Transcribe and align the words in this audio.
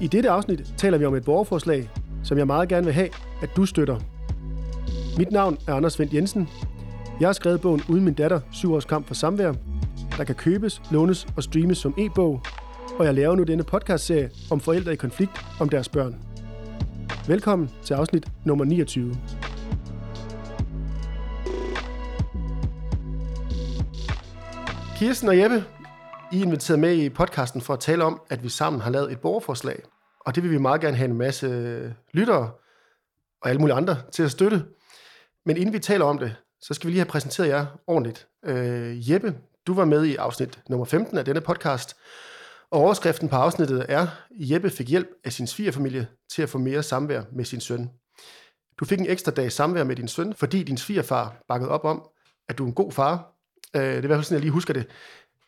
I 0.00 0.06
dette 0.06 0.30
afsnit 0.30 0.74
taler 0.76 0.98
vi 0.98 1.04
om 1.04 1.14
et 1.14 1.24
borgerforslag, 1.24 1.90
som 2.22 2.38
jeg 2.38 2.46
meget 2.46 2.68
gerne 2.68 2.84
vil 2.84 2.94
have, 2.94 3.08
at 3.42 3.50
du 3.56 3.66
støtter. 3.66 4.00
Mit 5.18 5.30
navn 5.32 5.58
er 5.66 5.74
Anders 5.74 5.98
Vendt 5.98 6.14
Jensen. 6.14 6.48
Jeg 7.20 7.28
har 7.28 7.32
skrevet 7.32 7.60
bogen 7.60 7.82
Uden 7.88 8.04
min 8.04 8.14
datter, 8.14 8.40
syv 8.52 8.74
års 8.74 8.84
kamp 8.84 9.06
for 9.06 9.14
samvær, 9.14 9.52
der 10.18 10.24
kan 10.24 10.34
købes, 10.34 10.82
lånes 10.90 11.26
og 11.36 11.42
streames 11.42 11.78
som 11.78 11.94
e-bog, 11.98 12.40
og 12.98 13.04
jeg 13.04 13.14
laver 13.14 13.36
nu 13.36 13.42
denne 13.42 13.64
podcastserie 13.64 14.30
om 14.50 14.60
forældre 14.60 14.92
i 14.92 14.96
konflikt 14.96 15.46
om 15.60 15.68
deres 15.68 15.88
børn. 15.88 16.16
Velkommen 17.28 17.70
til 17.84 17.94
afsnit 17.94 18.26
nummer 18.44 18.64
29. 18.64 19.16
Kirsten 24.96 25.28
og 25.28 25.38
Jeppe, 25.38 25.64
i 26.36 26.38
er 26.38 26.44
inviteret 26.44 26.78
med 26.78 26.96
i 26.96 27.08
podcasten 27.08 27.60
for 27.60 27.74
at 27.74 27.80
tale 27.80 28.04
om, 28.04 28.20
at 28.30 28.42
vi 28.42 28.48
sammen 28.48 28.80
har 28.80 28.90
lavet 28.90 29.12
et 29.12 29.20
borgerforslag. 29.20 29.82
Og 30.20 30.34
det 30.34 30.42
vil 30.42 30.50
vi 30.50 30.58
meget 30.58 30.80
gerne 30.80 30.96
have 30.96 31.10
en 31.10 31.16
masse 31.16 31.46
øh, 31.46 31.90
lyttere 32.12 32.50
og 33.42 33.48
alle 33.48 33.60
mulige 33.60 33.76
andre 33.76 33.96
til 34.12 34.22
at 34.22 34.30
støtte. 34.30 34.64
Men 35.46 35.56
inden 35.56 35.72
vi 35.72 35.78
taler 35.78 36.04
om 36.04 36.18
det, 36.18 36.36
så 36.60 36.74
skal 36.74 36.86
vi 36.86 36.92
lige 36.92 37.00
have 37.00 37.08
præsenteret 37.08 37.48
jer 37.48 37.66
ordentligt. 37.86 38.28
Øh, 38.44 39.10
Jeppe, 39.10 39.34
du 39.66 39.74
var 39.74 39.84
med 39.84 40.04
i 40.04 40.16
afsnit 40.16 40.58
nummer 40.68 40.84
15 40.84 41.18
af 41.18 41.24
denne 41.24 41.40
podcast, 41.40 41.96
og 42.70 42.80
overskriften 42.80 43.28
på 43.28 43.36
afsnittet 43.36 43.86
er, 43.88 44.06
Jeppe 44.30 44.70
fik 44.70 44.88
hjælp 44.88 45.08
af 45.24 45.32
sin 45.32 45.46
svigerfamilie 45.46 46.06
til 46.30 46.42
at 46.42 46.48
få 46.48 46.58
mere 46.58 46.82
samvær 46.82 47.22
med 47.32 47.44
sin 47.44 47.60
søn. 47.60 47.90
Du 48.80 48.84
fik 48.84 49.00
en 49.00 49.06
ekstra 49.06 49.32
dag 49.32 49.52
samvær 49.52 49.84
med 49.84 49.96
din 49.96 50.08
søn, 50.08 50.34
fordi 50.34 50.62
din 50.62 50.76
svigerfar 50.76 51.44
bakkede 51.48 51.70
op 51.70 51.84
om, 51.84 52.02
at 52.48 52.58
du 52.58 52.64
er 52.64 52.68
en 52.68 52.74
god 52.74 52.92
far. 52.92 53.32
Øh, 53.76 53.82
det 53.82 53.92
er 53.92 54.02
i 54.02 54.06
hvert 54.06 54.16
fald 54.16 54.24
sådan, 54.24 54.34
jeg 54.34 54.40
lige 54.40 54.52
husker 54.52 54.74
det. 54.74 54.86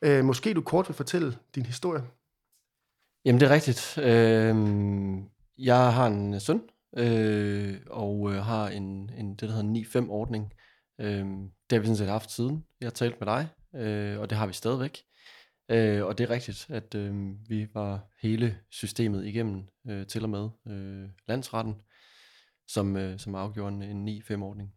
Øh, 0.02 0.24
måske 0.24 0.54
du 0.54 0.60
kort 0.60 0.88
vil 0.88 0.94
fortælle 0.94 1.36
din 1.54 1.66
historie. 1.66 2.02
Jamen, 3.24 3.40
det 3.40 3.48
er 3.48 3.54
rigtigt. 3.54 3.98
Øh, 3.98 4.56
jeg 5.58 5.92
har 5.92 6.06
en 6.06 6.40
søn, 6.40 6.62
øh, 6.96 7.80
og 7.90 8.32
øh, 8.32 8.42
har 8.42 8.68
en, 8.68 9.10
en, 9.18 9.30
det, 9.30 9.40
der 9.40 9.54
hedder 9.54 9.68
en 9.68 9.76
9-5-ordning. 9.76 10.52
Øh, 11.00 11.26
det 11.70 11.72
har 11.72 11.78
vi 11.78 11.86
sådan 11.86 11.96
set 11.96 12.08
haft 12.08 12.30
siden. 12.30 12.64
Jeg 12.80 12.86
har 12.86 12.90
talt 12.90 13.20
med 13.20 13.26
dig, 13.26 13.48
øh, 13.74 14.20
og 14.20 14.30
det 14.30 14.38
har 14.38 14.46
vi 14.46 14.52
stadigvæk. 14.52 15.02
Øh, 15.70 16.04
og 16.04 16.18
det 16.18 16.24
er 16.24 16.30
rigtigt, 16.30 16.66
at 16.70 16.94
øh, 16.94 17.14
vi 17.48 17.68
var 17.74 18.00
hele 18.20 18.58
systemet 18.70 19.26
igennem 19.26 19.64
øh, 19.88 20.06
til 20.06 20.22
og 20.22 20.30
med 20.30 20.48
øh, 20.68 21.08
landsretten, 21.28 21.82
som, 22.68 22.96
øh, 22.96 23.18
som 23.18 23.34
afgjorde 23.34 23.74
en, 23.76 23.82
en 23.82 24.22
9-5-ordning. 24.22 24.74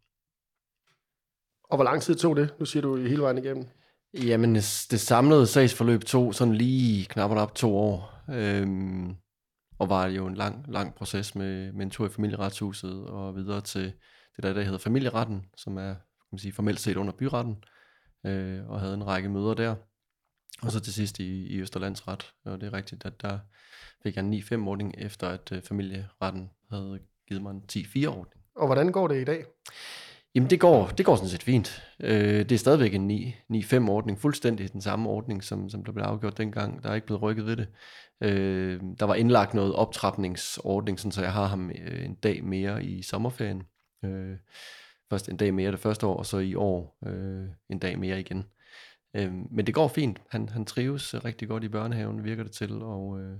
Og 1.63 1.77
hvor 1.77 1.83
lang 1.83 2.01
tid 2.01 2.15
tog 2.15 2.35
det? 2.35 2.55
Nu 2.59 2.65
siger 2.65 2.81
du 2.81 2.95
hele 2.95 3.21
vejen 3.21 3.37
igennem. 3.37 3.67
Jamen, 4.13 4.55
det 4.55 4.99
samlede 4.99 5.47
sagsforløb 5.47 6.03
tog 6.03 6.35
sådan 6.35 6.55
lige 6.55 7.05
knap 7.05 7.31
op 7.31 7.55
to 7.55 7.77
år. 7.77 8.23
Øhm, 8.29 9.15
og 9.79 9.89
var 9.89 10.07
jo 10.07 10.27
en 10.27 10.35
lang, 10.35 10.65
lang 10.67 10.95
proces 10.95 11.35
med, 11.35 11.71
med 11.71 11.85
en 11.85 11.89
tur 11.89 12.05
i 12.05 12.09
familieretshuset 12.09 13.05
og 13.05 13.35
videre 13.35 13.61
til 13.61 13.93
det 14.35 14.43
der, 14.43 14.53
der 14.53 14.61
hedder 14.61 14.77
familieretten, 14.77 15.45
som 15.57 15.77
er 15.77 15.93
kan 16.31 16.35
man 16.35 16.39
sige, 16.39 16.53
formelt 16.53 16.79
set 16.79 16.97
under 16.97 17.13
byretten, 17.13 17.63
øh, 18.25 18.69
og 18.69 18.79
havde 18.79 18.93
en 18.93 19.07
række 19.07 19.29
møder 19.29 19.53
der. 19.53 19.75
Og 20.61 20.71
så 20.71 20.79
til 20.79 20.93
sidst 20.93 21.19
i, 21.19 21.47
i 21.47 21.59
Østerlandsret, 21.59 22.31
og 22.45 22.61
det 22.61 22.67
er 22.67 22.73
rigtigt, 22.73 23.05
at 23.05 23.21
der 23.21 23.39
fik 24.03 24.15
jeg 24.15 24.25
en 24.25 24.33
9-5-ordning, 24.33 24.95
efter 24.97 25.29
at 25.29 25.51
øh, 25.51 25.61
familieretten 25.61 26.49
havde 26.69 26.99
givet 27.27 27.43
mig 27.43 27.51
en 27.51 27.63
10-4-ordning. 27.71 28.43
Og 28.55 28.65
hvordan 28.65 28.91
går 28.91 29.07
det 29.07 29.21
i 29.21 29.23
dag? 29.23 29.45
Jamen 30.35 30.49
det 30.49 30.59
går, 30.59 30.87
det 30.87 31.05
går 31.05 31.15
sådan 31.15 31.29
set 31.29 31.43
fint. 31.43 31.83
Øh, 31.99 32.39
det 32.39 32.51
er 32.51 32.57
stadigvæk 32.57 32.93
en 32.93 33.33
9-5-ordning, 33.53 34.19
fuldstændig 34.19 34.73
den 34.73 34.81
samme 34.81 35.09
ordning, 35.09 35.43
som, 35.43 35.69
som 35.69 35.83
der 35.83 35.91
blev 35.91 36.03
afgjort 36.03 36.37
dengang. 36.37 36.83
Der 36.83 36.89
er 36.89 36.95
ikke 36.95 37.07
blevet 37.07 37.21
rykket 37.21 37.45
ved 37.45 37.55
det. 37.57 37.67
Øh, 38.21 38.81
der 38.99 39.05
var 39.05 39.15
indlagt 39.15 39.53
noget 39.53 39.75
optrapningsordning, 39.75 40.99
sådan, 40.99 41.11
så 41.11 41.21
jeg 41.21 41.33
har 41.33 41.45
ham 41.45 41.71
øh, 41.71 42.05
en 42.05 42.15
dag 42.15 42.43
mere 42.43 42.83
i 42.83 43.01
sommerferien. 43.01 43.63
Øh, 44.05 44.37
først 45.09 45.29
en 45.29 45.37
dag 45.37 45.53
mere 45.53 45.71
det 45.71 45.79
første 45.79 46.07
år, 46.07 46.17
og 46.17 46.25
så 46.25 46.37
i 46.37 46.55
år 46.55 46.97
øh, 47.05 47.45
en 47.69 47.79
dag 47.79 47.99
mere 47.99 48.19
igen. 48.19 48.43
Øh, 49.13 49.33
men 49.51 49.65
det 49.65 49.73
går 49.73 49.87
fint. 49.87 50.21
Han, 50.29 50.49
han 50.49 50.65
trives 50.65 51.13
øh, 51.13 51.25
rigtig 51.25 51.47
godt 51.47 51.63
i 51.63 51.69
børnehaven, 51.69 52.23
virker 52.23 52.43
det 52.43 52.51
til, 52.51 52.81
og, 52.81 53.19
øh, 53.19 53.37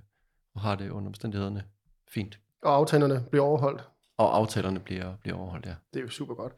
og 0.55 0.61
har 0.61 0.75
det 0.75 0.89
under 0.89 1.07
omstændighederne 1.07 1.63
fint. 2.09 2.39
Og 2.63 2.75
aftalerne 2.75 3.25
bliver 3.31 3.45
overholdt? 3.45 3.90
Og 4.21 4.37
aftalerne 4.37 4.79
bliver, 4.79 5.15
bliver 5.21 5.37
overholdt, 5.37 5.65
ja. 5.65 5.73
Det 5.93 5.99
er 5.99 6.03
jo 6.03 6.09
super 6.09 6.33
godt. 6.35 6.53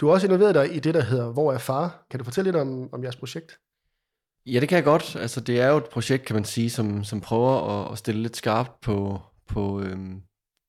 Du 0.00 0.06
har 0.06 0.12
også 0.12 0.26
involveret 0.26 0.54
dig 0.54 0.76
i 0.76 0.80
det, 0.80 0.94
der 0.94 1.02
hedder 1.02 1.32
Hvor 1.32 1.52
er 1.52 1.58
far? 1.58 2.06
Kan 2.10 2.18
du 2.18 2.24
fortælle 2.24 2.50
lidt 2.50 2.60
om, 2.60 2.88
om 2.92 3.02
jeres 3.04 3.16
projekt? 3.16 3.58
Ja, 4.46 4.60
det 4.60 4.68
kan 4.68 4.76
jeg 4.76 4.84
godt. 4.84 5.16
Altså, 5.16 5.40
det 5.40 5.60
er 5.60 5.68
jo 5.68 5.76
et 5.76 5.84
projekt, 5.84 6.24
kan 6.24 6.34
man 6.34 6.44
sige, 6.44 6.70
som, 6.70 7.04
som 7.04 7.20
prøver 7.20 7.82
at, 7.82 7.92
at 7.92 7.98
stille 7.98 8.22
lidt 8.22 8.36
skarpt 8.36 8.80
på, 8.80 9.20
på, 9.48 9.80
øhm, 9.80 10.22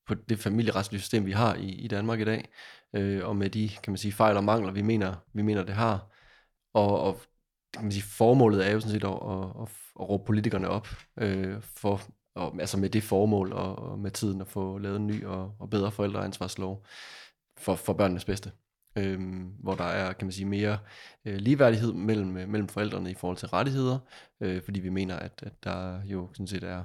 på 0.08 0.14
det 0.14 0.40
familieretslige 0.40 1.02
system, 1.02 1.26
vi 1.26 1.32
har 1.32 1.56
i, 1.56 1.70
i 1.70 1.88
Danmark 1.88 2.20
i 2.20 2.24
dag, 2.24 2.50
øh, 2.96 3.28
og 3.28 3.36
med 3.36 3.50
de, 3.50 3.70
kan 3.84 3.92
man 3.92 3.98
sige, 3.98 4.12
fejl 4.12 4.38
og 4.38 4.44
mangler, 4.44 4.72
vi 4.72 4.82
mener, 4.82 5.16
vi 5.34 5.42
mener 5.42 5.64
det 5.64 5.76
har. 5.76 6.08
Og, 6.74 7.00
og 7.00 7.22
kan 7.74 7.84
man 7.84 7.92
sige, 7.92 8.04
formålet 8.04 8.68
er 8.68 8.72
jo 8.72 8.80
sådan 8.80 8.92
set 8.92 9.04
at, 9.04 9.10
at, 9.10 9.62
at, 9.62 9.70
at 10.00 10.10
råbe 10.10 10.26
politikerne 10.26 10.70
op 10.70 10.88
øh, 11.20 11.62
for 11.62 12.02
og, 12.36 12.56
altså 12.60 12.78
med 12.78 12.90
det 12.90 13.04
formål 13.04 13.54
og, 13.54 13.76
og 13.80 14.00
med 14.00 14.12
tiden 14.12 14.42
at 14.42 14.48
få 14.48 14.78
lavet 14.78 14.96
en 14.96 15.08
ny 15.08 15.26
og, 15.26 15.56
og 15.60 15.70
bedre 15.70 15.92
forældreansvarslov 15.92 16.86
for, 17.58 17.76
for 17.76 17.94
børnenes 17.94 18.26
bedste. 18.26 18.52
Øhm, 18.98 19.52
hvor 19.60 19.76
der 19.76 19.84
er, 19.84 20.14
kan 20.14 20.28
man 20.28 20.32
sige, 20.32 20.46
mere 20.46 20.78
øh, 21.26 21.36
ligeværdighed 21.36 21.94
mellem, 21.94 22.38
øh, 22.38 22.50
mellem 22.50 22.68
forældrene 22.68 23.12
i 23.12 23.14
forhold 23.14 23.38
til 23.38 23.48
rettigheder, 23.48 24.00
øh, 24.42 24.64
fordi 24.64 24.80
vi 24.80 24.90
mener, 24.90 25.16
at, 25.16 25.44
at 25.44 25.64
der 25.64 26.02
jo 26.06 26.30
sådan 26.34 26.48
set 26.48 26.64
er 26.64 26.84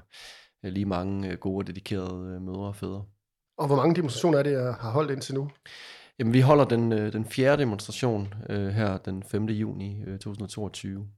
øh, 0.64 0.72
lige 0.72 0.86
mange 0.86 1.28
øh, 1.28 1.38
gode 1.38 1.62
og 1.62 1.66
dedikerede 1.66 2.40
mødre 2.40 2.66
og 2.66 2.76
fædre. 2.76 3.04
Og 3.58 3.66
hvor 3.66 3.76
mange 3.76 3.94
demonstrationer 3.94 4.38
er 4.38 4.42
det, 4.42 4.52
jeg 4.52 4.74
har 4.74 4.90
holdt 4.90 5.10
indtil 5.10 5.34
nu? 5.34 5.50
Jamen, 6.18 6.32
vi 6.32 6.40
holder 6.40 6.64
den, 6.64 6.90
den 6.92 7.24
fjerde 7.24 7.62
demonstration 7.62 8.34
øh, 8.50 8.68
her 8.68 8.98
den 8.98 9.22
5. 9.22 9.44
juni 9.44 10.02
øh, 10.06 10.18
2022. 10.18 11.08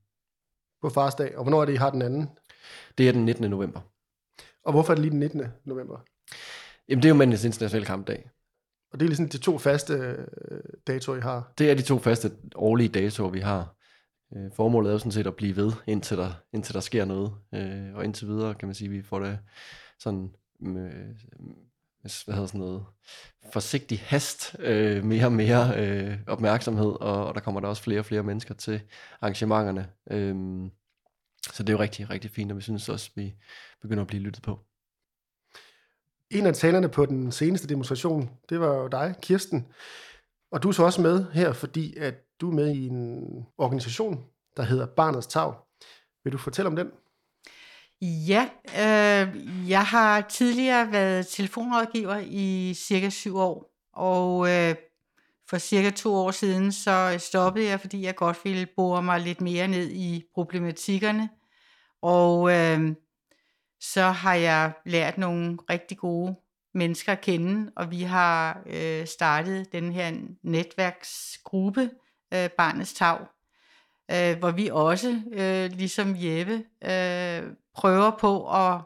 På 0.82 0.88
farsdag. 0.88 1.36
Og 1.36 1.44
hvornår 1.44 1.60
er 1.60 1.64
det, 1.64 1.72
I 1.72 1.76
har 1.76 1.90
den 1.90 2.02
anden? 2.02 2.28
Det 2.98 3.08
er 3.08 3.12
den 3.12 3.24
19. 3.24 3.50
november. 3.50 3.80
Og 4.64 4.72
hvorfor 4.72 4.92
er 4.92 4.94
det 4.94 5.02
lige 5.02 5.10
den 5.10 5.18
19. 5.18 5.42
november? 5.64 5.98
Jamen, 6.88 7.02
det 7.02 7.08
er 7.08 7.12
jo 7.12 7.18
mandens 7.18 7.44
internationale 7.44 7.86
kampdag. 7.86 8.30
Og 8.92 9.00
det 9.00 9.06
er 9.06 9.08
ligesom 9.08 9.28
de 9.28 9.38
to 9.38 9.58
faste 9.58 9.92
øh, 9.92 10.60
datoer, 10.86 11.16
I 11.16 11.20
har? 11.20 11.52
Det 11.58 11.70
er 11.70 11.74
de 11.74 11.82
to 11.82 11.98
faste 11.98 12.32
årlige 12.54 12.88
datoer, 12.88 13.30
vi 13.30 13.40
har. 13.40 13.76
Øh, 14.36 14.50
formålet 14.56 14.88
er 14.88 14.92
jo 14.92 14.98
sådan 14.98 15.12
set 15.12 15.26
at 15.26 15.36
blive 15.36 15.56
ved, 15.56 15.72
indtil 15.86 16.16
der, 16.16 16.32
indtil 16.52 16.74
der 16.74 16.80
sker 16.80 17.04
noget. 17.04 17.32
Øh, 17.54 17.94
og 17.94 18.04
indtil 18.04 18.28
videre, 18.28 18.54
kan 18.54 18.68
man 18.68 18.74
sige, 18.74 18.88
vi 18.88 19.02
får 19.02 19.18
det 19.18 19.38
sådan 19.98 20.30
med, 20.60 20.90
hvad 22.02 22.34
hedder 22.34 22.46
sådan 22.46 22.60
noget, 22.60 22.84
forsigtig 23.52 24.00
hast, 24.00 24.56
øh, 24.58 25.04
mere 25.04 25.24
og 25.24 25.32
mere 25.32 25.72
øh, 25.76 26.18
opmærksomhed, 26.26 26.92
og, 27.00 27.26
og 27.26 27.34
der 27.34 27.40
kommer 27.40 27.60
der 27.60 27.68
også 27.68 27.82
flere 27.82 27.98
og 27.98 28.04
flere 28.04 28.22
mennesker 28.22 28.54
til 28.54 28.80
arrangementerne. 29.20 29.88
Øh, 30.10 30.36
så 31.46 31.62
det 31.62 31.68
er 31.68 31.72
jo 31.72 31.82
rigtig, 31.82 32.10
rigtig 32.10 32.30
fint, 32.30 32.50
og 32.50 32.56
vi 32.56 32.62
synes 32.62 32.88
også, 32.88 33.10
at 33.16 33.22
vi 33.22 33.34
begynder 33.82 34.02
at 34.02 34.06
blive 34.06 34.22
lyttet 34.22 34.42
på. 34.42 34.58
En 36.30 36.46
af 36.46 36.54
talerne 36.54 36.88
på 36.88 37.06
den 37.06 37.32
seneste 37.32 37.68
demonstration, 37.68 38.30
det 38.48 38.60
var 38.60 38.74
jo 38.74 38.88
dig, 38.88 39.14
Kirsten. 39.22 39.66
Og 40.52 40.62
du 40.62 40.68
er 40.68 40.72
så 40.72 40.84
også 40.84 41.00
med 41.00 41.32
her, 41.32 41.52
fordi 41.52 41.96
at 41.96 42.14
du 42.40 42.50
er 42.50 42.54
med 42.54 42.74
i 42.74 42.86
en 42.86 43.22
organisation, 43.58 44.24
der 44.56 44.62
hedder 44.62 44.86
Barnets 44.86 45.26
Tag. 45.26 45.54
Vil 46.24 46.32
du 46.32 46.38
fortælle 46.38 46.68
om 46.68 46.76
den? 46.76 46.90
Ja, 48.02 48.48
øh, 48.64 49.36
jeg 49.70 49.84
har 49.84 50.20
tidligere 50.20 50.92
været 50.92 51.26
telefonrådgiver 51.26 52.18
i 52.26 52.74
cirka 52.74 53.10
syv 53.10 53.36
år, 53.36 53.72
og 53.92 54.48
øh, 54.50 54.74
for 55.50 55.58
cirka 55.58 55.90
to 55.90 56.14
år 56.14 56.30
siden 56.30 56.72
så 56.72 57.10
øh, 57.14 57.20
stoppede 57.20 57.66
jeg, 57.66 57.80
fordi 57.80 58.02
jeg 58.02 58.14
godt 58.14 58.38
ville 58.44 58.66
bore 58.76 59.02
mig 59.02 59.20
lidt 59.20 59.40
mere 59.40 59.68
ned 59.68 59.90
i 59.90 60.24
problematikkerne. 60.34 61.28
Og 62.02 62.52
øh, 62.52 62.94
så 63.80 64.02
har 64.02 64.34
jeg 64.34 64.72
lært 64.86 65.18
nogle 65.18 65.58
rigtig 65.70 65.98
gode 65.98 66.34
mennesker 66.74 67.12
at 67.12 67.20
kende, 67.20 67.72
og 67.76 67.90
vi 67.90 68.02
har 68.02 68.62
øh, 68.66 69.06
startet 69.06 69.72
den 69.72 69.92
her 69.92 70.12
netværksgruppe, 70.42 71.90
øh, 72.34 72.50
Barnets 72.50 72.92
Tag, 72.92 73.18
øh, 74.10 74.38
hvor 74.38 74.50
vi 74.50 74.68
også, 74.72 75.22
øh, 75.32 75.70
ligesom 75.70 76.16
Jeppe, 76.18 76.64
øh, 76.84 77.42
prøver 77.74 78.10
på 78.20 78.50
at, 78.50 78.80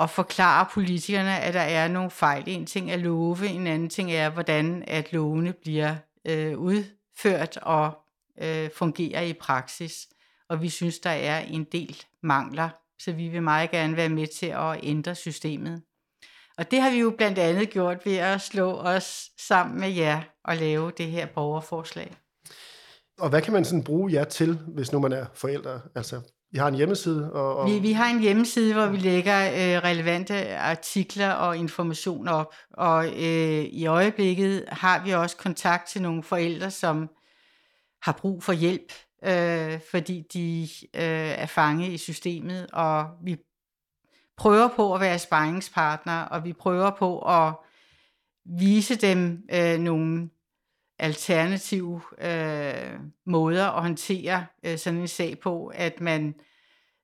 at 0.00 0.10
forklare 0.10 0.66
politikerne, 0.72 1.40
at 1.40 1.54
der 1.54 1.60
er 1.60 1.88
nogle 1.88 2.10
fejl. 2.10 2.44
En 2.46 2.66
ting 2.66 2.90
er 2.90 2.96
love, 2.96 3.48
en 3.48 3.66
anden 3.66 3.88
ting 3.88 4.12
er, 4.12 4.30
hvordan 4.30 4.84
at 4.86 5.12
lovene 5.12 5.52
bliver 5.52 5.96
øh, 6.24 6.58
udført 6.58 7.56
og 7.56 7.92
øh, 8.42 8.70
fungerer 8.76 9.22
i 9.22 9.32
praksis. 9.32 10.08
Og 10.48 10.62
vi 10.62 10.68
synes, 10.68 10.98
der 10.98 11.10
er 11.10 11.38
en 11.38 11.64
del 11.64 12.04
mangler 12.22 12.68
så 13.00 13.12
vi 13.12 13.28
vil 13.28 13.42
meget 13.42 13.70
gerne 13.70 13.96
være 13.96 14.08
med 14.08 14.26
til 14.26 14.46
at 14.46 14.80
ændre 14.82 15.14
systemet. 15.14 15.82
Og 16.58 16.70
det 16.70 16.80
har 16.80 16.90
vi 16.90 17.00
jo 17.00 17.14
blandt 17.16 17.38
andet 17.38 17.70
gjort 17.70 18.06
ved 18.06 18.16
at 18.16 18.40
slå 18.40 18.72
os 18.72 19.30
sammen 19.38 19.80
med 19.80 19.88
jer 19.88 20.22
og 20.44 20.56
lave 20.56 20.92
det 20.98 21.06
her 21.06 21.26
borgerforslag. 21.26 22.16
Og 23.18 23.28
hvad 23.28 23.42
kan 23.42 23.52
man 23.52 23.64
sådan 23.64 23.84
bruge 23.84 24.12
jer 24.12 24.24
til, 24.24 24.58
hvis 24.68 24.92
nu 24.92 24.98
man 24.98 25.12
er 25.12 25.26
forældre? 25.34 25.80
Altså, 25.94 26.20
i 26.52 26.56
har 26.56 26.68
en 26.68 26.74
hjemmeside? 26.74 27.32
Og, 27.32 27.56
og... 27.56 27.70
Vi, 27.70 27.78
vi 27.78 27.92
har 27.92 28.10
en 28.10 28.20
hjemmeside, 28.20 28.74
hvor 28.74 28.86
vi 28.86 28.96
lægger 28.96 29.46
øh, 29.46 29.82
relevante 29.84 30.56
artikler 30.56 31.30
og 31.30 31.56
information 31.56 32.28
op. 32.28 32.54
Og 32.72 33.06
øh, 33.06 33.64
i 33.64 33.86
øjeblikket 33.86 34.64
har 34.68 35.04
vi 35.04 35.10
også 35.10 35.36
kontakt 35.36 35.88
til 35.88 36.02
nogle 36.02 36.22
forældre, 36.22 36.70
som 36.70 37.08
har 38.02 38.12
brug 38.12 38.42
for 38.42 38.52
hjælp, 38.52 38.92
øh, 39.24 39.80
fordi 39.90 40.24
de 40.32 40.68
øh, 40.94 41.30
er 41.42 41.46
fanget 41.46 41.92
i 41.92 41.98
systemet. 41.98 42.66
Og 42.72 43.06
vi 43.24 43.36
prøver 44.36 44.68
på 44.76 44.94
at 44.94 45.00
være 45.00 45.18
sparringspartner, 45.18 46.22
og 46.22 46.44
vi 46.44 46.52
prøver 46.52 46.90
på 46.90 47.18
at 47.18 47.54
vise 48.58 48.96
dem 48.96 49.42
øh, 49.52 49.78
nogle 49.78 50.30
alternative 51.00 52.00
øh, 52.18 53.00
måder 53.26 53.66
at 53.66 53.82
håndtere 53.82 54.46
øh, 54.62 54.78
sådan 54.78 55.00
en 55.00 55.08
sag 55.08 55.38
på, 55.38 55.66
at 55.66 56.00
man 56.00 56.34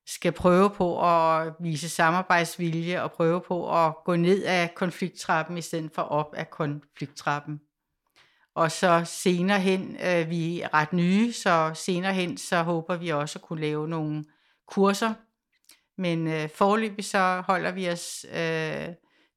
skal 0.05 0.31
prøve 0.31 0.69
på 0.69 1.07
at 1.09 1.53
vise 1.59 1.89
samarbejdsvilje 1.89 3.01
og 3.01 3.11
prøve 3.11 3.41
på 3.41 3.85
at 3.85 3.93
gå 4.05 4.15
ned 4.15 4.43
af 4.43 4.75
konflikttrappen 4.75 5.57
i 5.57 5.61
stedet 5.61 5.91
for 5.95 6.01
op 6.01 6.33
af 6.33 6.49
konflikttrappen. 6.49 7.61
Og 8.55 8.71
så 8.71 9.01
senere 9.05 9.59
hen, 9.59 9.97
øh, 10.05 10.29
vi 10.29 10.61
er 10.61 10.73
ret 10.73 10.93
nye, 10.93 11.33
så 11.33 11.71
senere 11.73 12.13
hen, 12.13 12.37
så 12.37 12.63
håber 12.63 12.95
vi 12.95 13.09
også 13.09 13.39
at 13.39 13.43
kunne 13.43 13.61
lave 13.61 13.87
nogle 13.87 14.23
kurser. 14.67 15.13
Men 15.97 16.27
øh, 16.27 16.49
forløbig 16.49 17.05
så 17.05 17.43
holder 17.47 17.71
vi 17.71 17.89
os 17.89 18.25
øh, 18.33 18.87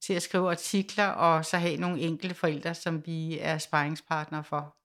til 0.03 0.13
at 0.13 0.23
skrive 0.23 0.51
artikler, 0.51 1.07
og 1.07 1.45
så 1.45 1.57
have 1.57 1.77
nogle 1.77 2.01
enkelte 2.01 2.35
forældre, 2.35 2.75
som 2.75 3.07
vi 3.07 3.39
er 3.41 3.59
sparringspartnere 3.59 4.45
for. 4.45 4.77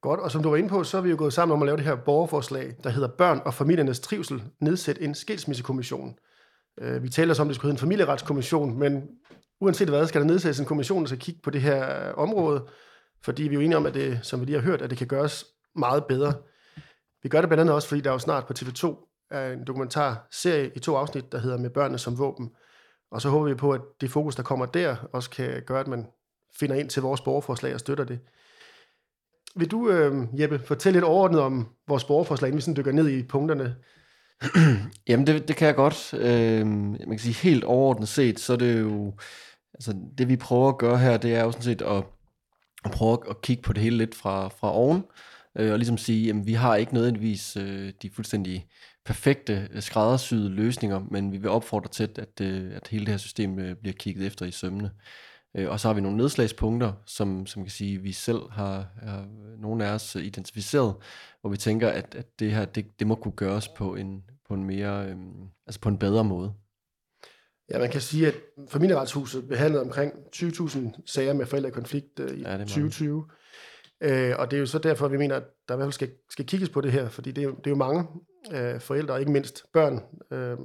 Godt, 0.00 0.20
og 0.20 0.30
som 0.30 0.42
du 0.42 0.50
var 0.50 0.56
inde 0.56 0.68
på, 0.68 0.84
så 0.84 0.96
er 0.96 1.00
vi 1.00 1.10
jo 1.10 1.16
gået 1.18 1.32
sammen 1.32 1.54
om 1.54 1.62
at 1.62 1.66
lave 1.66 1.76
det 1.76 1.84
her 1.84 1.94
borgerforslag, 1.96 2.74
der 2.84 2.90
hedder 2.90 3.08
Børn 3.08 3.40
og 3.44 3.54
familiernes 3.54 4.00
trivsel, 4.00 4.42
nedsæt 4.60 4.98
en 5.00 5.14
skilsmissekommission. 5.14 6.18
Øh, 6.80 7.02
vi 7.02 7.08
taler 7.08 7.40
om, 7.40 7.46
at 7.46 7.48
det 7.48 7.56
skulle 7.56 7.70
hedde 7.70 7.74
en 7.74 7.86
familieretskommission, 7.86 8.78
men 8.78 9.08
uanset 9.60 9.88
hvad, 9.88 10.06
skal 10.06 10.20
der 10.20 10.26
nedsættes 10.26 10.60
en 10.60 10.66
kommission, 10.66 11.02
der 11.02 11.06
skal 11.06 11.18
kigge 11.18 11.40
på 11.42 11.50
det 11.50 11.62
her 11.62 12.08
øh, 12.08 12.14
område, 12.16 12.66
fordi 13.22 13.42
vi 13.42 13.48
er 13.48 13.54
jo 13.54 13.60
enige 13.60 13.76
om, 13.76 13.86
at 13.86 13.94
det, 13.94 14.18
som 14.22 14.40
vi 14.40 14.44
lige 14.46 14.60
har 14.60 14.62
hørt, 14.62 14.82
at 14.82 14.90
det 14.90 14.98
kan 14.98 15.06
gøres 15.06 15.44
meget 15.76 16.04
bedre. 16.04 16.34
Vi 17.22 17.28
gør 17.28 17.40
det 17.40 17.48
blandt 17.48 17.60
andet 17.60 17.74
også, 17.74 17.88
fordi 17.88 18.00
der 18.00 18.12
jo 18.12 18.18
snart 18.18 18.46
på 18.46 18.52
TV2 18.58 19.10
er 19.30 19.52
en 19.52 19.64
dokumentarserie 19.66 20.70
i 20.76 20.78
to 20.78 20.96
afsnit, 20.96 21.32
der 21.32 21.38
hedder 21.38 21.58
Med 21.58 21.70
børnene 21.70 21.98
som 21.98 22.18
våben. 22.18 22.50
Og 23.14 23.22
så 23.22 23.28
håber 23.28 23.48
vi 23.48 23.54
på, 23.54 23.70
at 23.70 23.80
det 24.00 24.10
fokus, 24.10 24.36
der 24.36 24.42
kommer 24.42 24.66
der, 24.66 24.96
også 25.12 25.30
kan 25.30 25.62
gøre, 25.66 25.80
at 25.80 25.88
man 25.88 26.06
finder 26.58 26.76
ind 26.76 26.88
til 26.88 27.02
vores 27.02 27.20
borgerforslag 27.20 27.74
og 27.74 27.80
støtter 27.80 28.04
det. 28.04 28.18
Vil 29.56 29.70
du, 29.70 29.90
øh, 29.90 30.40
Jeppe, 30.40 30.58
fortælle 30.58 30.96
lidt 30.96 31.04
overordnet 31.04 31.40
om 31.40 31.68
vores 31.88 32.04
borgerforslag, 32.04 32.48
inden 32.48 32.56
vi 32.56 32.62
sådan 32.62 32.76
dykker 32.76 32.92
ned 32.92 33.08
i 33.08 33.22
punkterne? 33.22 33.76
Jamen, 35.08 35.26
det, 35.26 35.48
det 35.48 35.56
kan 35.56 35.66
jeg 35.66 35.74
godt. 35.74 36.14
Øh, 36.14 36.66
man 36.66 37.08
kan 37.08 37.18
sige, 37.18 37.34
helt 37.34 37.64
overordnet 37.64 38.08
set, 38.08 38.40
så 38.40 38.52
er 38.52 38.56
det 38.56 38.80
jo... 38.80 39.14
Altså, 39.74 39.96
det 40.18 40.28
vi 40.28 40.36
prøver 40.36 40.68
at 40.68 40.78
gøre 40.78 40.98
her, 40.98 41.16
det 41.16 41.34
er 41.34 41.44
jo 41.44 41.50
sådan 41.50 41.64
set 41.64 41.82
at, 41.82 42.04
at 42.84 42.90
prøve 42.90 43.18
at 43.30 43.40
kigge 43.40 43.62
på 43.62 43.72
det 43.72 43.82
hele 43.82 43.96
lidt 43.96 44.14
fra, 44.14 44.48
fra 44.48 44.74
oven, 44.74 45.04
øh, 45.58 45.72
og 45.72 45.78
ligesom 45.78 45.98
sige, 45.98 46.30
at 46.30 46.46
vi 46.46 46.52
har 46.52 46.76
ikke 46.76 46.94
nødvendigvis 46.94 47.56
øh, 47.56 47.92
de 48.02 48.10
fuldstændig 48.10 48.66
perfekte 49.04 49.68
øh, 49.72 49.82
skræddersyede 49.82 50.48
løsninger, 50.48 51.00
men 51.10 51.32
vi 51.32 51.36
vil 51.36 51.50
opfordre 51.50 51.88
til, 51.88 52.10
at, 52.16 52.40
øh, 52.40 52.76
at 52.76 52.88
hele 52.88 53.04
det 53.04 53.12
her 53.12 53.18
system 53.18 53.58
øh, 53.58 53.76
bliver 53.76 53.94
kigget 53.94 54.26
efter 54.26 54.46
i 54.46 54.50
sømne. 54.50 54.90
Og 55.66 55.80
så 55.80 55.88
har 55.88 55.94
vi 55.94 56.00
nogle 56.00 56.16
nedslagspunkter, 56.16 56.92
som, 57.06 57.46
som 57.46 57.62
kan 57.62 57.70
sige, 57.70 57.98
vi 57.98 58.12
selv 58.12 58.50
har, 58.50 58.88
har 59.02 59.26
nogle 59.58 59.86
af 59.86 59.94
os 59.94 60.14
identificeret, 60.14 60.94
hvor 61.40 61.50
vi 61.50 61.56
tænker, 61.56 61.88
at, 61.88 62.14
at 62.14 62.26
det 62.38 62.52
her, 62.52 62.64
det, 62.64 62.98
det 62.98 63.06
må 63.06 63.14
kunne 63.14 63.32
gøres 63.32 63.68
på 63.68 63.94
en, 63.94 64.24
på 64.48 64.54
en 64.54 64.64
mere, 64.64 65.16
altså 65.66 65.80
på 65.80 65.88
en 65.88 65.98
bedre 65.98 66.24
måde. 66.24 66.54
Ja, 67.70 67.78
man 67.78 67.90
kan 67.90 68.00
sige, 68.00 68.26
at 68.26 68.34
familieretshuset 68.68 69.48
behandlede 69.48 69.82
omkring 69.82 70.12
20.000 70.36 71.02
sager 71.06 71.32
med 71.32 71.46
forældrekonflikt 71.46 72.20
øh, 72.20 72.38
i 72.38 72.42
ja, 72.42 72.58
2020. 72.58 73.24
Øh, 74.00 74.34
og 74.38 74.50
det 74.50 74.56
er 74.56 74.60
jo 74.60 74.66
så 74.66 74.78
derfor, 74.78 75.08
vi 75.08 75.16
mener, 75.16 75.36
at 75.36 75.44
der 75.68 75.74
i 75.74 75.76
hvert 75.76 75.86
fald 75.86 75.92
skal, 75.92 76.10
skal 76.30 76.46
kigges 76.46 76.68
på 76.68 76.80
det 76.80 76.92
her, 76.92 77.08
fordi 77.08 77.32
det 77.32 77.44
er, 77.44 77.48
det 77.48 77.66
er 77.66 77.70
jo 77.70 77.76
mange 77.76 78.04
øh, 78.52 78.80
forældre, 78.80 79.14
og 79.14 79.20
ikke 79.20 79.32
mindst 79.32 79.64
børn, 79.72 80.00
øh, 80.30 80.58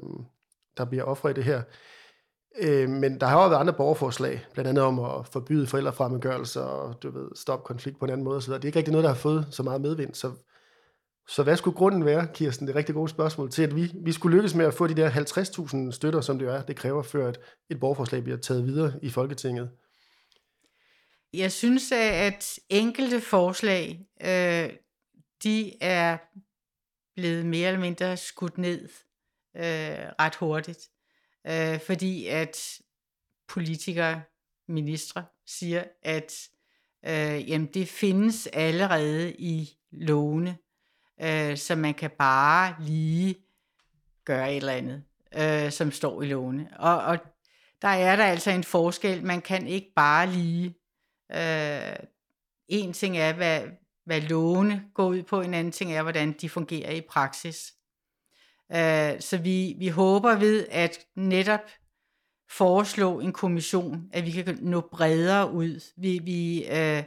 der 0.77 0.85
bliver 0.85 1.03
ofre 1.03 1.31
i 1.31 1.33
det 1.33 1.43
her. 1.43 1.61
Øh, 2.61 2.89
men 2.89 3.19
der 3.19 3.27
har 3.27 3.37
også 3.37 3.49
været 3.49 3.59
andre 3.59 3.73
borgerforslag, 3.73 4.45
blandt 4.53 4.69
andet 4.69 4.83
om 4.83 4.99
at 4.99 5.27
forbyde 5.27 5.67
forældrefremmedgørelse 5.67 6.61
og 6.61 7.03
du 7.03 7.11
ved, 7.11 7.29
stoppe 7.35 7.65
konflikt 7.65 7.99
på 7.99 8.05
en 8.05 8.11
anden 8.11 8.23
måde 8.23 8.37
osv. 8.37 8.53
Det 8.53 8.61
er 8.61 8.65
ikke 8.65 8.79
rigtig 8.79 8.91
noget, 8.91 9.03
der 9.03 9.09
har 9.09 9.17
fået 9.17 9.47
så 9.51 9.63
meget 9.63 9.81
medvind. 9.81 10.13
Så, 10.13 10.31
så 11.27 11.43
hvad 11.43 11.57
skulle 11.57 11.77
grunden 11.77 12.05
være, 12.05 12.27
Kirsten? 12.33 12.67
Det 12.67 12.71
er 12.71 12.75
et 12.75 12.77
rigtig 12.77 12.95
gode 12.95 13.09
spørgsmål 13.09 13.51
til, 13.51 13.63
at 13.63 13.75
vi, 13.75 13.91
vi 14.03 14.11
skulle 14.11 14.35
lykkes 14.37 14.55
med 14.55 14.65
at 14.65 14.73
få 14.73 14.87
de 14.87 14.95
der 14.95 15.09
50.000 15.09 15.91
støtter, 15.91 16.21
som 16.21 16.39
det 16.39 16.45
jo 16.45 16.51
er, 16.51 16.61
det 16.61 16.75
kræver, 16.75 17.01
før 17.01 17.27
at 17.27 17.39
et 17.69 17.79
borgerforslag 17.79 18.23
bliver 18.23 18.37
taget 18.37 18.65
videre 18.65 18.93
i 19.01 19.09
Folketinget. 19.09 19.69
Jeg 21.33 21.51
synes, 21.51 21.91
at 21.91 22.59
enkelte 22.69 23.21
forslag, 23.21 23.99
øh, 24.21 24.69
de 25.43 25.83
er 25.83 26.17
blevet 27.19 27.45
mere 27.45 27.67
eller 27.67 27.79
mindre 27.79 28.17
skudt 28.17 28.57
ned 28.57 28.89
øh, 29.55 30.11
ret 30.19 30.35
hurtigt 30.35 30.89
øh, 31.47 31.79
fordi 31.79 32.27
at 32.27 32.79
politikere, 33.47 34.21
ministre 34.67 35.25
siger, 35.45 35.83
at 36.03 36.49
øh, 37.05 37.49
jamen 37.49 37.67
det 37.73 37.87
findes 37.87 38.47
allerede 38.47 39.33
i 39.33 39.77
lovene, 39.91 40.57
øh, 41.21 41.57
så 41.57 41.75
man 41.75 41.93
kan 41.93 42.11
bare 42.19 42.75
lige 42.79 43.35
gøre 44.25 44.51
et 44.51 44.57
eller 44.57 44.73
andet, 44.73 45.03
øh, 45.35 45.71
som 45.71 45.91
står 45.91 46.21
i 46.21 46.25
lovene. 46.25 46.69
Og, 46.79 46.97
og 46.97 47.17
der 47.81 47.87
er 47.87 48.15
der 48.15 48.25
altså 48.25 48.51
en 48.51 48.63
forskel. 48.63 49.23
Man 49.23 49.41
kan 49.41 49.67
ikke 49.67 49.91
bare 49.95 50.27
lige... 50.27 50.75
Øh, 51.31 51.95
en 52.67 52.93
ting 52.93 53.17
er, 53.17 53.33
hvad, 53.33 53.61
hvad 54.05 54.21
lovene 54.21 54.83
går 54.93 55.07
ud 55.07 55.23
på, 55.23 55.41
en 55.41 55.53
anden 55.53 55.73
ting 55.73 55.93
er, 55.93 56.03
hvordan 56.03 56.31
de 56.41 56.49
fungerer 56.49 56.91
i 56.91 57.01
praksis. 57.01 57.73
Øh, 58.71 59.21
så 59.21 59.37
vi, 59.43 59.75
vi 59.77 59.87
håber 59.87 60.35
ved 60.35 60.67
at 60.71 60.99
netop 61.15 61.59
foreslå 62.49 63.19
en 63.19 63.33
kommission, 63.33 64.03
at 64.13 64.25
vi 64.25 64.31
kan 64.31 64.57
nå 64.61 64.81
bredere 64.81 65.51
ud. 65.51 65.91
Vi, 65.97 66.19
vi, 66.23 66.65
øh, 66.65 67.03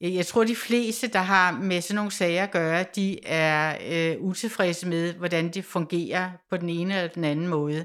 jeg 0.00 0.26
tror, 0.26 0.44
de 0.44 0.56
fleste, 0.56 1.08
der 1.08 1.18
har 1.18 1.52
med 1.52 1.80
sådan 1.80 1.96
nogle 1.96 2.10
sager 2.10 2.42
at 2.42 2.50
gøre, 2.50 2.84
de 2.94 3.26
er 3.26 3.76
øh, 3.90 4.22
utilfredse 4.22 4.88
med, 4.88 5.12
hvordan 5.14 5.48
det 5.48 5.64
fungerer 5.64 6.30
på 6.50 6.56
den 6.56 6.68
ene 6.68 6.94
eller 6.94 7.08
den 7.08 7.24
anden 7.24 7.48
måde, 7.48 7.84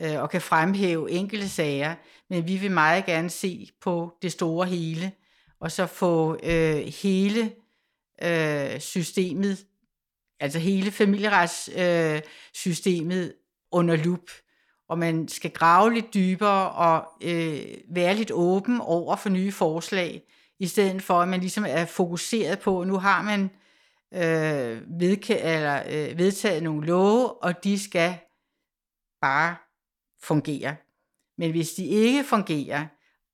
øh, 0.00 0.22
og 0.22 0.30
kan 0.30 0.40
fremhæve 0.40 1.10
enkelte 1.10 1.48
sager. 1.48 1.94
Men 2.30 2.48
vi 2.48 2.56
vil 2.56 2.70
meget 2.70 3.06
gerne 3.06 3.30
se 3.30 3.68
på 3.80 4.12
det 4.22 4.32
store 4.32 4.66
hele, 4.66 5.12
og 5.60 5.72
så 5.72 5.86
få 5.86 6.38
øh, 6.42 6.76
hele 7.02 7.52
øh, 8.22 8.80
systemet 8.80 9.66
altså 10.40 10.58
hele 10.58 10.90
familieretssystemet 10.90 13.24
øh, 13.24 13.30
under 13.72 13.96
lup, 13.96 14.30
og 14.88 14.98
man 14.98 15.28
skal 15.28 15.50
grave 15.50 15.94
lidt 15.94 16.14
dybere 16.14 16.70
og 16.70 17.08
øh, 17.22 17.64
være 17.88 18.14
lidt 18.14 18.30
åben 18.30 18.80
over 18.80 19.16
for 19.16 19.28
nye 19.28 19.52
forslag, 19.52 20.22
i 20.58 20.66
stedet 20.66 21.02
for 21.02 21.20
at 21.20 21.28
man 21.28 21.40
ligesom 21.40 21.64
er 21.68 21.84
fokuseret 21.84 22.58
på, 22.58 22.84
nu 22.84 22.98
har 22.98 23.22
man 23.22 23.50
øh, 24.14 25.00
vedke, 25.00 25.38
eller, 25.38 25.82
øh, 25.88 26.18
vedtaget 26.18 26.62
nogle 26.62 26.86
love, 26.86 27.42
og 27.42 27.64
de 27.64 27.78
skal 27.78 28.18
bare 29.20 29.56
fungere. 30.22 30.76
Men 31.38 31.50
hvis 31.50 31.72
de 31.72 31.86
ikke 31.86 32.24
fungerer, 32.24 32.86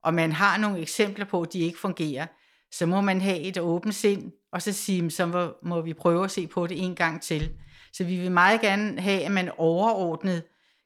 og 0.02 0.14
man 0.14 0.32
har 0.32 0.58
nogle 0.58 0.78
eksempler 0.78 1.25
på, 1.25 1.42
at 1.42 1.52
de 1.52 1.58
ikke 1.58 1.78
fungerer, 1.78 2.26
så 2.72 2.87
må 2.87 3.00
man 3.00 3.20
have 3.20 3.38
et 3.38 3.58
åbent 3.58 3.94
sind, 3.94 4.32
og 4.52 4.62
så 4.62 4.73
sige, 4.73 5.11
så 5.11 5.26
må, 5.26 5.54
må 5.62 5.80
vi 5.80 5.95
prøve 5.95 6.25
at 6.25 6.30
se 6.30 6.47
på 6.47 6.66
det 6.66 6.85
en 6.85 6.95
gang 6.95 7.23
til. 7.23 7.52
Så 7.92 8.04
vi 8.04 8.16
vil 8.16 8.33
meget 8.33 8.61
gerne 8.61 9.00
have, 9.00 9.25
at 9.25 9.33
man 9.33 9.50
overordnet 9.59 10.42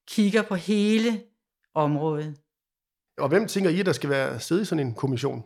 kigger 0.08 0.42
på 0.42 0.54
hele 0.54 1.22
området. 1.74 2.36
Og 3.18 3.28
hvem 3.28 3.46
tænker 3.46 3.70
I, 3.70 3.82
der 3.82 3.92
skal 3.92 4.10
være 4.10 4.40
sidde 4.40 4.62
i 4.62 4.64
sådan 4.64 4.86
en 4.86 4.94
kommission? 4.94 5.42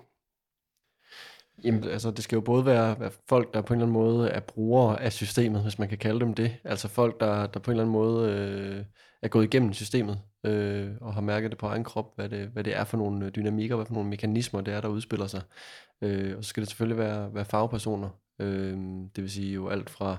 Jamen, 1.64 1.84
altså, 1.84 2.10
det 2.10 2.24
skal 2.24 2.36
jo 2.36 2.40
både 2.40 2.66
være, 2.66 3.00
være 3.00 3.10
folk, 3.28 3.54
der 3.54 3.62
på 3.62 3.74
en 3.74 3.80
eller 3.80 3.86
anden 3.86 4.02
måde 4.02 4.28
er 4.28 4.40
brugere 4.40 5.02
af 5.02 5.12
systemet, 5.12 5.62
hvis 5.62 5.78
man 5.78 5.88
kan 5.88 5.98
kalde 5.98 6.20
dem 6.20 6.34
det. 6.34 6.56
Altså 6.64 6.88
folk, 6.88 7.20
der, 7.20 7.46
der 7.46 7.60
på 7.60 7.70
en 7.70 7.72
eller 7.72 7.84
anden 7.84 7.92
måde 7.92 8.30
øh, 8.32 8.84
er 9.22 9.28
gået 9.28 9.44
igennem 9.44 9.72
systemet 9.72 10.20
øh, 10.46 10.90
og 11.00 11.14
har 11.14 11.20
mærket 11.20 11.50
det 11.50 11.58
på 11.58 11.66
egen 11.66 11.84
krop, 11.84 12.16
hvad 12.16 12.28
det, 12.28 12.48
hvad 12.48 12.64
det 12.64 12.76
er 12.76 12.84
for 12.84 12.96
nogle 12.96 13.26
øh, 13.26 13.32
dynamikker, 13.36 13.76
hvad 13.76 13.86
for 13.86 13.94
nogle 13.94 14.08
mekanismer 14.08 14.60
det 14.60 14.74
er, 14.74 14.80
der 14.80 14.88
udspiller 14.88 15.26
sig. 15.26 15.42
Øh, 16.02 16.36
og 16.36 16.44
så 16.44 16.48
skal 16.48 16.60
det 16.60 16.68
selvfølgelig 16.68 16.98
være, 16.98 17.34
være 17.34 17.44
fagpersoner, 17.44 18.08
Øh, 18.40 18.76
det 19.16 19.22
vil 19.22 19.30
sige 19.30 19.52
jo 19.52 19.68
alt 19.68 19.90
fra 19.90 20.16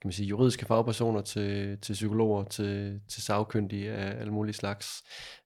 kan 0.00 0.08
man 0.08 0.12
sige, 0.12 0.26
juridiske 0.26 0.66
fagpersoner 0.66 1.20
til, 1.20 1.78
til 1.78 1.92
psykologer, 1.92 2.44
til, 2.44 3.00
til 3.08 3.22
sagkyndige 3.22 3.92
af 3.92 4.20
alle 4.20 4.32
mulige 4.32 4.54
slags. 4.54 5.02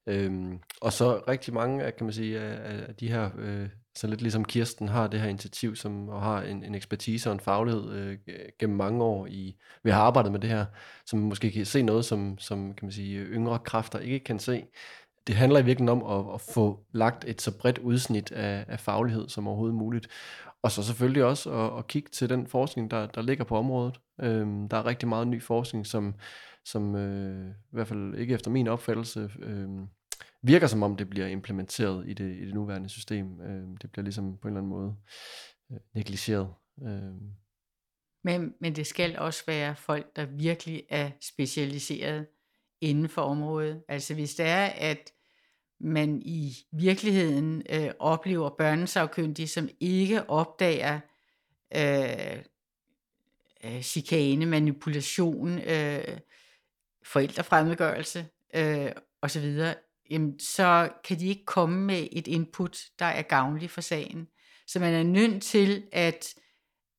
Øh, 0.06 0.52
og 0.80 0.92
så 0.92 1.22
rigtig 1.28 1.54
mange 1.54 1.84
af, 1.84 1.96
kan 1.96 2.06
man 2.06 2.12
sige, 2.12 2.40
af, 2.40 2.88
af 2.88 2.94
de 2.94 3.08
her, 3.08 3.30
øh, 3.38 3.68
så 3.94 4.06
lidt 4.06 4.22
ligesom 4.22 4.44
Kirsten 4.44 4.88
har 4.88 5.06
det 5.06 5.20
her 5.20 5.28
initiativ, 5.28 5.76
som 5.76 6.08
og 6.08 6.22
har 6.22 6.42
en, 6.42 6.64
en 6.64 6.74
ekspertise 6.74 7.28
og 7.28 7.32
en 7.32 7.40
faglighed 7.40 7.92
øh, 7.92 8.18
gennem 8.58 8.76
mange 8.76 9.04
år 9.04 9.26
i, 9.26 9.56
vi 9.82 9.90
har 9.90 10.02
arbejdet 10.02 10.32
med 10.32 10.40
det 10.40 10.50
her, 10.50 10.64
som 11.06 11.18
måske 11.18 11.50
kan 11.50 11.66
se 11.66 11.82
noget, 11.82 12.04
som, 12.04 12.38
som 12.38 12.74
kan 12.74 12.86
man 12.86 12.92
sige, 12.92 13.18
yngre 13.18 13.58
kræfter 13.58 13.98
ikke 13.98 14.18
kan 14.18 14.38
se. 14.38 14.64
Det 15.26 15.34
handler 15.34 15.60
i 15.60 15.64
virkeligheden 15.64 16.02
om 16.02 16.26
at, 16.26 16.34
at 16.34 16.40
få 16.40 16.84
lagt 16.92 17.24
et 17.24 17.42
så 17.42 17.58
bredt 17.58 17.78
udsnit 17.78 18.32
af, 18.32 18.64
af 18.68 18.80
faglighed 18.80 19.28
som 19.28 19.48
overhovedet 19.48 19.76
muligt. 19.76 20.08
Og 20.62 20.72
så 20.72 20.82
selvfølgelig 20.82 21.24
også 21.24 21.50
at, 21.50 21.78
at 21.78 21.86
kigge 21.86 22.08
til 22.12 22.28
den 22.28 22.46
forskning, 22.46 22.90
der, 22.90 23.06
der 23.06 23.22
ligger 23.22 23.44
på 23.44 23.56
området. 23.56 24.00
Øhm, 24.20 24.68
der 24.68 24.76
er 24.76 24.86
rigtig 24.86 25.08
meget 25.08 25.28
ny 25.28 25.42
forskning, 25.42 25.86
som, 25.86 26.14
som 26.64 26.96
øh, 26.96 27.50
i 27.50 27.70
hvert 27.70 27.88
fald 27.88 28.14
ikke 28.14 28.34
efter 28.34 28.50
min 28.50 28.68
opfattelse 28.68 29.30
øh, 29.38 29.68
virker 30.42 30.66
som 30.66 30.82
om 30.82 30.96
det 30.96 31.10
bliver 31.10 31.26
implementeret 31.26 32.08
i 32.08 32.14
det, 32.14 32.36
i 32.36 32.46
det 32.46 32.54
nuværende 32.54 32.88
system. 32.88 33.40
Øh, 33.40 33.78
det 33.82 33.92
bliver 33.92 34.02
ligesom 34.02 34.38
på 34.38 34.48
en 34.48 34.54
eller 34.54 34.60
anden 34.60 34.70
måde 34.70 34.96
øh, 35.72 35.78
negligeret. 35.94 36.54
Øh. 36.82 37.12
Men, 38.24 38.54
men 38.60 38.76
det 38.76 38.86
skal 38.86 39.18
også 39.18 39.42
være 39.46 39.76
folk, 39.76 40.16
der 40.16 40.26
virkelig 40.26 40.82
er 40.88 41.10
specialiseret 41.20 42.26
inden 42.80 43.08
for 43.08 43.22
området. 43.22 43.82
Altså 43.88 44.14
hvis 44.14 44.34
det 44.34 44.46
er, 44.46 44.66
at 44.66 45.12
man 45.80 46.22
i 46.24 46.52
virkeligheden 46.72 47.62
øh, 47.70 47.90
oplever 47.98 48.50
børnesagkyndige, 48.50 49.48
som 49.48 49.68
ikke 49.80 50.30
opdager 50.30 51.00
øh, 51.76 52.44
øh, 53.64 53.82
chikane, 53.82 54.46
manipulation, 54.46 55.58
øh, 55.58 56.18
forældrefremmedgørelse 57.04 58.26
øh, 58.54 58.92
osv., 59.22 59.58
jamen, 60.12 60.38
så 60.38 60.88
kan 61.04 61.18
de 61.18 61.28
ikke 61.28 61.44
komme 61.44 61.80
med 61.80 62.08
et 62.12 62.26
input, 62.26 62.78
der 62.98 63.04
er 63.04 63.22
gavnligt 63.22 63.72
for 63.72 63.80
sagen. 63.80 64.26
Så 64.66 64.80
man 64.80 64.94
er 64.94 65.02
nødt 65.02 65.42
til 65.42 65.82
at 65.92 66.34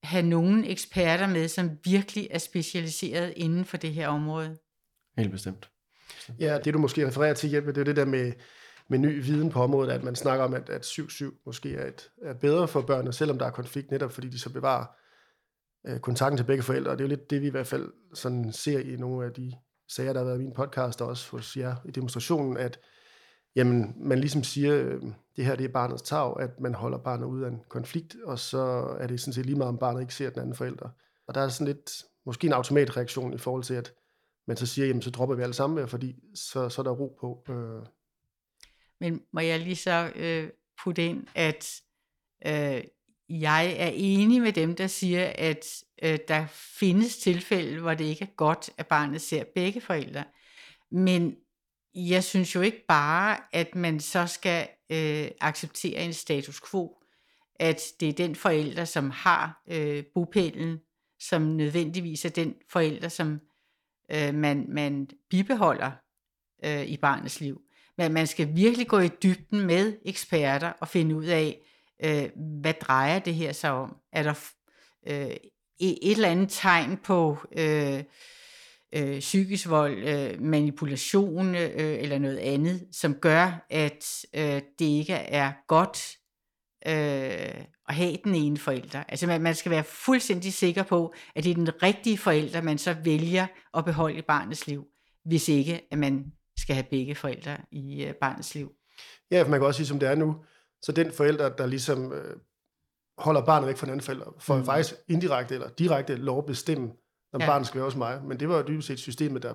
have 0.04 0.26
nogle 0.26 0.68
eksperter 0.68 1.28
med, 1.28 1.48
som 1.48 1.72
virkelig 1.84 2.28
er 2.32 2.38
specialiseret 2.38 3.34
inden 3.36 3.66
for 3.66 3.78
det 3.78 3.94
her 3.94 4.08
område. 4.08 4.58
Helt 5.18 5.32
bestemt. 5.32 5.70
Ja, 6.40 6.60
det 6.66 6.74
du 6.74 6.80
måske 6.80 7.08
refererer 7.08 7.34
til, 7.34 7.52
Jeppe, 7.52 7.72
det 7.72 7.78
er 7.78 7.84
det 7.84 7.96
der 7.96 8.06
med, 8.06 8.34
med 8.88 9.00
ny 9.00 9.24
viden 9.24 9.50
på 9.50 9.64
området, 9.64 9.92
at 9.92 10.04
man 10.04 10.16
snakker 10.16 10.46
om, 10.46 10.54
at, 10.54 10.70
at 10.70 10.86
7-7 10.86 11.42
måske 11.46 11.76
er, 11.76 11.88
et, 11.88 12.10
er 12.22 12.34
bedre 12.34 12.68
for 12.68 12.82
børnene, 12.82 13.14
selvom 13.14 13.40
der 13.40 13.46
er 13.46 13.52
konflikt, 13.52 13.92
netop 13.92 14.12
fordi 14.12 14.30
de 14.30 14.40
så 14.40 14.54
bevarer 14.54 14.86
øh, 15.88 16.00
kontakten 16.00 16.38
til 16.38 16.44
begge 16.44 16.64
forældre. 16.64 16.92
Og 16.92 16.98
det 16.98 17.04
er 17.04 17.08
jo 17.08 17.16
lidt 17.16 17.30
det, 17.30 17.42
vi 17.42 17.48
i 17.48 17.52
hvert 17.52 17.68
fald 17.68 17.92
sådan 18.14 18.52
ser 18.52 18.80
i 18.80 18.96
nogle 18.96 19.26
af 19.26 19.34
de 19.34 19.52
sager, 19.90 20.14
der 20.14 20.20
har 20.20 20.26
været 20.26 20.40
i 20.40 20.44
min 20.44 20.54
podcast, 20.54 21.02
og 21.02 21.08
også 21.08 21.32
hos 21.32 21.58
jer 21.58 21.76
i 21.86 21.92
demonstrationen, 21.92 22.58
at 22.58 22.80
jamen, 23.56 23.94
man 23.98 24.20
ligesom 24.20 24.44
siger, 24.44 24.76
øh, 24.76 25.02
det 25.36 25.46
her 25.46 25.56
det 25.56 25.66
er 25.66 25.70
barnets 25.70 26.02
tag, 26.02 26.40
at 26.40 26.60
man 26.60 26.74
holder 26.74 26.98
barnet 26.98 27.26
ud 27.26 27.42
af 27.42 27.48
en 27.48 27.62
konflikt, 27.70 28.16
og 28.26 28.40
så 28.40 28.96
er 29.00 29.08
det 29.08 29.20
sådan 29.20 29.34
set 29.34 29.46
lige 29.46 29.58
meget, 29.58 29.70
om 29.70 29.78
barnet 29.78 30.02
ikke 30.02 30.14
ser 30.14 30.30
den 30.30 30.40
anden 30.40 30.56
forælder. 30.56 30.90
Og 31.28 31.36
der 31.36 31.42
er 31.42 31.50
sådan 31.50 31.68
lidt, 31.68 32.04
måske 32.26 32.48
en 32.48 32.54
automatreaktion 32.54 33.34
i 33.34 33.38
forhold 33.38 33.64
til, 33.64 33.74
at 33.74 33.94
man 34.46 34.58
så 34.58 34.66
siger, 34.66 34.88
jamen 34.88 35.02
så 35.02 35.10
dropper 35.10 35.36
vi 35.36 35.44
alle 35.44 35.54
sammen, 35.54 35.88
fordi 35.88 36.16
så, 36.36 36.70
så 36.70 36.82
er 36.82 36.84
der 36.84 36.92
ro 36.92 37.18
på. 37.20 37.54
Øh. 37.54 37.86
Men 39.00 39.22
må 39.32 39.40
jeg 39.40 39.60
lige 39.60 39.76
så 39.76 40.12
øh, 40.16 40.50
putte 40.84 41.06
ind, 41.06 41.28
at 41.36 41.82
øh, 42.48 42.84
jeg 43.30 43.76
er 43.78 43.92
enig 43.94 44.42
med 44.42 44.54
dem, 44.54 44.76
der 44.76 44.88
siger, 44.88 45.32
at 45.36 45.66
øh, 46.04 46.20
der 46.28 46.46
findes 46.80 47.18
tilfælde, 47.18 47.82
hvor 47.82 47.94
det 47.94 48.06
ikke 48.06 48.24
er 48.24 48.36
godt, 48.36 48.70
at 48.78 48.88
barnet 48.88 49.22
ser 49.22 49.44
begge 49.56 49.82
forældre. 49.82 50.24
Men 50.92 51.36
jeg 51.96 52.24
synes 52.24 52.56
jo 52.56 52.62
ikke 52.62 52.86
bare, 52.88 53.38
at 53.52 53.76
man 53.76 54.00
så 54.00 54.28
skal 54.28 54.68
øh, 54.90 55.28
acceptere 55.42 56.00
en 56.00 56.14
status 56.14 56.62
quo, 56.72 56.98
at 57.56 57.82
det 58.00 58.10
er 58.10 58.14
den 58.14 58.36
forælder, 58.36 58.86
som 58.86 59.10
har 59.10 59.62
øh, 59.68 60.04
bopælen, 60.14 60.80
som 61.20 61.42
nødvendigvis 61.42 62.26
er 62.26 62.30
den 62.30 62.56
forælder, 62.70 63.10
som 63.10 63.40
øh, 64.12 64.34
man, 64.34 64.66
man 64.70 65.10
bibeholder 65.30 65.92
øh, 66.66 66.86
i 66.86 66.98
barnets 66.98 67.42
liv. 67.42 67.62
Men 67.98 68.14
man 68.14 68.28
skal 68.28 68.56
virkelig 68.56 68.88
gå 68.88 69.00
i 69.00 69.10
dybden 69.24 69.66
med 69.66 69.98
eksperter 70.06 70.70
og 70.70 70.88
finde 70.88 71.16
ud 71.16 71.26
af, 71.26 71.60
øh, 72.04 72.30
hvad 72.62 72.74
drejer 72.74 73.20
det 73.20 73.36
her 73.36 73.52
sig 73.52 73.72
om? 73.72 73.98
Er 74.12 74.24
der 74.24 74.34
øh, 75.08 75.36
et 75.80 76.12
eller 76.12 76.30
andet 76.30 76.50
tegn 76.50 76.98
på 76.98 77.38
øh, 77.58 78.04
øh, 78.94 79.20
psykisk 79.20 79.70
vold, 79.70 79.98
øh, 79.98 80.42
manipulation 80.42 81.56
øh, 81.56 81.70
eller 81.76 82.18
noget 82.18 82.38
andet, 82.38 82.88
som 82.92 83.14
gør, 83.14 83.66
at 83.70 84.26
øh, 84.34 84.62
det 84.80 84.86
ikke 84.86 85.14
er 85.14 85.52
godt 85.68 86.18
øh, 86.88 87.66
at 87.90 87.96
have 87.96 88.18
den 88.24 88.36
ene 88.36 88.58
forælder. 88.58 89.04
Altså 89.08 89.28
man, 89.28 89.42
man 89.42 89.56
skal 89.56 89.72
være 89.72 89.84
fuldstændig 89.84 90.54
sikker 90.54 90.84
på, 90.84 91.14
at 91.36 91.44
det 91.44 91.50
er 91.50 91.56
den 91.56 91.84
rigtige 91.84 92.18
forælder, 92.18 92.62
man 92.62 92.78
så 92.78 92.96
vælger 93.04 93.48
at 93.74 93.86
beholde 93.86 94.18
i 94.18 94.22
barnets 94.22 94.68
liv, 94.68 94.86
hvis 95.26 95.50
ikke 95.50 95.88
at 95.92 95.98
man 95.98 96.26
skal 96.58 96.76
have 96.76 96.86
begge 96.90 97.16
forældre 97.16 97.58
i 97.72 98.04
øh, 98.04 98.14
barnets 98.14 98.56
liv. 98.56 98.72
Ja, 99.32 99.44
for 99.44 99.50
man 99.50 99.60
kan 99.60 99.68
også 99.68 99.78
sige, 99.78 99.88
som 99.88 100.00
det 100.00 100.10
er 100.10 100.16
nu, 100.16 100.36
så 100.82 100.92
den 100.92 101.12
forælder, 101.12 101.50
der 101.50 101.66
ligesom 101.66 102.14
øh, 102.14 102.36
holder 103.18 103.46
barnet 103.46 103.68
væk 103.68 103.78
fra 103.78 103.86
den 103.86 103.92
anden 103.92 104.06
forælder, 104.06 104.36
får 104.40 104.58
mm. 104.58 104.66
faktisk 104.66 104.96
indirekte 105.08 105.54
eller 105.56 105.70
direkte 105.70 106.16
lov 106.16 106.38
at 106.38 106.46
bestemme, 106.46 106.92
om 107.34 107.42
ja. 107.42 107.48
barnet 107.48 107.68
skal 107.68 107.78
være 107.78 107.86
hos 107.86 107.96
mig. 107.96 108.22
Men 108.24 108.40
det 108.40 108.50
var 108.50 108.58
jo 108.58 108.64
dybest 108.68 108.88
set 108.88 109.00
systemet, 109.00 109.44
der, 109.44 109.54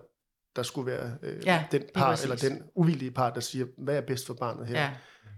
der 0.56 0.62
skulle 0.62 0.92
være 0.92 1.12
øh, 1.22 1.46
ja, 1.46 1.64
den 1.72 1.82
part, 1.94 2.22
eller 2.22 2.36
den 2.36 2.62
uvildige 2.74 3.10
part, 3.10 3.34
der 3.34 3.40
siger, 3.40 3.66
hvad 3.78 3.96
er 3.96 4.00
bedst 4.00 4.26
for 4.26 4.34
barnet 4.34 4.66
her. 4.66 4.80
Ja. 4.80 4.90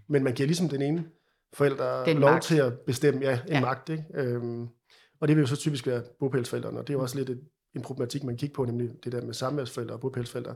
Men 0.09 0.25
man 0.25 0.35
giver 0.35 0.47
ligesom 0.47 0.69
den 0.69 0.83
ene 0.83 1.05
forælder 1.53 2.05
den 2.05 2.19
lov 2.19 2.31
magt. 2.31 2.45
til 2.45 2.57
at 2.57 2.73
bestemme, 2.87 3.21
ja, 3.21 3.33
en 3.33 3.49
ja. 3.49 3.61
magt. 3.61 3.89
Ikke? 3.89 4.05
Øhm, 4.15 4.69
og 5.21 5.29
det 5.29 5.37
vil 5.37 5.43
jo 5.43 5.47
så 5.47 5.57
typisk 5.57 5.87
være 5.87 6.03
bopælsforældrene, 6.21 6.79
og 6.79 6.87
det 6.87 6.93
er 6.93 6.99
jo 6.99 7.03
også 7.03 7.19
lidt 7.19 7.31
et, 7.31 7.41
en 7.77 7.83
problematik, 7.83 8.25
man 8.25 8.37
kigger 8.37 8.55
på, 8.55 8.65
nemlig 8.65 8.91
det 9.05 9.13
der 9.13 9.23
med 9.23 9.35
samværsforældre 9.35 9.95
og 9.95 10.01
bopælsforældre. 10.01 10.55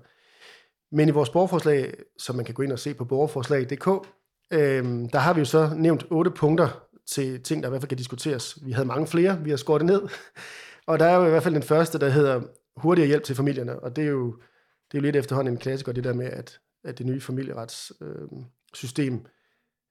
Men 0.93 1.09
i 1.09 1.11
vores 1.11 1.31
borgerforslag, 1.31 1.95
som 2.19 2.37
man 2.37 2.45
kan 2.45 2.55
gå 2.55 2.63
ind 2.63 2.73
og 2.73 2.79
se 2.79 2.95
på 2.95 3.05
borgerforslag.dk, 3.05 4.09
øhm, 4.53 5.09
der 5.09 5.19
har 5.19 5.35
vi 5.35 5.39
jo 5.39 5.45
så 5.45 5.71
nævnt 5.77 6.07
otte 6.11 6.31
punkter 6.31 6.87
til 7.07 7.43
ting, 7.43 7.63
der 7.63 7.69
i 7.69 7.71
hvert 7.71 7.83
fald 7.83 7.89
kan 7.89 7.99
diskuteres. 7.99 8.59
Vi 8.65 8.73
havde 8.73 8.89
mange 8.89 9.07
flere, 9.07 9.41
vi 9.45 9.51
har 9.51 9.57
skåret 9.57 9.81
det 9.81 9.87
ned 9.87 10.03
og 10.87 10.99
der 10.99 11.05
er 11.05 11.17
jo 11.17 11.27
i 11.27 11.31
hvert 11.31 11.43
fald 11.43 11.55
den 11.55 11.63
første, 11.63 11.99
der 11.99 12.09
hedder 12.09 12.43
hurtigere 12.77 13.09
hjælp 13.09 13.25
til 13.25 13.37
familierne, 13.37 13.81
og 13.81 13.97
det 13.97 14.05
er 14.05 14.09
jo, 14.09 14.33
det 14.93 14.99
er 14.99 15.01
jo 15.01 15.03
lidt 15.03 15.17
efterhånden 15.17 15.55
en 15.55 15.61
klassiker, 15.61 15.93
det 15.93 16.05
der 16.05 16.13
med, 16.13 16.27
at, 16.27 16.61
at 16.85 16.99
det 16.99 17.07
nye 17.07 17.21
familieretssystem 17.21 19.27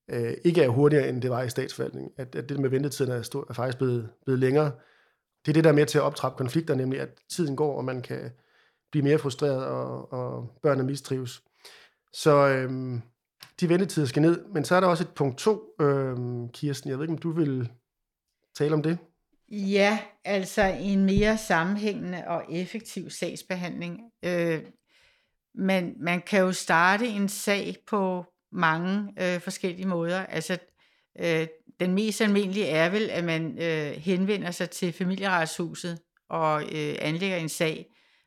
øh, 0.10 0.28
øh, 0.28 0.34
ikke 0.44 0.64
er 0.64 0.70
hurtigere, 0.70 1.10
end 1.10 1.22
det 1.22 1.30
var 1.30 1.44
i 1.44 1.50
statsforvaltningen. 1.50 2.12
At, 2.18 2.36
at 2.36 2.50
det 2.50 2.60
med 2.60 2.70
ventetiden 2.70 3.12
er, 3.12 3.22
stor, 3.22 3.46
er 3.50 3.54
faktisk 3.54 3.78
blevet, 3.78 4.10
blevet 4.26 4.40
længere. 4.40 4.72
Det 5.46 5.52
er 5.52 5.54
det, 5.54 5.64
der 5.64 5.72
med 5.72 5.86
til 5.86 5.98
at 5.98 6.04
optrappe 6.04 6.38
konflikter, 6.38 6.76
nemlig 6.76 7.00
at 7.00 7.10
tiden 7.30 7.56
går, 7.56 7.78
og 7.78 7.86
man 7.86 8.02
kan 8.02 8.32
blive 8.92 9.04
mere 9.04 9.18
frustreret, 9.18 9.66
og, 9.66 10.14
og 10.14 10.60
børnene 10.62 10.88
mistrives. 10.88 11.44
Så 12.14 12.48
øh, 12.48 13.00
de 13.60 13.70
ventetider 13.70 14.06
skal 14.06 14.22
ned. 14.22 14.46
Men 14.46 14.66
så 14.66 14.76
er 14.76 14.80
der 14.80 14.88
også 14.88 15.04
et 15.04 15.14
punkt 15.16 15.38
to, 15.38 15.76
øh, 15.82 16.18
Kirsten. 16.54 16.90
Jeg 16.90 16.98
ved 16.98 17.04
ikke, 17.04 17.14
om 17.14 17.18
du 17.18 17.32
vil 17.32 17.72
tale 18.56 18.74
om 18.74 18.84
det? 18.84 18.98
Ja, 19.50 20.00
altså 20.26 20.62
en 20.80 21.06
mere 21.06 21.38
sammenhængende 21.38 22.24
og 22.28 22.44
effektiv 22.52 23.10
sagsbehandling. 23.10 24.02
Øh, 24.24 24.64
man, 25.56 25.96
man 26.00 26.22
kan 26.22 26.40
jo 26.40 26.52
starte 26.52 27.08
en 27.08 27.30
sag 27.30 27.76
på 27.88 28.26
mange 28.52 29.14
øh, 29.20 29.42
forskellige 29.42 29.88
måder. 29.88 30.26
Altså, 30.26 30.58
øh, 31.20 31.48
den 31.80 31.94
mest 31.94 32.22
almindelige 32.22 32.68
er 32.68 32.90
vel, 32.90 33.10
at 33.10 33.24
man 33.24 33.58
øh, 33.62 33.92
henvender 33.92 34.52
sig 34.52 34.70
til 34.70 34.94
familieretshuset 34.94 36.00
og 36.30 36.64
øh, 36.64 36.96
anlægger 37.02 37.38
en 37.38 37.50
sag. 37.50 37.86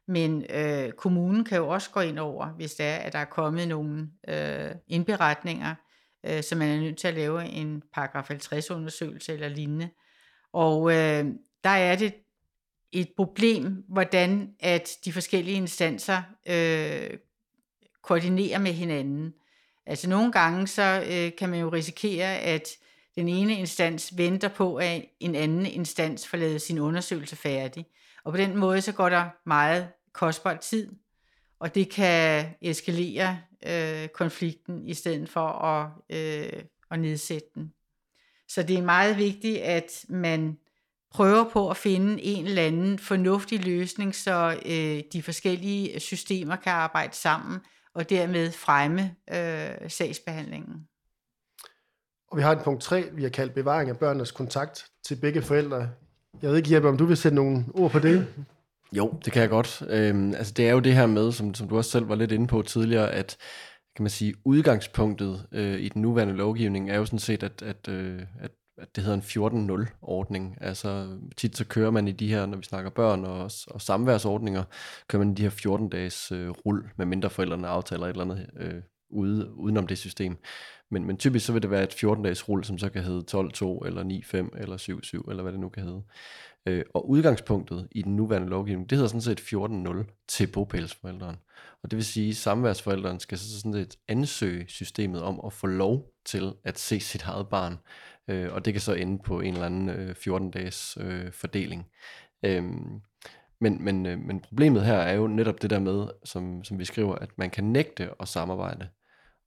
Men 0.08 0.44
øh, 0.50 0.92
kommunen 0.92 1.44
kan 1.44 1.58
jo 1.58 1.68
også 1.68 1.90
gå 1.90 2.00
ind 2.00 2.18
over, 2.18 2.46
hvis 2.46 2.75
der 2.75 2.85
er, 2.85 2.96
at 2.96 3.12
der 3.12 3.18
er 3.18 3.25
kommet 3.25 3.68
nogle 3.68 4.08
øh, 4.28 4.70
indberetninger, 4.88 5.75
øh, 6.26 6.42
så 6.42 6.56
man 6.56 6.68
er 6.68 6.80
nødt 6.80 6.99
til 6.99 7.08
at 7.08 7.14
lave 7.14 7.44
en 7.44 7.82
paragraf 7.94 8.28
50 8.28 8.70
undersøgelse 8.70 9.32
eller 9.32 9.49
lignende. 9.49 9.90
Og 10.56 10.92
øh, 10.92 11.25
der 11.64 11.70
er 11.70 11.96
det 11.96 12.14
et 12.92 13.08
problem, 13.16 13.84
hvordan 13.88 14.54
at 14.60 14.90
de 15.04 15.12
forskellige 15.12 15.56
instanser 15.56 16.22
øh, 16.48 17.18
koordinerer 18.02 18.58
med 18.58 18.72
hinanden. 18.72 19.34
Altså 19.86 20.08
nogle 20.08 20.32
gange 20.32 20.66
så 20.66 21.04
øh, 21.10 21.36
kan 21.38 21.48
man 21.48 21.60
jo 21.60 21.68
risikere, 21.68 22.38
at 22.38 22.68
den 23.16 23.28
ene 23.28 23.58
instans 23.58 24.18
venter 24.18 24.48
på, 24.48 24.76
at 24.76 25.04
en 25.20 25.34
anden 25.34 25.66
instans 25.66 26.28
får 26.28 26.38
lavet 26.38 26.62
sin 26.62 26.78
undersøgelse 26.78 27.36
færdig. 27.36 27.86
Og 28.25 28.32
på 28.32 28.36
den 28.36 28.56
måde 28.56 28.80
så 28.80 28.92
går 28.92 29.08
der 29.08 29.28
meget 29.46 29.88
kostbar 30.12 30.56
tid, 30.56 30.92
og 31.58 31.75
det 31.75 31.90
kan 31.90 32.46
eskalere 32.60 33.38
øh, 33.66 34.08
konflikten 34.08 34.88
i 34.88 34.94
stedet 34.94 35.28
for 35.28 35.48
at, 35.48 35.90
øh, 36.10 36.62
at 36.90 36.98
nedsætte 37.00 37.48
den. 37.54 37.72
Så 38.48 38.62
det 38.62 38.78
er 38.78 38.82
meget 38.82 39.16
vigtigt, 39.16 39.58
at 39.58 40.04
man 40.08 40.58
prøver 41.10 41.50
på 41.52 41.70
at 41.70 41.76
finde 41.76 42.22
en 42.22 42.46
eller 42.46 42.62
anden 42.62 42.98
fornuftig 42.98 43.64
løsning, 43.64 44.14
så 44.14 44.60
øh, 44.66 45.02
de 45.12 45.22
forskellige 45.22 46.00
systemer 46.00 46.56
kan 46.56 46.72
arbejde 46.72 47.16
sammen 47.16 47.58
og 47.94 48.10
dermed 48.10 48.52
fremme 48.52 49.14
øh, 49.34 49.90
sagsbehandlingen. 49.90 50.88
Og 52.30 52.36
vi 52.36 52.42
har 52.42 52.52
et 52.52 52.64
punkt 52.64 52.82
3, 52.82 53.04
vi 53.12 53.22
har 53.22 53.30
kaldt 53.30 53.54
bevaring 53.54 53.90
af 53.90 53.98
børnenes 53.98 54.30
kontakt 54.30 54.86
til 55.04 55.16
begge 55.16 55.42
forældre. 55.42 55.88
Jeg 56.42 56.50
ved 56.50 56.56
ikke, 56.56 56.74
Jeppe, 56.74 56.88
om 56.88 56.96
du 56.96 57.04
vil 57.04 57.16
sætte 57.16 57.34
nogle 57.34 57.64
ord 57.74 57.90
på 57.90 57.98
det? 57.98 58.26
Jo, 58.92 59.14
det 59.24 59.32
kan 59.32 59.42
jeg 59.42 59.50
godt. 59.50 59.82
Øhm, 59.88 60.34
altså 60.34 60.52
det 60.52 60.68
er 60.68 60.72
jo 60.72 60.80
det 60.80 60.94
her 60.94 61.06
med, 61.06 61.32
som, 61.32 61.54
som 61.54 61.68
du 61.68 61.76
også 61.76 61.90
selv 61.90 62.08
var 62.08 62.14
lidt 62.14 62.32
inde 62.32 62.46
på 62.46 62.62
tidligere, 62.62 63.10
at 63.12 63.36
kan 63.96 64.02
man 64.02 64.10
sige, 64.10 64.34
udgangspunktet 64.44 65.46
øh, 65.52 65.80
i 65.80 65.88
den 65.88 66.02
nuværende 66.02 66.34
lovgivning 66.34 66.90
er 66.90 66.96
jo 66.96 67.04
sådan 67.04 67.18
set, 67.18 67.42
at, 67.42 67.62
at, 67.62 67.88
øh, 67.88 68.22
at, 68.40 68.50
at 68.78 68.96
det 68.96 69.04
hedder 69.04 69.18
en 69.70 69.80
14-0-ordning. 69.80 70.58
Altså 70.60 71.18
tit 71.36 71.56
så 71.56 71.64
kører 71.64 71.90
man 71.90 72.08
i 72.08 72.12
de 72.12 72.28
her, 72.28 72.46
når 72.46 72.56
vi 72.56 72.64
snakker 72.64 72.90
børn 72.90 73.24
og, 73.24 73.50
og 73.66 73.80
samværsordninger, 73.80 74.64
kører 75.08 75.24
man 75.24 75.32
i 75.32 75.34
de 75.34 75.42
her 75.42 75.50
14-dages 75.50 76.32
øh, 76.32 76.50
rull, 76.50 76.88
med 76.96 77.06
mindre 77.06 77.30
forældrene 77.30 77.68
aftaler 77.68 78.04
et 78.06 78.10
eller 78.10 78.24
andet 78.24 78.50
øh, 78.56 78.82
ude, 79.10 79.54
udenom 79.54 79.86
det 79.86 79.98
system. 79.98 80.36
Men, 80.90 81.04
men 81.04 81.16
typisk 81.16 81.46
så 81.46 81.52
vil 81.52 81.62
det 81.62 81.70
være 81.70 81.82
et 81.82 82.04
14-dages 82.04 82.48
rull, 82.48 82.64
som 82.64 82.78
så 82.78 82.88
kan 82.88 83.02
hedde 83.02 83.36
12-2, 83.36 83.86
eller 83.86 84.04
9-5, 84.04 84.60
eller 84.60 85.20
7-7, 85.26 85.30
eller 85.30 85.42
hvad 85.42 85.52
det 85.52 85.60
nu 85.60 85.68
kan 85.68 85.82
hedde. 85.82 86.02
Øh, 86.66 86.85
og 86.94 87.11
udgangspunktet 87.11 87.88
i 87.90 88.02
den 88.02 88.16
nuværende 88.16 88.49
lovgivning, 88.49 88.90
det 88.90 88.99
hedder 88.99 89.08
sådan 89.08 89.20
set 89.20 89.40
14.0 89.40 90.25
til 90.28 90.46
bopælsforælderen. 90.46 91.37
Og 91.82 91.90
det 91.90 91.96
vil 91.96 92.04
sige, 92.04 92.28
at 92.28 92.37
samværsforældren 92.37 93.20
skal 93.20 93.38
så 93.38 93.56
sådan 93.56 93.73
set 93.73 93.96
ansøge 94.08 94.64
systemet 94.68 95.23
om 95.23 95.40
at 95.46 95.52
få 95.52 95.66
lov 95.66 96.12
til 96.25 96.52
at 96.64 96.78
se 96.78 97.00
sit 97.00 97.23
eget 97.23 97.49
barn. 97.49 97.78
Øh, 98.28 98.52
og 98.52 98.64
det 98.64 98.75
kan 98.75 98.80
så 98.80 98.94
ende 98.94 99.18
på 99.18 99.40
en 99.40 99.54
eller 99.54 99.66
anden 99.66 99.88
øh, 99.88 100.14
14-dages 100.18 100.99
øh, 101.00 101.32
fordeling. 101.32 101.87
Øh, 102.42 102.64
men, 103.61 103.85
men, 103.85 104.06
øh, 104.06 104.18
men 104.18 104.40
problemet 104.40 104.85
her 104.85 104.96
er 104.96 105.14
jo 105.14 105.26
netop 105.26 105.62
det 105.62 105.70
der 105.70 105.78
med, 105.78 106.08
som, 106.25 106.64
som 106.64 106.78
vi 106.78 106.85
skriver, 106.85 107.14
at 107.14 107.38
man 107.38 107.50
kan 107.50 107.64
nægte 107.64 108.11
at 108.20 108.28
samarbejde. 108.28 108.88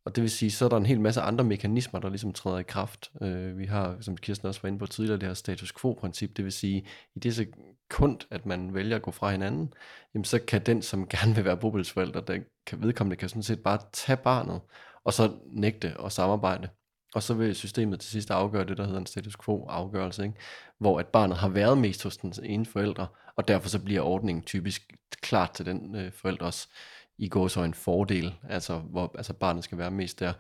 Og 0.10 0.16
det 0.16 0.22
vil 0.22 0.32
sige, 0.32 0.52
så 0.52 0.66
er 0.66 0.70
der 0.70 0.78
en 0.78 0.86
hel 0.86 1.02
masse 1.02 1.22
andre 1.22 1.44
mekanismer, 1.44 2.00
der 2.00 2.10
ligesom 2.10 2.34
træder 2.34 2.58
i 2.58 2.64
kraft. 2.64 3.12
Øh, 3.22 3.58
vi 3.58 3.66
har, 3.66 3.98
som 4.02 4.18
Kirsten 4.18 4.48
også 4.48 4.62
var 4.64 4.68
inde 4.68 4.80
på 4.80 4.86
tidligere, 4.86 5.20
det 5.20 5.28
her 5.28 5.34
status 5.34 5.74
quo-princip. 5.82 6.38
Det 6.38 6.46
vil 6.46 6.52
sige, 6.52 6.86
i 7.16 7.20
det 7.20 7.36
sekund, 7.36 8.20
at 8.32 8.46
man 8.46 8.74
vælger 8.74 8.96
at 8.96 9.02
gå 9.02 9.12
fra 9.12 9.32
hinanden, 9.32 9.74
jamen 10.14 10.26
så 10.26 10.40
kan 10.40 10.62
den, 10.66 10.82
som 10.82 11.08
gerne 11.14 11.36
vil 11.36 11.46
være 11.46 11.58
bobelsforælder, 11.58 12.22
der 12.22 12.40
kan 12.66 12.82
vedkommende, 12.82 13.16
kan 13.16 13.30
sådan 13.30 13.44
set 13.44 13.60
bare 13.64 13.80
tage 13.94 14.18
barnet, 14.18 14.62
og 15.04 15.14
så 15.14 15.32
nægte 15.46 15.96
at 16.06 16.12
samarbejde. 16.12 16.70
Og 17.14 17.24
så 17.24 17.34
vil 17.34 17.56
systemet 17.56 18.00
til 18.00 18.10
sidst 18.10 18.32
afgøre 18.32 18.66
det, 18.66 18.78
der 18.78 18.86
hedder 18.86 19.00
en 19.00 19.06
status 19.06 19.38
quo-afgørelse, 19.46 20.24
ikke? 20.24 20.36
hvor 20.78 21.00
at 21.00 21.08
barnet 21.08 21.38
har 21.38 21.50
været 21.50 21.78
mest 21.78 22.04
hos 22.04 22.18
den 22.18 22.34
ene 22.44 22.66
forælder, 22.66 23.06
og 23.36 23.48
derfor 23.48 23.70
så 23.70 23.80
bliver 23.84 24.02
ordningen 24.02 24.44
typisk 24.44 24.94
klart 25.22 25.52
til 25.52 25.66
den 25.66 25.96
øh, 25.96 26.12
forældres 26.12 26.70
i 27.20 27.28
går 27.28 27.48
så 27.48 27.64
en 27.64 27.74
fordel, 27.74 28.36
altså 28.50 28.78
hvor 28.78 29.14
altså 29.18 29.34
barnet 29.34 29.64
skal 29.64 29.78
være 29.78 29.92
mest 29.92 30.20
der. 30.20 30.34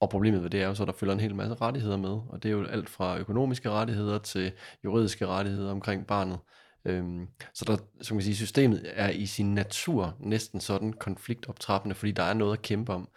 Og 0.00 0.10
problemet 0.10 0.42
ved 0.42 0.50
det 0.50 0.62
er 0.62 0.66
jo 0.66 0.74
så, 0.74 0.82
at 0.82 0.86
der 0.86 0.92
følger 0.92 1.14
en 1.14 1.20
hel 1.20 1.34
masse 1.34 1.54
rettigheder 1.54 1.96
med, 1.96 2.10
og 2.10 2.42
det 2.42 2.48
er 2.48 2.52
jo 2.52 2.64
alt 2.64 2.88
fra 2.88 3.18
økonomiske 3.18 3.70
rettigheder 3.70 4.18
til 4.18 4.52
juridiske 4.84 5.26
rettigheder 5.26 5.70
omkring 5.70 6.06
barnet. 6.06 6.38
Øhm, 6.84 7.28
så 7.54 7.64
der, 7.64 7.76
som 8.02 8.16
man 8.16 8.24
sige, 8.24 8.36
systemet 8.36 8.82
er 8.84 9.10
i 9.10 9.26
sin 9.26 9.54
natur 9.54 10.16
næsten 10.20 10.60
sådan 10.60 10.92
konfliktoptrappende, 10.92 11.94
fordi 11.94 12.12
der 12.12 12.22
er 12.22 12.34
noget 12.34 12.52
at 12.52 12.62
kæmpe 12.62 12.92
om. 12.92 13.08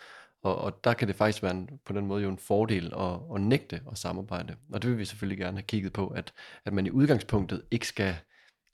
Og, 0.43 0.57
og 0.57 0.83
der 0.83 0.93
kan 0.93 1.07
det 1.07 1.15
faktisk 1.15 1.43
være 1.43 1.51
en, 1.51 1.69
på 1.85 1.93
den 1.93 2.05
måde 2.05 2.23
jo 2.23 2.29
en 2.29 2.37
fordel 2.37 2.93
at, 2.97 3.19
at 3.35 3.41
nægte 3.41 3.81
at 3.91 3.97
samarbejde. 3.97 4.55
Og 4.73 4.81
det 4.81 4.89
vil 4.89 4.99
vi 4.99 5.05
selvfølgelig 5.05 5.37
gerne 5.37 5.57
have 5.57 5.65
kigget 5.67 5.93
på, 5.93 6.07
at, 6.07 6.33
at 6.65 6.73
man 6.73 6.85
i 6.85 6.91
udgangspunktet 6.91 7.61
ikke 7.71 7.87
skal 7.87 8.15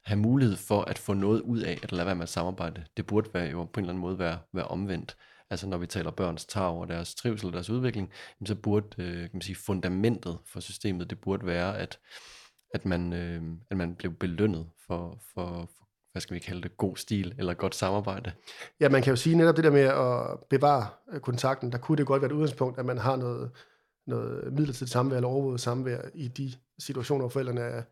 have 0.06 0.20
mulighed 0.20 0.56
for 0.56 0.82
at 0.82 0.98
få 0.98 1.14
noget 1.14 1.42
ud 1.42 1.60
af 1.60 1.80
at 1.84 1.92
lade 1.92 2.06
være 2.06 2.16
med 2.16 2.24
at 2.24 2.30
samarbejde. 2.30 2.86
Det 2.98 3.08
burde 3.08 3.30
være, 3.34 3.50
jo 3.52 3.64
på 3.64 3.80
en 3.80 3.84
eller 3.84 3.94
anden 3.94 4.02
måde 4.02 4.20
være, 4.20 4.40
være 4.54 4.68
omvendt. 4.68 5.18
Altså 5.50 5.68
når 5.68 5.78
vi 5.78 5.88
taler 5.88 6.12
børns 6.12 6.46
tag 6.46 6.78
og 6.78 6.88
deres 6.88 7.16
trivsel 7.16 7.48
og 7.48 7.54
deres 7.54 7.70
udvikling, 7.70 8.10
så 8.46 8.56
burde 8.56 8.88
øh, 8.98 9.20
kan 9.20 9.30
man 9.34 9.42
sige, 9.42 9.56
fundamentet 9.56 10.38
for 10.46 10.60
systemet, 10.60 11.10
det 11.10 11.22
burde 11.22 11.46
være, 11.46 11.78
at, 11.78 12.00
at, 12.74 12.86
man, 12.86 13.14
øh, 13.14 13.42
at 13.72 13.78
man 13.78 13.96
blev 13.96 14.14
belønnet 14.14 14.70
for, 14.88 15.20
for, 15.34 15.70
for, 15.78 15.88
hvad 16.12 16.22
skal 16.22 16.34
vi 16.34 16.40
kalde 16.40 16.62
det, 16.62 16.78
god 16.78 16.98
stil 16.98 17.36
eller 17.38 17.54
godt 17.54 17.76
samarbejde. 17.76 18.32
Ja, 18.80 18.90
man 18.90 19.02
kan 19.02 19.12
jo 19.12 19.16
sige 19.16 19.38
netop 19.38 19.56
det 19.56 19.64
der 19.64 19.72
med 19.72 19.82
at 19.82 20.40
bevare 20.50 20.88
øh, 21.14 21.20
kontakten, 21.20 21.72
der 21.72 21.78
kunne 21.78 21.98
det 21.98 22.06
godt 22.06 22.22
være 22.22 22.32
et 22.32 22.36
udgangspunkt, 22.36 22.80
at 22.80 22.86
man 22.86 22.98
har 22.98 23.16
noget, 23.16 23.52
noget 24.08 24.54
midlertidigt 24.54 24.92
samvær 24.92 25.16
eller 25.16 25.30
overvåget 25.30 25.62
samvær 25.62 26.02
i 26.14 26.28
de 26.28 26.54
situationer, 26.80 27.22
hvor 27.22 27.30
forældrene 27.30 27.62
er 27.62 27.84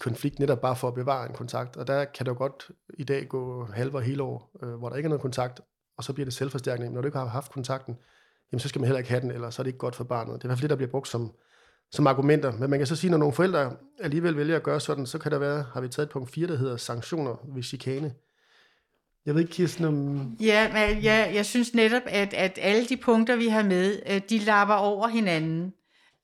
konflikt, 0.00 0.38
netop 0.38 0.60
bare 0.60 0.76
for 0.76 0.88
at 0.88 0.94
bevare 0.94 1.26
en 1.28 1.34
kontakt. 1.34 1.76
Og 1.76 1.86
der 1.86 2.04
kan 2.04 2.26
det 2.26 2.30
jo 2.30 2.38
godt 2.38 2.70
i 2.98 3.04
dag 3.04 3.28
gå 3.28 3.64
halve 3.64 3.98
og 3.98 4.02
hele 4.02 4.22
år, 4.22 4.50
øh, 4.62 4.74
hvor 4.74 4.88
der 4.88 4.96
ikke 4.96 5.06
er 5.06 5.10
noget 5.10 5.22
kontakt, 5.22 5.60
og 5.96 6.04
så 6.04 6.12
bliver 6.12 6.24
det 6.24 6.34
selvforstærkende. 6.34 6.92
Når 6.92 7.00
du 7.00 7.08
ikke 7.08 7.18
har 7.18 7.26
haft 7.26 7.52
kontakten, 7.52 7.96
jamen 8.52 8.60
så 8.60 8.68
skal 8.68 8.80
man 8.80 8.86
heller 8.86 8.98
ikke 8.98 9.10
have 9.10 9.20
den, 9.20 9.30
eller 9.30 9.50
så 9.50 9.62
er 9.62 9.64
det 9.64 9.68
ikke 9.68 9.78
godt 9.78 9.96
for 9.96 10.04
barnet. 10.04 10.34
Det 10.34 10.40
er 10.40 10.46
i 10.46 10.48
hvert 10.48 10.58
fald 10.58 10.62
det, 10.62 10.70
der 10.70 10.76
bliver 10.76 10.90
brugt 10.90 11.08
som, 11.08 11.32
som 11.90 12.06
argumenter. 12.06 12.52
Men 12.52 12.70
man 12.70 12.78
kan 12.78 12.86
så 12.86 12.96
sige, 12.96 13.10
når 13.10 13.18
nogle 13.18 13.34
forældre 13.34 13.76
alligevel 14.00 14.36
vælger 14.36 14.56
at 14.56 14.62
gøre 14.62 14.80
sådan, 14.80 15.06
så 15.06 15.18
kan 15.18 15.32
der 15.32 15.38
være, 15.38 15.64
har 15.72 15.80
vi 15.80 15.88
taget 15.88 16.06
et 16.06 16.12
punkt 16.12 16.30
4, 16.30 16.46
der 16.46 16.56
hedder 16.56 16.76
sanktioner 16.76 17.36
ved 17.54 17.62
chikane. 17.62 18.14
Jeg 19.26 19.34
ved 19.34 19.40
ikke, 19.40 19.52
Kirsten, 19.52 19.84
om... 19.84 20.16
Ja, 20.40 20.72
men 20.72 21.04
jeg, 21.04 21.30
jeg 21.34 21.46
synes 21.46 21.74
netop, 21.74 22.02
at, 22.06 22.34
at 22.34 22.58
alle 22.62 22.86
de 22.86 22.96
punkter, 22.96 23.36
vi 23.36 23.48
har 23.48 23.62
med, 23.62 24.00
øh, 24.10 24.20
de 24.30 24.38
lapper 24.38 24.74
over 24.74 25.08
hinanden 25.08 25.74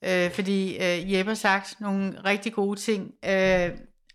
øh, 0.07 0.31
fordi 0.31 0.77
øh, 0.77 1.13
Jeppe 1.13 1.31
har 1.31 1.35
sagt 1.35 1.81
nogle 1.81 2.21
rigtig 2.25 2.53
gode 2.53 2.81
ting. 2.81 3.13
Øh, 3.25 3.71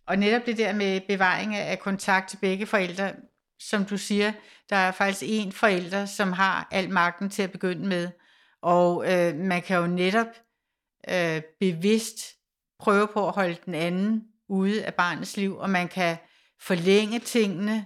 og 0.07 0.17
netop 0.17 0.45
det 0.45 0.57
der 0.57 0.73
med 0.73 1.01
bevaring 1.07 1.55
af 1.55 1.79
kontakt 1.79 2.29
til 2.29 2.37
begge 2.37 2.65
forældre, 2.65 3.13
som 3.59 3.85
du 3.85 3.97
siger, 3.97 4.31
der 4.69 4.75
er 4.75 4.91
faktisk 4.91 5.23
en 5.25 5.51
forælder, 5.51 6.05
som 6.05 6.31
har 6.31 6.67
al 6.71 6.89
magten 6.89 7.29
til 7.29 7.41
at 7.43 7.51
begynde 7.51 7.87
med. 7.87 8.09
Og 8.61 9.13
øh, 9.13 9.35
man 9.35 9.61
kan 9.61 9.77
jo 9.77 9.87
netop 9.87 10.27
øh, 11.09 11.41
bevidst 11.59 12.17
prøve 12.79 13.07
på 13.07 13.27
at 13.27 13.33
holde 13.33 13.57
den 13.65 13.73
anden 13.73 14.23
ude 14.49 14.85
af 14.85 14.93
barnets 14.93 15.37
liv, 15.37 15.57
og 15.57 15.69
man 15.69 15.87
kan 15.87 16.17
forlænge 16.61 17.19
tingene 17.19 17.85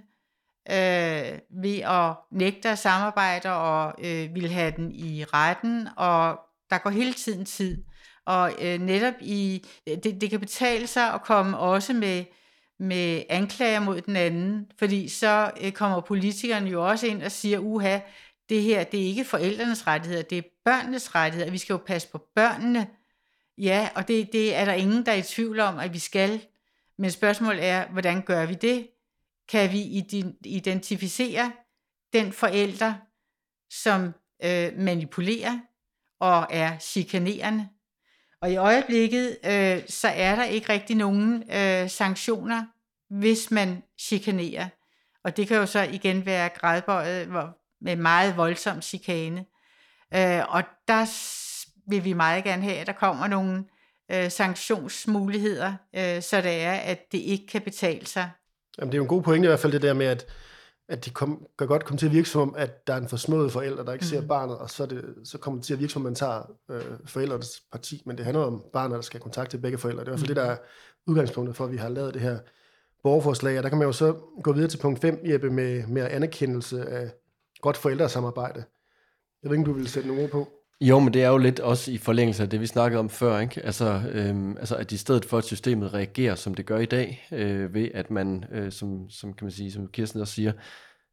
øh, 0.72 1.40
ved 1.64 1.80
at 1.80 2.16
nægte 2.32 2.70
at 2.70 2.80
samarbejde 2.80 3.52
og 3.52 3.94
øh, 4.00 4.36
vil 4.36 4.52
have 4.52 4.74
den 4.78 4.92
i 4.92 5.24
retten, 5.24 5.88
og 5.98 6.40
der 6.70 6.78
går 6.78 6.90
hele 6.90 7.14
tiden 7.14 7.46
tid. 7.46 7.84
Og 8.26 8.54
øh, 8.62 8.80
netop 8.80 9.14
i, 9.22 9.66
øh, 9.88 9.98
det, 10.04 10.22
det 10.22 10.30
kan 10.30 10.40
betale 10.40 10.88
sig 10.88 11.14
at 11.14 11.22
komme 11.24 11.58
også 11.58 11.94
med, 11.94 12.26
med 12.80 13.24
anklager 13.30 13.80
mod 13.80 14.02
den 14.02 14.16
anden, 14.16 14.72
fordi 14.80 15.08
så 15.08 15.52
øh, 15.62 15.72
kommer 15.72 16.02
politikerne 16.02 16.70
jo 16.70 16.88
også 16.88 17.08
ind 17.08 17.24
og 17.24 17.32
siger, 17.32 17.60
uha, 17.60 18.00
det 18.50 18.62
her, 18.62 18.84
det 18.84 19.00
er 19.00 19.06
ikke 19.06 19.26
forældrenes 19.26 19.88
rettigheder, 19.88 20.24
det 20.24 20.38
er 20.38 20.42
børnenes 20.66 21.16
rettigheder, 21.16 21.52
vi 21.52 21.58
skal 21.58 21.74
jo 21.74 21.78
passe 21.78 22.08
på 22.12 22.18
børnene. 22.36 22.88
Ja, 23.58 23.90
og 23.96 24.08
det, 24.08 24.34
det 24.34 24.56
er 24.56 24.66
der 24.66 24.74
ingen, 24.74 25.06
der 25.06 25.12
er 25.12 25.16
i 25.16 25.22
tvivl 25.22 25.60
om, 25.60 25.80
at 25.80 25.94
vi 25.94 26.00
skal. 26.00 26.42
Men 26.98 27.12
spørgsmålet 27.12 27.66
er, 27.66 27.88
hvordan 27.88 28.22
gør 28.22 28.46
vi 28.46 28.54
det? 28.54 28.88
Kan 29.50 29.72
vi 29.72 29.82
identificere 30.46 31.52
den 32.14 32.34
forælder, 32.34 32.94
som 33.70 34.14
øh, 34.44 34.78
manipulerer 34.78 35.60
og 36.20 36.48
er 36.50 36.80
chikanerende? 36.80 37.70
Og 38.46 38.52
i 38.52 38.56
øjeblikket, 38.56 39.38
øh, 39.46 39.82
så 39.88 40.08
er 40.08 40.36
der 40.36 40.44
ikke 40.44 40.74
rigtig 40.74 40.96
nogen 40.96 41.44
øh, 41.54 41.90
sanktioner, 41.90 42.64
hvis 43.10 43.52
man 43.52 43.84
chikanerer. 44.02 44.68
Og 45.24 45.38
det 45.38 45.48
kan 45.48 45.58
jo 45.58 45.66
så 45.66 45.82
igen 45.82 46.26
være 46.26 46.50
grædbøjet 46.50 47.30
med 47.82 47.96
meget 47.96 48.38
voldsom 48.38 48.82
chikane. 48.82 49.46
Øh, 50.16 50.42
og 50.56 50.64
der 50.88 51.06
vil 51.90 52.04
vi 52.04 52.14
meget 52.14 52.44
gerne 52.44 52.64
have, 52.64 52.76
at 52.76 52.88
der 52.88 52.94
kommer 52.94 53.28
nogle 53.28 53.64
øh, 54.12 54.32
sanktionsmuligheder, 54.32 55.74
øh, 55.96 56.22
så 56.22 56.42
det 56.42 56.62
er, 56.64 56.74
at 56.74 57.00
det 57.12 57.18
ikke 57.18 57.48
kan 57.48 57.62
betale 57.62 58.06
sig. 58.06 58.30
Jamen, 58.78 58.92
det 58.92 58.96
er 58.96 59.00
jo 59.00 59.04
en 59.04 59.10
god 59.10 59.24
pointe 59.24 59.46
i 59.46 59.50
hvert 59.50 59.60
fald 59.60 59.74
det 59.74 59.82
der 59.82 59.94
med, 59.94 60.06
at 60.06 60.26
at 60.88 61.06
det 61.06 61.14
kom, 61.14 61.48
kan 61.58 61.68
godt 61.68 61.86
komme 61.86 61.98
til 61.98 62.06
at 62.06 62.12
virke 62.12 62.30
som 62.30 62.42
om, 62.42 62.56
at 62.58 62.88
der 62.88 62.94
er 62.94 62.98
en 62.98 63.10
forsmået 63.10 63.52
forælder, 63.52 63.84
der 63.84 63.94
ikke 63.94 64.04
mm. 64.04 64.10
ser 64.10 64.20
mhm. 64.20 64.28
barnet, 64.28 64.58
og 64.58 64.70
så, 64.70 64.86
det, 64.86 65.16
så 65.24 65.38
kommer 65.38 65.60
det 65.60 65.66
til 65.66 65.74
at 65.74 65.80
virke 65.80 65.94
som 65.94 66.02
om, 66.02 66.04
man 66.04 66.16
tager 66.16 66.56
øh, 66.70 66.84
forældrenes 67.06 67.64
parti, 67.72 68.02
men 68.06 68.18
det 68.18 68.26
handler 68.26 68.44
om 68.44 68.64
barnet, 68.74 68.96
der 68.96 69.02
skal 69.02 69.20
kontakte 69.20 69.58
begge 69.58 69.78
forældre. 69.78 70.06
Det 70.06 70.08
er 70.08 70.12
i 70.12 70.18
hvert 70.18 70.20
fald 70.20 70.30
mm. 70.30 70.36
det, 70.36 70.44
der 70.44 70.52
er 70.52 70.58
udgangspunktet 71.08 71.56
for, 71.56 71.66
at 71.66 71.72
vi 71.72 71.78
har 71.78 71.90
lavet 71.90 72.14
det 72.14 72.22
her 72.22 72.40
borgerforslag, 73.04 73.58
og 73.58 73.64
der 73.64 73.70
kan 73.70 73.78
man 73.78 73.88
jo 73.88 73.92
så 73.92 74.16
gå 74.44 74.54
videre 74.54 74.70
til 74.70 74.78
punkt 74.78 75.02
5, 75.02 75.20
Jeppe, 75.26 75.50
med 75.50 75.88
mere 75.88 76.10
anerkendelse 76.10 76.86
af 76.86 77.12
godt 77.62 77.78
forældresamarbejde. 77.78 78.64
Jeg 79.44 79.52
ved 79.52 79.58
ikke, 79.58 79.70
om 79.70 79.74
du 79.74 79.80
vil 79.80 79.90
sætte 79.90 80.08
nogle 80.08 80.24
ord 80.24 80.30
på. 80.30 80.55
Jo, 80.82 81.00
men 81.00 81.14
det 81.14 81.24
er 81.24 81.30
jo 81.30 81.38
lidt 81.38 81.60
også 81.60 81.92
i 81.92 81.98
forlængelse 81.98 82.44
af 82.44 82.50
det, 82.50 82.62
vi 82.62 82.68
snakkede 82.68 83.00
om 83.00 83.10
før, 83.10 83.40
ikke? 83.40 83.62
Altså, 83.62 84.02
øhm, 84.12 84.58
altså 84.58 84.76
at 84.76 84.92
i 84.92 84.98
stedet 84.98 85.26
for, 85.26 85.38
at 85.38 85.44
systemet 85.44 85.94
reagerer, 85.94 86.36
som 86.36 86.54
det 86.54 86.66
gør 86.66 86.80
i 86.80 86.86
dag, 86.86 87.28
øh, 87.32 87.74
ved 87.74 87.90
at 87.94 88.12
man, 88.12 88.46
øh, 88.52 88.72
som, 88.72 89.10
som 89.10 89.34
kan 89.34 89.46
man 89.46 89.52
sige, 89.52 89.72
som 89.72 89.88
Kirsten 89.88 90.22
også 90.22 90.34
siger, 90.34 90.52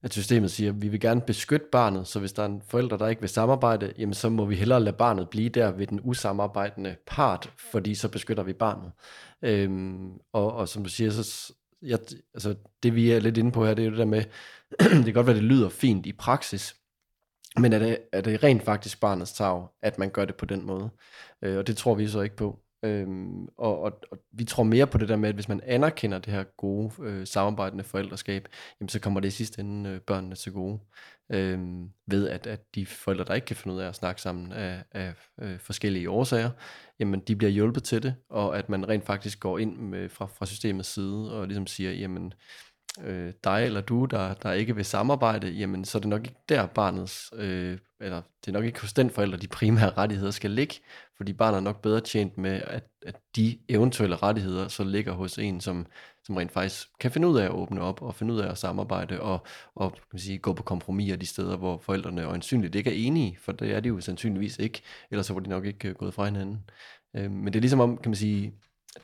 at 0.02 0.12
systemet 0.12 0.50
siger, 0.50 0.70
at 0.72 0.82
vi 0.82 0.88
vil 0.88 1.00
gerne 1.00 1.20
beskytte 1.20 1.66
barnet, 1.72 2.06
så 2.06 2.20
hvis 2.20 2.32
der 2.32 2.42
er 2.42 2.46
en 2.46 2.62
forælder, 2.68 2.96
der 2.96 3.08
ikke 3.08 3.20
vil 3.20 3.28
samarbejde, 3.28 3.92
jamen 3.98 4.14
så 4.14 4.28
må 4.28 4.44
vi 4.44 4.54
hellere 4.54 4.80
lade 4.80 4.96
barnet 4.96 5.30
blive 5.30 5.48
der 5.48 5.70
ved 5.70 5.86
den 5.86 6.00
usamarbejdende 6.02 6.96
part, 7.06 7.52
fordi 7.72 7.94
så 7.94 8.08
beskytter 8.08 8.42
vi 8.42 8.52
barnet. 8.52 8.92
Øhm, 9.42 10.10
og, 10.32 10.52
og 10.52 10.68
som 10.68 10.82
du 10.82 10.90
siger, 10.90 11.10
så 11.10 11.52
jeg, 11.82 11.98
altså 12.34 12.54
det 12.82 12.94
vi 12.94 13.10
er 13.10 13.20
lidt 13.20 13.38
inde 13.38 13.52
på 13.52 13.66
her, 13.66 13.74
det 13.74 13.82
er 13.82 13.86
jo 13.86 13.90
det 13.90 13.98
der 13.98 14.04
med, 14.04 14.24
det 14.96 15.04
kan 15.04 15.14
godt 15.14 15.26
være, 15.26 15.36
det 15.36 15.44
lyder 15.44 15.68
fint 15.68 16.06
i 16.06 16.12
praksis, 16.12 16.76
men 17.58 17.72
er 17.72 17.78
det, 17.78 17.98
er 18.12 18.20
det 18.20 18.42
rent 18.42 18.62
faktisk 18.62 19.00
barnets 19.00 19.32
tag, 19.32 19.66
at 19.82 19.98
man 19.98 20.10
gør 20.10 20.24
det 20.24 20.34
på 20.34 20.46
den 20.46 20.66
måde? 20.66 20.90
Øh, 21.42 21.58
og 21.58 21.66
det 21.66 21.76
tror 21.76 21.94
vi 21.94 22.08
så 22.08 22.20
ikke 22.20 22.36
på. 22.36 22.62
Øhm, 22.84 23.44
og, 23.58 23.80
og, 23.80 24.00
og 24.10 24.18
vi 24.32 24.44
tror 24.44 24.62
mere 24.62 24.86
på 24.86 24.98
det 24.98 25.08
der 25.08 25.16
med, 25.16 25.28
at 25.28 25.34
hvis 25.34 25.48
man 25.48 25.60
anerkender 25.66 26.18
det 26.18 26.32
her 26.32 26.44
gode 26.56 26.92
øh, 27.02 27.26
samarbejdende 27.26 27.84
forældreskab, 27.84 28.48
jamen 28.80 28.88
så 28.88 29.00
kommer 29.00 29.20
det 29.20 29.28
i 29.28 29.30
sidste 29.30 29.60
ende 29.60 29.90
øh, 29.90 30.00
børnene 30.00 30.34
til 30.34 30.52
gode. 30.52 30.80
Øhm, 31.32 31.90
ved 32.06 32.28
at, 32.28 32.46
at 32.46 32.74
de 32.74 32.86
forældre, 32.86 33.24
der 33.24 33.34
ikke 33.34 33.44
kan 33.44 33.56
finde 33.56 33.76
ud 33.76 33.80
af 33.80 33.88
at 33.88 33.94
snakke 33.94 34.20
sammen 34.22 34.52
af, 34.52 34.84
af 34.92 35.14
øh, 35.40 35.58
forskellige 35.58 36.10
årsager, 36.10 36.50
jamen 37.00 37.20
de 37.20 37.36
bliver 37.36 37.50
hjulpet 37.50 37.84
til 37.84 38.02
det, 38.02 38.14
og 38.28 38.58
at 38.58 38.68
man 38.68 38.88
rent 38.88 39.06
faktisk 39.06 39.40
går 39.40 39.58
ind 39.58 39.76
med, 39.76 40.08
fra, 40.08 40.26
fra 40.26 40.46
systemets 40.46 40.88
side 40.88 41.32
og 41.32 41.46
ligesom 41.46 41.66
siger, 41.66 41.92
jamen 41.92 42.34
øh, 43.00 43.32
dig 43.44 43.64
eller 43.64 43.80
du, 43.80 44.04
der, 44.04 44.34
der 44.34 44.52
ikke 44.52 44.76
vil 44.76 44.84
samarbejde, 44.84 45.50
jamen 45.50 45.84
så 45.84 45.98
er 45.98 46.00
det 46.00 46.08
nok 46.08 46.24
ikke 46.24 46.40
der 46.48 46.66
barnets, 46.66 47.30
øh, 47.36 47.78
eller 48.00 48.22
det 48.40 48.48
er 48.48 48.52
nok 48.52 48.64
ikke 48.64 48.80
hos 48.80 48.92
den 48.92 49.10
forælder, 49.10 49.36
de 49.36 49.48
primære 49.48 49.90
rettigheder 49.90 50.30
skal 50.30 50.50
ligge, 50.50 50.74
fordi 51.16 51.32
barnet 51.32 51.56
er 51.56 51.60
nok 51.60 51.82
bedre 51.82 52.00
tjent 52.00 52.38
med, 52.38 52.62
at, 52.66 52.84
at 53.06 53.16
de 53.36 53.58
eventuelle 53.68 54.16
rettigheder 54.16 54.68
så 54.68 54.84
ligger 54.84 55.12
hos 55.12 55.38
en, 55.38 55.60
som, 55.60 55.86
som 56.24 56.36
rent 56.36 56.52
faktisk 56.52 56.88
kan 57.00 57.10
finde 57.10 57.28
ud 57.28 57.38
af 57.38 57.44
at 57.44 57.50
åbne 57.50 57.80
op, 57.80 58.02
og 58.02 58.14
finde 58.14 58.34
ud 58.34 58.40
af 58.40 58.50
at 58.50 58.58
samarbejde, 58.58 59.20
og, 59.20 59.46
og 59.74 59.92
kan 59.92 60.02
man 60.12 60.20
sige, 60.20 60.38
gå 60.38 60.52
på 60.52 60.62
kompromis 60.62 61.18
de 61.20 61.26
steder, 61.26 61.56
hvor 61.56 61.78
forældrene 61.78 62.24
øjensynligt 62.24 62.74
ikke 62.74 62.90
er 62.90 63.06
enige, 63.06 63.38
for 63.40 63.52
det 63.52 63.74
er 63.74 63.80
de 63.80 63.88
jo 63.88 64.00
sandsynligvis 64.00 64.58
ikke, 64.58 64.82
ellers 65.10 65.26
så 65.26 65.32
var 65.32 65.40
de 65.40 65.48
nok 65.48 65.66
ikke 65.66 65.88
øh, 65.88 65.94
gået 65.94 66.14
fra 66.14 66.24
hinanden. 66.24 66.70
Øh, 67.16 67.30
men 67.30 67.46
det 67.46 67.56
er 67.56 67.60
ligesom 67.60 67.80
om, 67.80 67.96
kan 67.96 68.10
man 68.10 68.16
sige, 68.16 68.54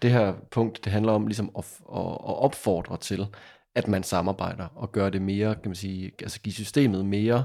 det 0.03 0.11
her 0.11 0.35
punkt, 0.51 0.85
det 0.85 0.93
handler 0.93 1.13
om 1.13 1.27
ligesom 1.27 1.51
at, 1.59 1.65
at, 1.95 2.01
at 2.01 2.39
opfordre 2.39 2.97
til, 2.97 3.27
at 3.75 3.89
man 3.89 4.03
samarbejder 4.03 4.67
og 4.67 4.93
gør 4.93 5.11
det 5.11 5.23
mere, 5.23 5.55
kan 5.55 5.69
man 5.69 5.75
sige, 5.75 6.13
altså 6.21 6.41
give 6.41 6.53
systemet 6.53 7.07
mere 7.07 7.45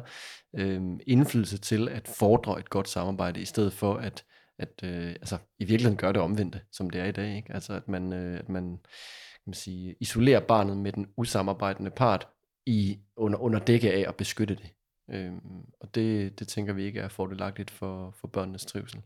øh, 0.55 0.81
indflydelse 1.07 1.57
til 1.57 1.89
at 1.89 2.07
fordre 2.07 2.59
et 2.59 2.69
godt 2.69 2.89
samarbejde, 2.89 3.41
i 3.41 3.45
stedet 3.45 3.73
for 3.73 3.95
at, 3.95 4.25
at 4.59 4.83
øh, 4.83 5.07
altså, 5.09 5.37
i 5.59 5.65
virkeligheden 5.65 5.97
gøre 5.97 6.13
det 6.13 6.21
omvendte, 6.21 6.61
som 6.71 6.89
det 6.89 7.01
er 7.01 7.05
i 7.05 7.11
dag. 7.11 7.35
Ikke? 7.35 7.53
Altså 7.53 7.73
at 7.73 7.87
man, 7.87 8.13
øh, 8.13 8.39
at 8.39 8.49
man, 8.49 8.63
kan 9.33 9.45
man 9.45 9.53
sige, 9.53 9.95
isolerer 9.99 10.39
barnet 10.39 10.77
med 10.77 10.91
den 10.91 11.07
usamarbejdende 11.17 11.91
part 11.91 12.27
i, 12.65 12.99
under, 13.15 13.39
under 13.39 13.59
dække 13.59 13.93
af 13.93 14.05
at 14.07 14.15
beskytte 14.15 14.55
det. 14.55 14.73
Øh, 15.11 15.31
og 15.81 15.95
det, 15.95 16.39
det 16.39 16.47
tænker 16.47 16.73
vi 16.73 16.83
ikke 16.83 16.99
er 16.99 17.09
fordelagtigt 17.09 17.71
for, 17.71 18.15
for 18.21 18.27
børnenes 18.27 18.65
trivsel. 18.65 19.01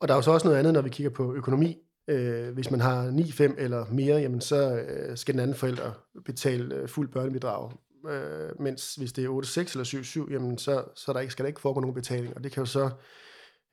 Og 0.00 0.08
der 0.08 0.14
er 0.14 0.18
jo 0.18 0.22
så 0.22 0.30
også 0.30 0.46
noget 0.46 0.58
andet, 0.58 0.72
når 0.72 0.82
vi 0.82 0.90
kigger 0.90 1.10
på 1.10 1.34
økonomi. 1.34 1.76
Øh, 2.08 2.54
hvis 2.54 2.70
man 2.70 2.80
har 2.80 3.10
9-5 3.10 3.54
eller 3.58 3.86
mere, 3.92 4.16
jamen 4.16 4.40
så 4.40 4.76
øh, 4.76 5.16
skal 5.16 5.34
den 5.34 5.40
anden 5.40 5.56
forælder 5.56 5.92
betale 6.24 6.74
øh, 6.74 6.88
fuld 6.88 7.08
børnebidrag. 7.08 7.72
Øh, 8.08 8.60
mens 8.60 8.94
hvis 8.94 9.12
det 9.12 9.24
er 9.24 9.28
8-6 9.28 9.58
eller 9.58 10.26
7-7, 10.28 10.32
jamen 10.32 10.58
så, 10.58 10.84
så 10.94 11.12
der 11.12 11.20
ikke, 11.20 11.32
skal 11.32 11.42
der 11.42 11.48
ikke 11.48 11.60
foregå 11.60 11.80
nogen 11.80 11.94
betaling. 11.94 12.36
Og 12.36 12.44
det 12.44 12.52
kan 12.52 12.60
jo 12.60 12.66
så 12.66 12.90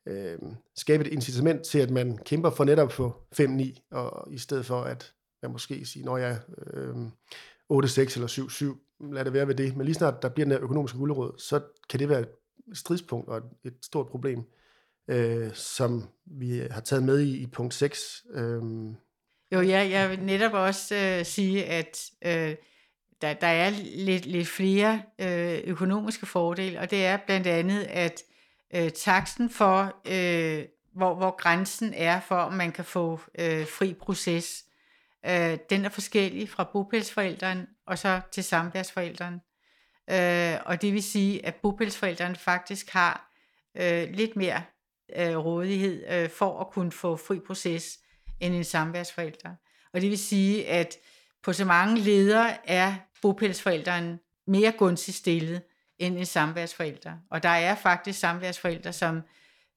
øh, 0.07 0.37
skabe 0.75 1.05
et 1.05 1.13
incitament 1.13 1.63
til, 1.63 1.79
at 1.79 1.89
man 1.89 2.17
kæmper 2.17 2.49
for 2.49 2.63
netop 2.63 2.91
for 2.91 3.17
5-9, 3.41 3.87
og 3.91 4.33
i 4.33 4.37
stedet 4.37 4.65
for 4.65 4.81
at 4.81 5.13
man 5.41 5.51
måske 5.51 5.85
siger, 5.85 6.05
når 6.05 6.17
jeg 6.17 6.39
øh, 6.73 6.95
8-6 6.95 6.95
eller 7.71 8.75
7-7, 8.99 9.13
lad 9.13 9.25
det 9.25 9.33
være 9.33 9.47
ved 9.47 9.55
det. 9.55 9.77
Men 9.77 9.85
lige 9.85 9.95
snart 9.95 10.21
der 10.21 10.29
bliver 10.29 10.45
den 10.45 10.51
her 10.51 10.63
økonomiske 10.63 10.97
guldråd, 10.97 11.35
så 11.37 11.61
kan 11.89 11.99
det 11.99 12.09
være 12.09 12.19
et 12.19 12.29
stridspunkt 12.73 13.29
og 13.29 13.41
et 13.63 13.77
stort 13.81 14.07
problem 14.07 14.43
øh, 15.07 15.53
som 15.53 16.09
vi 16.25 16.61
har 16.71 16.81
taget 16.81 17.03
med 17.03 17.19
i, 17.19 17.37
i 17.37 17.47
punkt 17.47 17.73
6. 17.73 18.23
Øh. 18.33 18.61
Jo, 19.51 19.61
ja, 19.61 19.89
jeg 19.89 20.09
vil 20.09 20.19
netop 20.19 20.53
også 20.53 20.95
øh, 20.95 21.25
sige, 21.25 21.65
at 21.65 22.09
øh, 22.25 22.55
der, 23.21 23.33
der 23.33 23.47
er 23.47 23.69
lidt, 23.95 24.25
lidt 24.25 24.47
flere 24.47 25.01
øh, 25.19 25.59
økonomiske 25.63 26.25
fordele, 26.25 26.79
og 26.79 26.91
det 26.91 27.05
er 27.05 27.17
blandt 27.25 27.47
andet, 27.47 27.83
at 27.83 28.23
øh, 28.75 28.89
taksten 28.89 29.49
for, 29.49 29.95
øh, 30.05 30.65
hvor, 30.95 31.15
hvor 31.15 31.35
grænsen 31.35 31.93
er 31.93 32.19
for, 32.19 32.35
om 32.35 32.53
man 32.53 32.71
kan 32.71 32.85
få 32.85 33.19
øh, 33.39 33.67
fri 33.67 33.93
proces, 33.93 34.65
øh, 35.25 35.57
den 35.69 35.85
er 35.85 35.89
forskellig 35.89 36.49
fra 36.49 36.63
bopælsforældren 36.63 37.67
og 37.87 37.97
så 37.97 38.21
til 38.31 38.43
samværsforældren. 38.43 39.41
Øh, 40.09 40.59
og 40.65 40.81
det 40.81 40.93
vil 40.93 41.03
sige, 41.03 41.45
at 41.45 41.55
bopælsforældrene 41.55 42.35
faktisk 42.35 42.89
har 42.89 43.31
øh, 43.75 44.09
lidt 44.13 44.35
mere 44.35 44.61
øh, 45.15 45.37
rådighed 45.37 46.03
øh, 46.11 46.29
for 46.29 46.59
at 46.59 46.69
kunne 46.69 46.91
få 46.91 47.15
fri 47.15 47.39
proces 47.39 47.99
end 48.39 48.55
en 48.55 48.63
samværsforælder. 48.63 49.55
Og 49.93 50.01
det 50.01 50.09
vil 50.09 50.17
sige, 50.17 50.67
at 50.67 50.95
på 51.43 51.53
så 51.53 51.65
mange 51.65 51.99
ledere 51.99 52.69
er 52.69 52.95
bopælsforælderen 53.21 54.19
mere 54.47 54.71
gunstigt 54.71 55.17
stillet 55.17 55.61
end 55.99 56.17
en 56.17 56.25
samværsforælder. 56.25 57.13
Og 57.31 57.43
der 57.43 57.49
er 57.49 57.75
faktisk 57.75 58.19
samværsforældre, 58.19 58.93
som 58.93 59.21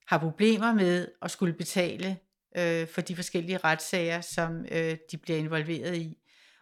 har 0.07 0.17
problemer 0.17 0.73
med 0.73 1.07
at 1.21 1.31
skulle 1.31 1.53
betale 1.53 2.17
øh, 2.57 2.87
for 2.87 3.01
de 3.01 3.15
forskellige 3.15 3.57
retssager, 3.57 4.21
som 4.21 4.65
øh, 4.71 4.97
de 5.11 5.17
bliver 5.17 5.39
involveret 5.39 5.95
i. 5.95 6.17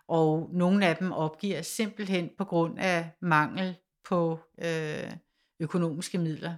Og 0.07 0.49
nogle 0.53 0.87
af 0.87 0.95
dem 0.95 1.11
opgiver 1.11 1.61
simpelthen 1.61 2.29
på 2.37 2.45
grund 2.45 2.79
af 2.79 3.09
mangel 3.21 3.75
på 4.09 4.39
øh, 4.61 5.11
økonomiske 5.59 6.17
midler. 6.17 6.53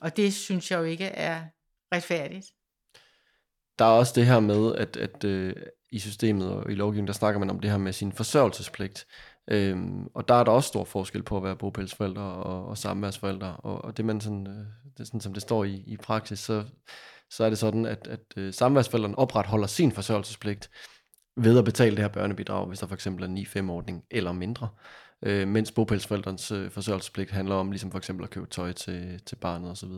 Og 0.00 0.16
det 0.16 0.34
synes 0.34 0.70
jeg 0.70 0.78
jo 0.78 0.84
ikke 0.84 1.04
er 1.04 1.42
retfærdigt. 1.94 2.46
Der 3.78 3.84
er 3.84 3.98
også 3.98 4.12
det 4.16 4.26
her 4.26 4.40
med, 4.40 4.74
at, 4.74 4.96
at 4.96 5.24
øh, 5.24 5.54
i 5.92 5.98
systemet 5.98 6.48
og 6.50 6.70
i 6.70 6.74
lovgivningen, 6.74 7.06
der 7.06 7.12
snakker 7.12 7.38
man 7.38 7.50
om 7.50 7.60
det 7.60 7.70
her 7.70 7.78
med 7.78 7.92
sin 7.92 8.12
forsørgelsespligt. 8.12 9.06
Øhm, 9.48 10.06
og 10.14 10.28
der 10.28 10.34
er 10.34 10.44
der 10.44 10.52
også 10.52 10.68
stor 10.68 10.84
forskel 10.84 11.22
på 11.22 11.36
at 11.36 11.42
være 11.42 11.56
bogpælsforældre 11.56 12.22
og, 12.22 12.66
og 12.66 12.78
samværsforældre. 12.78 13.56
Og, 13.56 13.84
og 13.84 13.96
det, 13.96 14.04
man 14.04 14.20
sådan, 14.20 14.46
øh, 14.46 14.66
det 14.92 15.00
er 15.00 15.04
sådan, 15.04 15.20
som 15.20 15.32
det 15.32 15.42
står 15.42 15.64
i, 15.64 15.84
i 15.86 15.96
praksis, 15.96 16.38
så, 16.38 16.64
så 17.30 17.44
er 17.44 17.48
det 17.48 17.58
sådan, 17.58 17.86
at, 17.86 18.06
at 18.06 18.20
øh, 18.36 18.54
samværsforældrene 18.54 19.18
opretholder 19.18 19.66
sin 19.66 19.92
forsørgelsespligt 19.92 20.70
ved 21.36 21.58
at 21.58 21.64
betale 21.64 21.96
det 21.96 22.04
her 22.04 22.08
børnebidrag, 22.08 22.66
hvis 22.66 22.78
der 22.78 22.86
for 22.86 22.94
eksempel 22.94 23.24
er 23.24 23.28
en 23.28 23.38
9-5-ordning 23.38 24.04
eller 24.10 24.32
mindre 24.32 24.68
øh, 25.22 25.48
mens 25.48 25.72
bogpælsforældrens 25.72 26.52
øh, 26.52 26.70
forsørgelsespligt 26.70 27.30
handler 27.30 27.54
om 27.54 27.70
ligesom 27.70 27.90
for 27.90 27.98
eksempel 27.98 28.24
at 28.24 28.30
købe 28.30 28.46
tøj 28.46 28.72
til, 28.72 29.20
til 29.26 29.36
barnet 29.36 29.70
osv. 29.70 29.90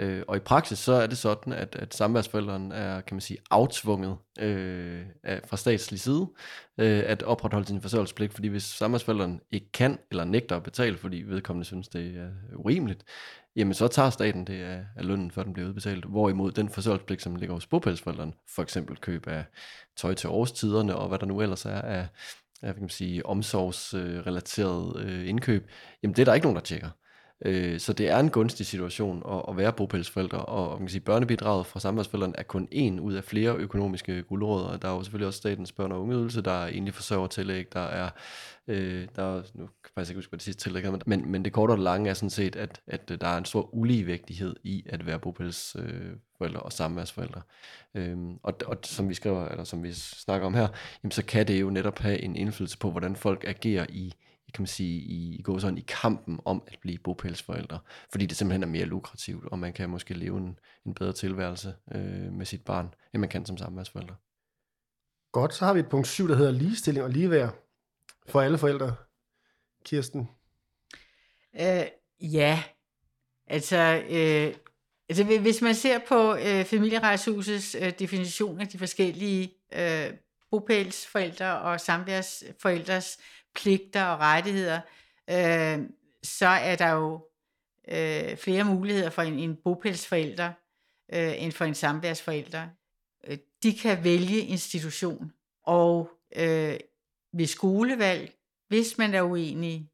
Øh, 0.00 0.22
og 0.28 0.36
i 0.36 0.40
praksis 0.40 0.78
så 0.78 0.92
er 0.92 1.06
det 1.06 1.18
sådan, 1.18 1.52
at, 1.52 1.76
at 1.76 1.94
samværsforældren 1.94 2.72
er, 2.72 3.00
kan 3.00 3.14
man 3.14 3.20
sige, 3.20 3.38
aftvunget 3.50 4.16
øh, 4.40 5.06
af, 5.24 5.40
fra 5.46 5.56
statslig 5.56 6.00
side 6.00 6.28
øh, 6.78 7.02
at 7.06 7.22
opretholde 7.22 7.66
sin 7.66 7.80
forsørgelsespligt, 7.80 8.34
fordi 8.34 8.48
hvis 8.48 8.62
samværsforældren 8.62 9.40
ikke 9.50 9.72
kan 9.72 9.98
eller 10.10 10.24
nægter 10.24 10.56
at 10.56 10.62
betale, 10.62 10.96
fordi 10.96 11.16
vedkommende 11.16 11.64
synes, 11.64 11.88
det 11.88 12.16
er 12.16 12.26
øh, 12.26 12.58
urimeligt, 12.58 13.04
jamen 13.56 13.74
så 13.74 13.88
tager 13.88 14.10
staten 14.10 14.46
det 14.46 14.60
af, 14.60 14.84
af 14.96 15.06
lønnen, 15.06 15.30
før 15.30 15.42
den 15.42 15.52
bliver 15.52 15.68
udbetalt. 15.68 16.04
Hvorimod 16.04 16.52
den 16.52 16.68
forsørgelsespligt, 16.68 17.22
som 17.22 17.36
ligger 17.36 17.54
hos 17.54 17.66
bopælsforældren, 17.66 18.34
for 18.54 18.62
eksempel 18.62 18.96
køb 18.96 19.26
af 19.26 19.44
tøj 19.96 20.14
til 20.14 20.28
årstiderne 20.30 20.96
og 20.96 21.08
hvad 21.08 21.18
der 21.18 21.26
nu 21.26 21.40
ellers 21.40 21.64
er 21.64 21.80
af 21.80 22.08
jeg 22.62 22.74
kan 22.74 22.88
sige, 22.88 23.26
omsorgsrelateret 23.26 25.00
øh, 25.00 25.28
indkøb, 25.28 25.70
jamen 26.02 26.16
det 26.16 26.22
er 26.22 26.24
der 26.24 26.34
ikke 26.34 26.44
nogen, 26.44 26.56
der 26.56 26.62
tjekker. 26.62 26.90
Øh, 27.44 27.80
så 27.80 27.92
det 27.92 28.08
er 28.08 28.18
en 28.18 28.30
gunstig 28.30 28.66
situation 28.66 29.22
at, 29.30 29.42
at 29.48 29.56
være 29.56 29.72
bopælsforældre, 29.72 30.38
og 30.38 30.70
man 30.70 30.78
kan 30.78 30.88
sige, 30.88 31.00
børnebidraget 31.00 31.66
fra 31.66 31.80
samværsforældrene 31.80 32.38
er 32.38 32.42
kun 32.42 32.68
en 32.70 33.00
ud 33.00 33.14
af 33.14 33.24
flere 33.24 33.56
økonomiske 33.56 34.22
guldråder. 34.22 34.76
Der 34.76 34.88
er 34.88 34.94
jo 34.94 35.02
selvfølgelig 35.02 35.26
også 35.26 35.36
statens 35.36 35.74
børne- 35.80 35.92
og 35.92 36.02
ungeydelse, 36.02 36.42
der 36.42 36.52
er 36.52 36.66
egentlig 36.66 36.94
forsørgertillæg, 36.94 37.72
der 37.72 37.80
er, 37.80 38.10
øh, 38.68 39.08
der 39.16 39.22
er, 39.22 39.42
nu 39.54 39.66
kan 39.66 39.74
jeg 39.84 39.90
faktisk 39.94 40.10
ikke 40.10 40.18
huske, 40.18 40.30
hvad 40.30 40.38
det 40.38 40.44
sidste 40.44 40.62
tillæg 40.62 40.84
er, 40.84 40.98
men, 41.06 41.30
men 41.30 41.44
det 41.44 41.52
korte 41.52 41.72
og 41.72 41.78
lange 41.78 42.10
er 42.10 42.14
sådan 42.14 42.30
set, 42.30 42.56
at, 42.56 42.80
at 42.86 43.08
der 43.08 43.28
er 43.28 43.38
en 43.38 43.44
stor 43.44 43.74
uligevægtighed 43.74 44.56
i 44.64 44.84
at 44.86 45.06
være 45.06 45.18
bopælsforældre 45.18 46.60
og 46.60 46.72
samværsforældre. 46.72 47.40
Øhm, 47.94 48.38
og, 48.42 48.54
og 48.66 48.76
som 48.82 49.08
vi 49.08 49.14
skriver, 49.14 49.48
eller 49.48 49.64
som 49.64 49.82
vi 49.82 49.92
snakker 49.92 50.46
om 50.46 50.54
her, 50.54 50.68
jamen, 51.02 51.10
så 51.10 51.24
kan 51.24 51.48
det 51.48 51.60
jo 51.60 51.70
netop 51.70 51.98
have 51.98 52.22
en 52.22 52.36
indflydelse 52.36 52.78
på, 52.78 52.90
hvordan 52.90 53.16
folk 53.16 53.44
agerer 53.46 53.86
i 53.88 54.14
kan 54.54 54.62
man 54.62 54.66
sige, 54.66 55.00
i, 55.00 55.42
går 55.42 55.58
sådan 55.58 55.78
i 55.78 55.84
kampen 55.88 56.40
om 56.44 56.62
at 56.66 56.78
blive 56.80 56.98
bopælsforældre, 56.98 57.78
fordi 58.10 58.26
det 58.26 58.36
simpelthen 58.36 58.62
er 58.62 58.66
mere 58.66 58.84
lukrativt, 58.84 59.44
og 59.44 59.58
man 59.58 59.72
kan 59.72 59.90
måske 59.90 60.14
leve 60.14 60.38
en, 60.38 60.58
en 60.86 60.94
bedre 60.94 61.12
tilværelse 61.12 61.74
øh, 61.94 62.32
med 62.32 62.46
sit 62.46 62.64
barn, 62.64 62.94
end 63.14 63.20
man 63.20 63.28
kan 63.28 63.46
som 63.46 63.56
samværsforældre. 63.56 64.14
Godt, 65.32 65.54
så 65.54 65.64
har 65.64 65.72
vi 65.72 65.80
et 65.80 65.88
punkt 65.88 66.06
7, 66.06 66.28
der 66.28 66.36
hedder 66.36 66.52
ligestilling 66.52 67.04
og 67.04 67.10
ligeværd 67.10 67.54
for 68.28 68.40
alle 68.40 68.58
forældre. 68.58 68.94
Kirsten? 69.84 70.28
Øh, 71.60 71.86
ja, 72.20 72.62
altså, 73.46 74.02
øh, 74.10 74.54
altså 75.08 75.24
hvis 75.40 75.62
man 75.62 75.74
ser 75.74 75.98
på 76.08 76.34
øh, 76.34 76.64
familieretshusets 76.64 77.76
øh, 77.80 77.92
definition 77.98 78.60
af 78.60 78.68
de 78.68 78.78
forskellige 78.78 79.54
øh, 79.72 80.10
bopælsforældre 80.50 81.58
og 81.58 81.80
samværsforældres 81.80 83.18
pligter 83.54 84.04
og 84.04 84.18
rettigheder, 84.18 84.80
øh, 85.30 85.88
så 86.22 86.46
er 86.46 86.76
der 86.76 86.90
jo 86.90 87.28
øh, 87.88 88.36
flere 88.36 88.64
muligheder 88.64 89.10
for 89.10 89.22
en, 89.22 89.38
en 89.38 89.56
bopælsforælder 89.56 90.52
øh, 91.12 91.42
end 91.42 91.52
for 91.52 91.64
en 91.64 91.74
samværsforælder. 91.74 92.68
Øh, 93.26 93.38
de 93.62 93.78
kan 93.78 94.04
vælge 94.04 94.40
institution, 94.40 95.32
og 95.62 96.10
øh, 96.36 96.76
ved 97.32 97.46
skolevalg, 97.46 98.34
hvis 98.68 98.98
man 98.98 99.14
er 99.14 99.22
uenig, 99.22 99.90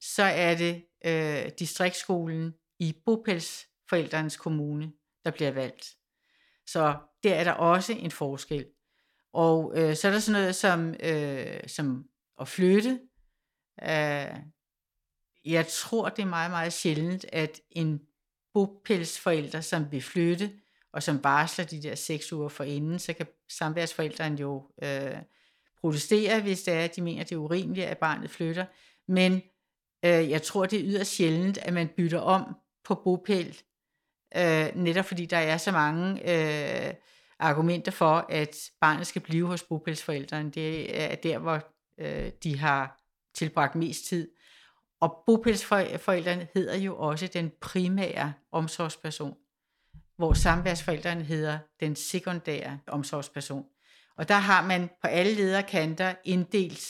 så 0.00 0.22
er 0.22 0.54
det 0.54 0.84
øh, 1.04 1.50
distriktsskolen 1.58 2.54
i 2.78 2.96
bopælsforældrenes 3.04 4.36
kommune, 4.36 4.92
der 5.24 5.30
bliver 5.30 5.50
valgt. 5.50 5.96
Så 6.66 6.96
der 7.22 7.34
er 7.34 7.44
der 7.44 7.52
også 7.52 7.92
en 7.92 8.10
forskel. 8.10 8.66
Og 9.32 9.72
øh, 9.76 9.96
så 9.96 10.08
er 10.08 10.12
der 10.12 10.18
sådan 10.18 10.40
noget 10.40 10.56
som, 10.56 10.94
øh, 11.02 11.68
som 11.68 12.08
at 12.42 12.48
flytte. 12.48 13.00
Øh, 13.82 14.36
jeg 15.44 15.66
tror, 15.68 16.08
det 16.08 16.22
er 16.22 16.26
meget, 16.26 16.50
meget 16.50 16.72
sjældent, 16.72 17.26
at 17.32 17.60
en 17.70 18.00
bopælsforælder, 18.54 19.60
som 19.60 19.92
vil 19.92 20.02
flytte, 20.02 20.52
og 20.92 21.02
som 21.02 21.24
varsler 21.24 21.64
de 21.64 21.82
der 21.82 21.94
seks 21.94 22.32
uger 22.32 22.48
for 22.48 22.64
inden, 22.64 22.98
så 22.98 23.12
kan 23.12 23.26
samværsforældrene 23.48 24.40
jo 24.40 24.70
øh, 24.82 25.16
protestere, 25.80 26.40
hvis 26.40 26.62
det 26.62 26.74
er, 26.74 26.84
at 26.84 26.96
de 26.96 27.02
mener, 27.02 27.24
det 27.24 27.32
er 27.32 27.36
urimeligt, 27.36 27.86
at 27.86 27.98
barnet 27.98 28.30
flytter. 28.30 28.66
Men 29.08 29.32
øh, 30.04 30.30
jeg 30.30 30.42
tror, 30.42 30.66
det 30.66 30.78
er 30.78 30.84
yderst 30.84 31.10
sjældent, 31.10 31.58
at 31.58 31.72
man 31.72 31.88
bytter 31.88 32.20
om 32.20 32.54
på 32.84 32.94
bopæl, 32.94 33.58
øh, 34.36 34.66
netop 34.74 35.04
fordi 35.04 35.26
der 35.26 35.36
er 35.36 35.56
så 35.56 35.72
mange 35.72 36.20
øh, 36.30 36.94
argumenter 37.38 37.92
for, 37.92 38.26
at 38.28 38.70
barnet 38.80 39.06
skal 39.06 39.22
blive 39.22 39.46
hos 39.46 39.62
bopælsforældrene. 39.62 40.50
Det 40.50 41.00
er 41.02 41.14
der, 41.14 41.38
hvor 41.38 41.71
øh, 42.02 42.30
de 42.42 42.58
har 42.58 43.00
tilbragt 43.34 43.74
mest 43.74 44.04
tid. 44.06 44.30
Og 45.00 45.22
bopælsforældrene 45.26 46.48
hedder 46.54 46.76
jo 46.76 46.98
også 46.98 47.26
den 47.26 47.52
primære 47.60 48.32
omsorgsperson, 48.52 49.36
hvor 50.16 50.32
samværsforældrene 50.32 51.24
hedder 51.24 51.58
den 51.80 51.96
sekundære 51.96 52.78
omsorgsperson. 52.86 53.64
Og 54.16 54.28
der 54.28 54.34
har 54.34 54.66
man 54.66 54.90
på 55.02 55.06
alle 55.06 55.34
lederkanter 55.34 56.14
inddelt 56.24 56.84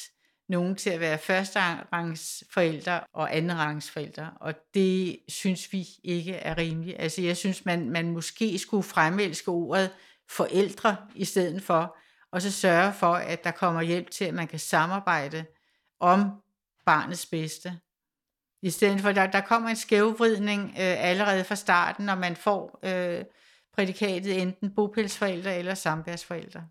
nogen 0.48 0.77
til 0.77 0.90
at 0.90 1.01
være 1.01 1.18
førsterangsforældre 1.18 3.01
og 3.12 3.37
andenrangsforældre, 3.37 4.31
og 4.40 4.55
det 4.75 5.18
synes 5.29 5.72
vi 5.72 5.87
ikke 6.05 6.33
er 6.33 6.59
rimeligt. 6.59 6.96
Altså 6.98 7.22
jeg 7.22 7.37
synes, 7.37 7.64
man, 7.64 7.90
man 7.90 8.11
måske 8.11 8.59
skulle 8.59 8.83
fremelske 8.83 9.51
ordet 9.51 9.90
forældre 10.29 10.96
i 11.14 11.25
stedet 11.25 11.62
for, 11.62 11.96
og 12.33 12.42
så 12.42 12.53
sørge 12.53 12.92
for, 12.92 13.14
at 13.14 13.45
der 13.45 13.51
kommer 13.51 13.83
hjælp 13.83 14.11
til, 14.11 14.25
at 14.25 14.35
man 14.35 14.49
kan 14.49 14.59
samarbejde 14.59 15.45
om 16.01 16.31
barnets 16.87 17.27
bedste. 17.27 17.79
I 18.62 18.71
stedet 18.71 19.01
for, 19.01 19.12
der, 19.12 19.27
der 19.27 19.40
kommer 19.40 19.68
en 19.68 19.77
skævvridning 19.77 20.68
øh, 20.68 21.09
allerede 21.09 21.45
fra 21.45 21.55
starten, 21.55 22.07
når 22.07 22.14
man 22.14 22.37
får 22.37 22.79
øh, 22.83 23.25
prædikatet 23.75 24.42
enten 24.42 24.75
bopælsforældre 24.75 25.57
eller 25.57 25.75
samværsforældre. 25.75 26.64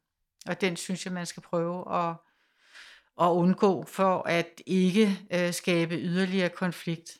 Og 0.45 0.61
den 0.61 0.75
synes 0.77 1.05
jeg, 1.05 1.13
man 1.13 1.25
skal 1.25 1.43
prøve 1.43 1.95
at, 1.95 2.15
at 3.21 3.27
undgå, 3.27 3.85
for 3.87 4.27
at 4.27 4.61
ikke 4.65 5.19
øh, 5.33 5.53
skabe 5.53 5.95
yderligere 5.95 6.49
konflikt. 6.49 7.17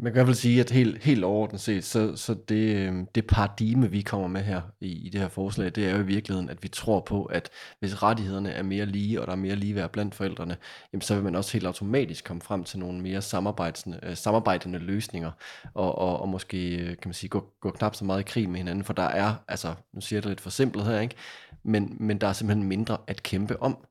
Man 0.00 0.12
kan 0.12 0.16
i 0.16 0.18
hvert 0.18 0.26
fald 0.26 0.36
sige, 0.36 0.60
at 0.60 0.70
helt, 0.70 1.04
helt 1.04 1.24
overordnet 1.24 1.60
set, 1.60 1.84
så, 1.84 2.16
så 2.16 2.34
det, 2.48 2.76
øh, 2.76 2.94
det 3.14 3.26
paradigme, 3.26 3.90
vi 3.90 4.02
kommer 4.02 4.28
med 4.28 4.42
her 4.42 4.60
i, 4.80 5.06
i 5.06 5.08
det 5.08 5.20
her 5.20 5.28
forslag, 5.28 5.70
det 5.74 5.86
er 5.86 5.90
jo 5.90 5.98
i 5.98 6.06
virkeligheden, 6.06 6.50
at 6.50 6.62
vi 6.62 6.68
tror 6.68 7.00
på, 7.00 7.24
at 7.24 7.50
hvis 7.80 8.02
rettighederne 8.02 8.50
er 8.50 8.62
mere 8.62 8.86
lige, 8.86 9.20
og 9.20 9.26
der 9.26 9.32
er 9.32 9.36
mere 9.36 9.56
ligeværd 9.56 9.90
blandt 9.90 10.14
forældrene, 10.14 10.56
jamen, 10.92 11.02
så 11.02 11.14
vil 11.14 11.24
man 11.24 11.34
også 11.34 11.52
helt 11.52 11.66
automatisk 11.66 12.24
komme 12.24 12.42
frem 12.42 12.64
til 12.64 12.78
nogle 12.78 13.00
mere 13.00 13.22
samarbejdende, 13.22 14.00
øh, 14.02 14.16
samarbejdende 14.16 14.78
løsninger, 14.78 15.30
og, 15.74 15.98
og, 15.98 16.20
og 16.20 16.28
måske 16.28 16.76
øh, 16.76 16.86
kan 16.86 17.08
man 17.08 17.14
sige, 17.14 17.30
gå, 17.30 17.44
gå 17.60 17.70
knap 17.70 17.94
så 17.94 18.04
meget 18.04 18.20
i 18.20 18.30
krig 18.30 18.50
med 18.50 18.58
hinanden, 18.58 18.84
for 18.84 18.92
der 18.92 19.02
er, 19.08 19.34
altså, 19.48 19.74
nu 19.94 20.00
siger 20.00 20.16
jeg 20.16 20.22
det 20.22 20.30
lidt 20.30 20.40
for 20.40 20.50
simpelt 20.50 20.84
her, 20.84 21.00
ikke? 21.00 21.14
Men, 21.62 21.96
men 22.00 22.18
der 22.18 22.26
er 22.26 22.32
simpelthen 22.32 22.68
mindre 22.68 22.98
at 23.06 23.22
kæmpe 23.22 23.62
om. 23.62 23.87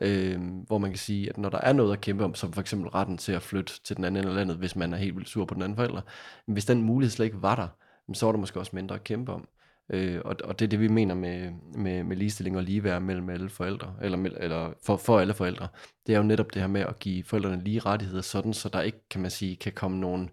Øh, 0.00 0.40
hvor 0.66 0.78
man 0.78 0.90
kan 0.90 0.98
sige, 0.98 1.28
at 1.28 1.38
når 1.38 1.48
der 1.48 1.58
er 1.58 1.72
noget 1.72 1.92
at 1.92 2.00
kæmpe 2.00 2.24
om, 2.24 2.34
som 2.34 2.52
for 2.52 2.60
eksempel 2.60 2.90
retten 2.90 3.18
til 3.18 3.32
at 3.32 3.42
flytte 3.42 3.72
til 3.84 3.96
den 3.96 4.04
anden 4.04 4.22
ende 4.22 4.30
af 4.30 4.36
landet, 4.36 4.56
hvis 4.56 4.76
man 4.76 4.92
er 4.92 4.96
helt 4.96 5.16
vildt 5.16 5.28
sur 5.28 5.44
på 5.44 5.54
den 5.54 5.62
anden 5.62 5.76
forælder, 5.76 6.00
men 6.46 6.52
hvis 6.52 6.64
den 6.64 6.82
mulighed 6.82 7.10
slet 7.10 7.26
ikke 7.26 7.42
var 7.42 7.56
der, 7.56 7.68
så 8.14 8.26
var 8.26 8.32
der 8.32 8.38
måske 8.38 8.60
også 8.60 8.76
mindre 8.76 8.94
at 8.94 9.04
kæmpe 9.04 9.32
om. 9.32 9.48
Øh, 9.92 10.20
og, 10.24 10.36
og 10.44 10.58
det 10.58 10.64
er 10.64 10.68
det, 10.68 10.80
vi 10.80 10.88
mener 10.88 11.14
med, 11.14 11.50
med, 11.74 12.04
med 12.04 12.16
ligestilling 12.16 12.56
og 12.56 12.62
ligeværd 12.62 13.02
mellem 13.02 13.30
alle 13.30 13.48
forældre, 13.48 13.94
eller, 14.02 14.18
eller 14.36 14.72
for, 14.86 14.96
for 14.96 15.18
alle 15.18 15.34
forældre. 15.34 15.68
Det 16.06 16.14
er 16.14 16.18
jo 16.18 16.24
netop 16.24 16.54
det 16.54 16.62
her 16.62 16.68
med 16.68 16.80
at 16.80 16.98
give 16.98 17.24
forældrene 17.24 17.64
lige 17.64 17.80
rettigheder, 17.80 18.22
sådan 18.22 18.54
så 18.54 18.68
der 18.68 18.80
ikke, 18.80 19.08
kan 19.08 19.20
man 19.20 19.30
sige, 19.30 19.56
kan 19.56 19.72
komme 19.72 20.00
nogen 20.00 20.30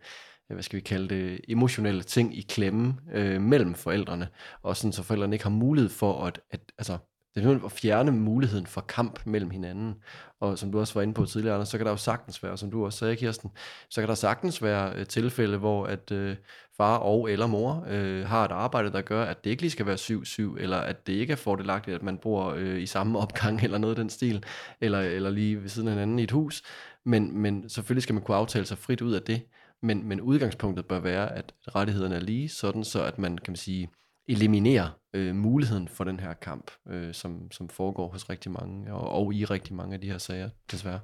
hvad 0.54 0.64
skal 0.64 0.78
vi 0.78 0.82
kalde 0.82 1.16
det, 1.16 1.42
emotionelle 1.48 2.04
ting 2.04 2.38
i 2.38 2.42
klemme 2.42 2.98
øh, 3.14 3.42
mellem 3.42 3.74
forældrene, 3.74 4.28
og 4.62 4.78
sådan 4.78 4.92
så 4.92 5.04
forældrene 5.04 5.36
ikke 5.36 5.46
har 5.46 5.50
mulighed 5.50 5.90
for 5.90 6.26
at, 6.26 6.40
at 6.52 6.62
altså, 6.78 6.98
det 7.38 7.46
er 7.46 7.66
at 7.66 7.72
fjerne 7.72 8.12
muligheden 8.12 8.68
for 8.68 8.82
kamp 8.82 9.20
mellem 9.26 9.50
hinanden. 9.50 9.96
Og 10.40 10.60
som 10.60 10.72
du 10.72 10.80
også 10.80 10.94
var 10.94 11.02
inde 11.02 11.14
på 11.14 11.26
tidligere, 11.26 11.56
Anders, 11.56 11.70
så 11.70 11.78
kan 11.78 11.86
der 11.86 11.92
jo 11.92 11.98
sagtens 11.98 12.44
være, 12.44 12.58
som 12.58 12.72
du 12.72 12.86
også 12.86 13.00
sagde, 13.00 13.16
Kirsten, 13.16 13.52
så 13.90 14.02
kan 14.02 14.08
der 14.08 14.16
sagtens 14.16 14.64
være 14.64 15.00
et 15.00 15.10
tilfælde, 15.10 15.58
hvor 15.58 15.86
at 15.86 16.12
øh, 16.12 16.36
far 16.78 16.98
og 16.98 17.32
eller 17.32 17.48
mor 17.48 17.86
øh, 17.90 18.26
har 18.26 18.46
et 18.46 18.52
arbejde, 18.52 18.92
der 18.92 19.02
gør, 19.02 19.24
at 19.24 19.44
det 19.44 19.50
ikke 19.50 19.62
lige 19.62 19.72
skal 19.72 19.86
være 19.86 19.96
7-7, 19.96 20.62
eller 20.62 20.78
at 20.78 21.08
det 21.08 21.14
ikke 21.14 21.32
er 21.32 21.38
fordelagtigt, 21.38 21.96
at 21.96 22.04
man 22.04 22.18
bor 22.18 22.54
øh, 22.58 22.82
i 22.82 22.86
samme 22.86 23.20
opgang, 23.24 23.64
eller 23.64 23.78
noget 23.78 23.96
af 23.96 24.02
den 24.02 24.10
stil, 24.10 24.44
eller, 24.82 25.00
eller 25.00 25.30
lige 25.30 25.62
ved 25.62 25.70
siden 25.70 25.88
af 25.88 25.94
hinanden 25.94 26.20
i 26.20 26.24
et 26.24 26.32
hus. 26.32 26.64
Men, 27.06 27.38
men 27.38 27.70
selvfølgelig 27.70 28.04
skal 28.04 28.14
man 28.14 28.24
kunne 28.24 28.38
aftale 28.38 28.66
sig 28.66 28.78
frit 28.78 29.02
ud 29.02 29.14
af 29.14 29.22
det. 29.22 29.42
Men, 29.82 30.08
men 30.08 30.22
udgangspunktet 30.22 30.86
bør 30.86 31.00
være, 31.00 31.36
at 31.36 31.54
rettighederne 31.76 32.16
er 32.16 32.20
lige, 32.20 32.50
sådan 32.50 32.84
så 32.84 33.04
at 33.04 33.20
man, 33.20 33.38
kan 33.38 33.52
man 33.52 33.56
sige, 33.56 33.90
eliminere 34.28 34.92
øh, 35.14 35.36
muligheden 35.36 35.88
for 35.88 36.04
den 36.04 36.20
her 36.20 36.34
kamp, 36.34 36.72
øh, 36.88 37.14
som, 37.14 37.52
som 37.52 37.70
foregår 37.70 38.08
hos 38.08 38.30
rigtig 38.30 38.52
mange, 38.52 38.94
og, 38.94 39.10
og 39.10 39.34
i 39.34 39.46
rigtig 39.46 39.76
mange 39.76 39.94
af 39.94 40.02
de 40.02 40.12
her 40.12 40.18
sager, 40.18 40.50
desværre. 40.72 41.00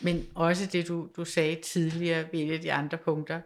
Men 0.00 0.26
også 0.34 0.66
det, 0.72 0.88
du, 0.88 1.08
du 1.16 1.24
sagde 1.24 1.60
tidligere 1.64 2.28
ved 2.32 2.40
et 2.40 2.52
af 2.52 2.60
de 2.60 2.72
andre 2.72 2.98
punkter, 2.98 3.40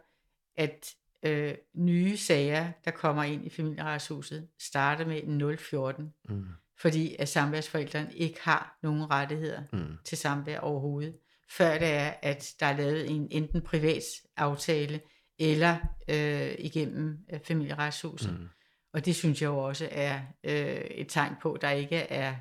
at 0.56 0.94
øh, 1.22 1.54
nye 1.74 2.16
sager, 2.16 2.72
der 2.84 2.90
kommer 2.90 3.22
ind 3.22 3.46
i 3.46 3.50
familieretshuset, 3.50 4.48
starter 4.60 5.06
med 5.06 5.20
en 5.24 5.58
014, 5.58 6.12
mm. 6.28 6.44
fordi 6.80 7.16
at 7.18 7.28
samværsforældrene 7.28 8.14
ikke 8.14 8.38
har 8.42 8.78
nogen 8.82 9.10
rettigheder 9.10 9.62
mm. 9.72 9.96
til 10.04 10.18
samvær 10.18 10.58
overhovedet, 10.58 11.14
før 11.50 11.78
det 11.78 11.88
er, 11.88 12.12
at 12.22 12.54
der 12.60 12.66
er 12.66 12.76
lavet 12.76 13.10
en 13.10 13.28
enten 13.30 13.62
privat 13.62 14.02
aftale, 14.36 15.00
eller 15.38 15.76
øh, 16.08 16.54
igennem 16.58 17.18
øh, 17.32 17.40
familieretshuset. 17.44 18.40
Mm. 18.40 18.48
Og 18.98 19.04
det 19.04 19.16
synes 19.16 19.42
jeg 19.42 19.48
jo 19.48 19.58
også 19.58 19.88
er 19.90 20.20
øh, 20.44 20.80
et 20.90 21.08
tegn 21.08 21.32
på, 21.42 21.52
at 21.52 21.62
der 21.62 21.70
ikke 21.70 21.96
er 21.96 22.34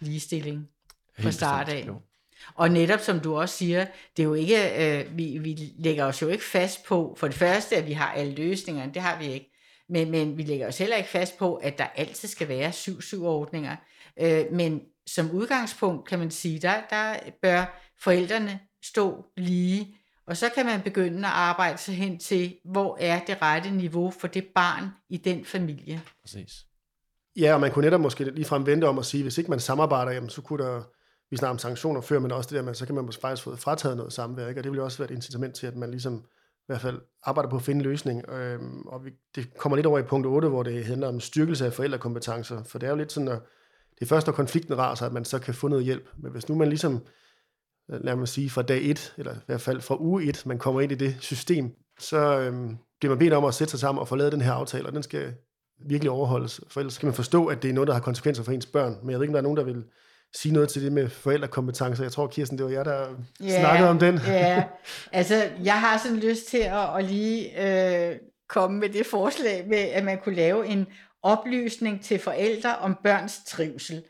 ligestilling 0.00 0.68
fra 1.18 1.30
start 1.30 1.68
af. 1.68 1.88
Og 2.54 2.70
netop 2.70 3.00
som 3.00 3.20
du 3.20 3.36
også 3.36 3.56
siger, 3.56 3.86
det 4.16 4.22
er 4.22 4.26
jo 4.26 4.34
ikke, 4.34 4.56
øh, 5.00 5.18
vi, 5.18 5.38
vi 5.38 5.72
lægger 5.78 6.04
os 6.04 6.22
jo 6.22 6.28
ikke 6.28 6.44
fast 6.44 6.84
på, 6.84 7.16
for 7.18 7.28
det 7.28 7.36
første, 7.36 7.76
at 7.76 7.86
vi 7.86 7.92
har 7.92 8.12
alle 8.12 8.34
løsningerne, 8.34 8.94
det 8.94 9.02
har 9.02 9.18
vi 9.18 9.26
ikke. 9.26 9.52
Men, 9.88 10.10
men 10.10 10.38
vi 10.38 10.42
lægger 10.42 10.68
os 10.68 10.78
heller 10.78 10.96
ikke 10.96 11.08
fast 11.08 11.38
på, 11.38 11.54
at 11.54 11.78
der 11.78 11.86
altid 11.86 12.28
skal 12.28 12.48
være 12.48 12.72
syv 12.72 13.02
syv 13.02 13.24
ordninger. 13.24 13.76
Øh, 14.20 14.44
men 14.52 14.80
som 15.06 15.30
udgangspunkt 15.30 16.08
kan 16.08 16.18
man 16.18 16.30
sige, 16.30 16.58
der, 16.58 16.82
der 16.90 17.16
bør 17.42 17.82
forældrene 18.00 18.60
stå 18.84 19.24
lige 19.36 19.95
og 20.26 20.36
så 20.36 20.50
kan 20.54 20.66
man 20.66 20.82
begynde 20.82 21.18
at 21.18 21.34
arbejde 21.34 21.78
sig 21.78 21.94
hen 21.94 22.18
til, 22.18 22.56
hvor 22.64 22.96
er 23.00 23.20
det 23.26 23.42
rette 23.42 23.70
niveau 23.70 24.10
for 24.10 24.26
det 24.26 24.46
barn 24.54 24.88
i 25.08 25.16
den 25.16 25.44
familie. 25.44 26.02
Præcis. 26.22 26.52
Ja, 27.36 27.54
og 27.54 27.60
man 27.60 27.72
kunne 27.72 27.84
netop 27.84 28.00
måske 28.00 28.24
lige 28.24 28.44
frem 28.44 28.66
vente 28.66 28.84
om 28.84 28.98
at 28.98 29.06
sige, 29.06 29.22
hvis 29.22 29.38
ikke 29.38 29.50
man 29.50 29.60
samarbejder, 29.60 30.12
jamen, 30.12 30.30
så 30.30 30.42
kunne 30.42 30.64
der, 30.64 30.82
vi 31.30 31.36
snakker 31.36 31.50
om 31.50 31.58
sanktioner 31.58 32.00
før, 32.00 32.18
men 32.18 32.32
også 32.32 32.48
det 32.48 32.56
der 32.56 32.62
med, 32.62 32.74
så 32.74 32.86
kan 32.86 32.94
man 32.94 33.04
måske 33.04 33.20
faktisk 33.20 33.42
få 33.42 33.56
frataget 33.56 33.96
noget 33.96 34.12
samvær, 34.12 34.48
ikke? 34.48 34.60
og 34.60 34.64
det 34.64 34.72
vil 34.72 34.78
jo 34.78 34.84
også 34.84 34.98
være 34.98 35.10
et 35.10 35.14
incitament 35.14 35.54
til, 35.54 35.66
at 35.66 35.76
man 35.76 35.90
ligesom 35.90 36.24
i 36.66 36.66
hvert 36.66 36.80
fald 36.80 37.00
arbejder 37.22 37.50
på 37.50 37.56
at 37.56 37.62
finde 37.62 37.78
en 37.78 37.84
løsning. 37.84 38.30
Øhm, 38.30 38.86
og 38.86 39.04
vi, 39.04 39.10
det 39.34 39.56
kommer 39.58 39.76
lidt 39.76 39.86
over 39.86 39.98
i 39.98 40.02
punkt 40.02 40.26
8, 40.26 40.48
hvor 40.48 40.62
det 40.62 40.84
handler 40.84 41.08
om 41.08 41.20
styrkelse 41.20 41.66
af 41.66 41.72
forældrekompetencer, 41.72 42.62
for 42.64 42.78
det 42.78 42.86
er 42.86 42.90
jo 42.90 42.96
lidt 42.96 43.12
sådan, 43.12 43.28
at 43.28 43.38
det 43.94 44.02
er 44.02 44.06
først, 44.06 44.26
når 44.26 44.34
konflikten 44.34 44.78
raser, 44.78 45.06
at 45.06 45.12
man 45.12 45.24
så 45.24 45.38
kan 45.38 45.54
få 45.54 45.68
noget 45.68 45.84
hjælp. 45.84 46.08
Men 46.16 46.32
hvis 46.32 46.48
nu 46.48 46.54
man 46.54 46.68
ligesom 46.68 47.06
lad 47.88 48.16
mig 48.16 48.28
sige, 48.28 48.50
fra 48.50 48.62
dag 48.62 48.90
et, 48.90 49.14
eller 49.18 49.34
i 49.34 49.44
hvert 49.46 49.60
fald 49.60 49.80
fra 49.80 49.96
uge 50.00 50.24
et, 50.24 50.46
man 50.46 50.58
kommer 50.58 50.80
ind 50.80 50.92
i 50.92 50.94
det 50.94 51.16
system, 51.20 51.70
så 51.98 52.38
øhm, 52.38 52.76
bliver 53.00 53.14
man 53.14 53.18
bedt 53.18 53.32
om 53.32 53.44
at 53.44 53.54
sætte 53.54 53.70
sig 53.70 53.80
sammen 53.80 54.00
og 54.00 54.08
få 54.08 54.16
lavet 54.16 54.32
den 54.32 54.40
her 54.40 54.52
aftale, 54.52 54.86
og 54.86 54.92
den 54.92 55.02
skal 55.02 55.34
virkelig 55.88 56.10
overholdes, 56.10 56.60
for 56.70 56.80
ellers 56.80 56.94
skal 56.94 57.06
man 57.06 57.14
forstå, 57.14 57.46
at 57.46 57.62
det 57.62 57.70
er 57.70 57.74
noget, 57.74 57.88
der 57.88 57.94
har 57.94 58.00
konsekvenser 58.00 58.42
for 58.42 58.52
ens 58.52 58.66
børn. 58.66 58.96
Men 59.02 59.10
jeg 59.10 59.18
ved 59.18 59.24
ikke, 59.24 59.30
om 59.30 59.32
der 59.32 59.40
er 59.40 59.42
nogen, 59.42 59.56
der 59.56 59.64
vil 59.64 59.84
sige 60.34 60.52
noget 60.52 60.68
til 60.68 60.82
det 60.82 60.92
med 60.92 61.08
forældrekompetencer. 61.08 62.04
Jeg 62.04 62.12
tror, 62.12 62.26
Kirsten, 62.26 62.58
det 62.58 62.66
var 62.66 62.72
jer, 62.72 62.84
der 62.84 63.06
ja, 63.40 63.60
snakkede 63.60 63.90
om 63.90 63.98
den. 63.98 64.20
ja, 64.26 64.64
altså 65.12 65.50
jeg 65.64 65.80
har 65.80 65.98
sådan 65.98 66.20
lyst 66.20 66.46
til 66.46 66.58
at, 66.58 66.98
at 66.98 67.04
lige 67.04 67.66
øh, 68.10 68.16
komme 68.48 68.78
med 68.78 68.88
det 68.88 69.06
forslag 69.06 69.66
med, 69.68 69.78
at 69.78 70.04
man 70.04 70.18
kunne 70.24 70.34
lave 70.34 70.66
en 70.66 70.86
oplysning 71.22 72.04
til 72.04 72.18
forældre 72.18 72.76
om 72.76 72.98
børns 73.04 73.40
trivsel. 73.46 74.02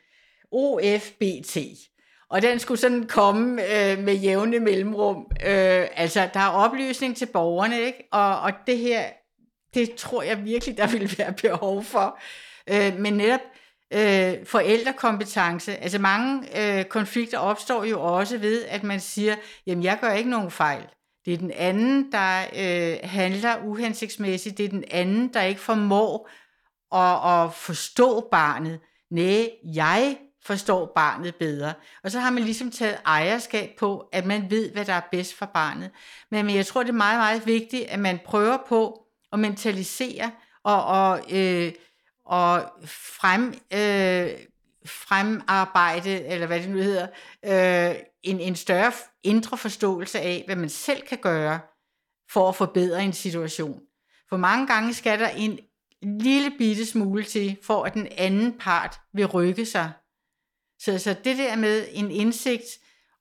OFBT. 0.52 1.56
Og 2.30 2.42
den 2.42 2.58
skulle 2.58 2.80
sådan 2.80 3.06
komme 3.06 3.62
øh, 3.62 3.98
med 3.98 4.14
jævne 4.14 4.60
mellemrum. 4.60 5.26
Øh, 5.30 5.86
altså, 5.96 6.28
der 6.34 6.40
er 6.40 6.48
oplysning 6.48 7.16
til 7.16 7.26
borgerne, 7.26 7.80
ikke? 7.80 8.08
Og, 8.12 8.40
og 8.40 8.52
det 8.66 8.78
her, 8.78 9.04
det 9.74 9.94
tror 9.94 10.22
jeg 10.22 10.44
virkelig, 10.44 10.76
der 10.76 10.86
vil 10.86 11.14
være 11.18 11.32
behov 11.32 11.84
for. 11.84 12.18
Øh, 12.70 12.98
men 12.98 13.12
netop 13.12 13.40
øh, 13.92 14.46
forældrekompetence. 14.46 15.76
Altså 15.76 15.98
mange 15.98 16.42
øh, 16.78 16.84
konflikter 16.84 17.38
opstår 17.38 17.84
jo 17.84 18.02
også 18.02 18.38
ved, 18.38 18.64
at 18.64 18.82
man 18.82 19.00
siger, 19.00 19.36
jamen 19.66 19.84
jeg 19.84 19.98
gør 20.00 20.12
ikke 20.12 20.30
nogen 20.30 20.50
fejl. 20.50 20.86
Det 21.24 21.34
er 21.34 21.38
den 21.38 21.50
anden, 21.50 22.12
der 22.12 22.40
øh, 22.56 23.10
handler 23.10 23.64
uhensigtsmæssigt. 23.64 24.58
Det 24.58 24.64
er 24.64 24.68
den 24.68 24.84
anden, 24.90 25.34
der 25.34 25.42
ikke 25.42 25.60
formår 25.60 26.30
at, 26.94 27.44
at 27.44 27.54
forstå 27.54 28.28
barnet. 28.30 28.80
Nej, 29.10 29.50
jeg 29.74 30.16
forstår 30.46 30.92
barnet 30.94 31.34
bedre. 31.34 31.74
Og 32.04 32.10
så 32.10 32.20
har 32.20 32.30
man 32.30 32.42
ligesom 32.42 32.70
taget 32.70 32.98
ejerskab 33.06 33.70
på, 33.78 34.08
at 34.12 34.26
man 34.26 34.50
ved, 34.50 34.72
hvad 34.72 34.84
der 34.84 34.92
er 34.92 35.00
bedst 35.10 35.34
for 35.34 35.46
barnet. 35.46 35.90
Men, 36.30 36.46
men 36.46 36.56
jeg 36.56 36.66
tror, 36.66 36.82
det 36.82 36.90
er 36.90 36.94
meget, 36.94 37.18
meget 37.18 37.46
vigtigt, 37.46 37.84
at 37.88 37.98
man 37.98 38.20
prøver 38.24 38.58
på 38.68 39.06
at 39.32 39.38
mentalisere 39.38 40.30
og, 40.64 40.84
og, 40.84 41.36
øh, 41.36 41.72
og 42.24 42.62
frem, 42.86 43.54
øh, 43.72 44.30
fremarbejde, 44.86 46.24
eller 46.24 46.46
hvad 46.46 46.60
det 46.60 46.70
nu 46.70 46.78
hedder, 46.78 47.06
øh, 47.44 47.96
en, 48.22 48.40
en 48.40 48.56
større 48.56 48.92
indre 49.22 49.56
forståelse 49.56 50.20
af, 50.20 50.42
hvad 50.46 50.56
man 50.56 50.68
selv 50.68 51.02
kan 51.02 51.18
gøre 51.18 51.60
for 52.30 52.48
at 52.48 52.56
forbedre 52.56 53.04
en 53.04 53.12
situation. 53.12 53.80
For 54.28 54.36
mange 54.36 54.66
gange 54.66 54.94
skal 54.94 55.18
der 55.18 55.28
en 55.28 55.58
lille 56.02 56.50
bitte 56.58 56.86
smule 56.86 57.24
til, 57.24 57.56
for 57.62 57.84
at 57.84 57.94
den 57.94 58.08
anden 58.16 58.58
part 58.58 59.00
vil 59.12 59.26
rykke 59.26 59.66
sig. 59.66 59.92
Så, 60.78 60.98
så 60.98 61.14
det 61.24 61.38
der 61.38 61.56
med 61.56 61.86
en 61.92 62.10
indsigt 62.10 62.64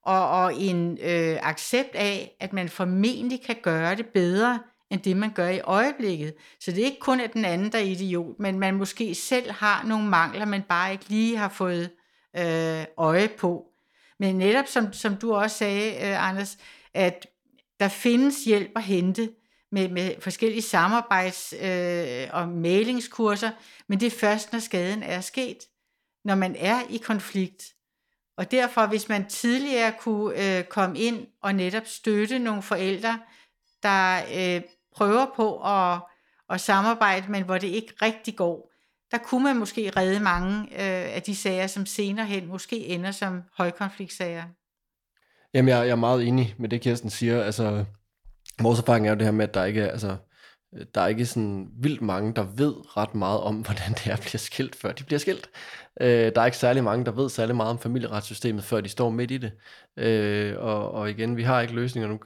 og, 0.03 0.29
og 0.29 0.55
en 0.55 0.97
øh, 1.01 1.37
accept 1.41 1.95
af, 1.95 2.35
at 2.39 2.53
man 2.53 2.69
formentlig 2.69 3.41
kan 3.45 3.55
gøre 3.63 3.95
det 3.95 4.05
bedre, 4.05 4.59
end 4.91 5.01
det 5.01 5.17
man 5.17 5.31
gør 5.31 5.49
i 5.49 5.59
øjeblikket. 5.59 6.33
Så 6.59 6.71
det 6.71 6.81
er 6.81 6.85
ikke 6.85 6.99
kun, 6.99 7.19
at 7.19 7.33
den 7.33 7.45
anden 7.45 7.71
der 7.71 7.77
er 7.77 7.83
idiot, 7.83 8.39
men 8.39 8.59
man 8.59 8.75
måske 8.75 9.15
selv 9.15 9.51
har 9.51 9.83
nogle 9.83 10.07
mangler, 10.07 10.45
man 10.45 10.61
bare 10.61 10.91
ikke 10.91 11.09
lige 11.09 11.37
har 11.37 11.49
fået 11.49 11.89
øh, 12.37 12.85
øje 12.97 13.27
på. 13.27 13.65
Men 14.19 14.35
netop 14.35 14.67
som, 14.67 14.93
som 14.93 15.15
du 15.15 15.33
også 15.33 15.57
sagde, 15.57 15.91
øh, 15.91 16.29
Anders, 16.29 16.57
at 16.93 17.27
der 17.79 17.87
findes 17.87 18.43
hjælp 18.43 18.71
at 18.75 18.83
hente 18.83 19.29
med, 19.71 19.89
med 19.89 20.11
forskellige 20.19 20.61
samarbejds- 20.61 21.65
øh, 21.65 22.27
og 22.33 22.47
malingskurser, 22.47 23.51
men 23.87 23.99
det 23.99 24.05
er 24.05 24.19
først, 24.19 24.51
når 24.53 24.59
skaden 24.59 25.03
er 25.03 25.21
sket, 25.21 25.57
når 26.25 26.35
man 26.35 26.55
er 26.59 26.81
i 26.89 26.97
konflikt. 26.97 27.63
Og 28.37 28.51
derfor, 28.51 28.85
hvis 28.85 29.09
man 29.09 29.25
tidligere 29.25 29.93
kunne 29.99 30.57
øh, 30.57 30.63
komme 30.63 30.99
ind 30.99 31.27
og 31.41 31.55
netop 31.55 31.85
støtte 31.85 32.39
nogle 32.39 32.61
forældre, 32.61 33.19
der 33.83 34.19
øh, 34.35 34.61
prøver 34.95 35.25
på 35.35 35.61
at, 35.63 35.99
at 36.49 36.61
samarbejde, 36.61 37.31
men 37.31 37.43
hvor 37.43 37.57
det 37.57 37.67
ikke 37.67 37.93
rigtig 38.01 38.35
går, 38.35 38.71
der 39.11 39.17
kunne 39.17 39.43
man 39.43 39.55
måske 39.55 39.91
redde 39.97 40.19
mange 40.19 40.61
øh, 40.61 41.15
af 41.15 41.21
de 41.21 41.35
sager, 41.35 41.67
som 41.67 41.85
senere 41.85 42.25
hen 42.25 42.47
måske 42.47 42.85
ender 42.85 43.11
som 43.11 43.41
højkonfliktsager. 43.57 44.43
Jamen, 45.53 45.69
jeg, 45.69 45.77
jeg 45.77 45.91
er 45.91 45.95
meget 45.95 46.27
enig 46.27 46.55
med 46.57 46.69
det, 46.69 46.81
Kirsten 46.81 47.09
siger. 47.09 47.43
Altså, 47.43 47.85
vores 48.61 48.79
erfaring 48.79 49.07
er 49.07 49.11
jo 49.11 49.15
det 49.15 49.25
her 49.25 49.31
med, 49.31 49.47
at 49.47 49.53
der 49.53 49.65
ikke 49.65 49.81
er, 49.81 49.91
altså, 49.91 50.17
der 50.95 51.01
er 51.01 51.07
ikke 51.07 51.25
sådan 51.25 51.69
vildt 51.77 52.01
mange, 52.01 52.33
der 52.33 52.43
ved 52.55 52.97
ret 52.97 53.15
meget 53.15 53.39
om, 53.39 53.55
hvordan 53.65 53.93
det 53.93 54.07
er 54.07 54.13
at 54.13 54.19
blive 54.19 54.39
skilt, 54.39 54.75
før 54.75 54.91
de 54.91 55.03
bliver 55.03 55.19
skilt. 55.19 55.49
Øh, 56.01 56.31
der 56.35 56.41
er 56.41 56.45
ikke 56.45 56.57
særlig 56.57 56.83
mange, 56.83 57.05
der 57.05 57.11
ved 57.11 57.29
særlig 57.29 57.55
meget 57.55 57.69
om 57.69 57.79
familieretssystemet, 57.79 58.63
før 58.63 58.81
de 58.81 58.89
står 58.89 59.09
midt 59.09 59.31
i 59.31 59.37
det. 59.37 59.51
Øh, 59.97 60.53
og, 60.57 60.91
og 60.91 61.09
igen, 61.09 61.37
vi 61.37 61.43
har 61.43 61.61
ikke 61.61 61.73
løsninger. 61.73 62.09
Nu 62.09 62.19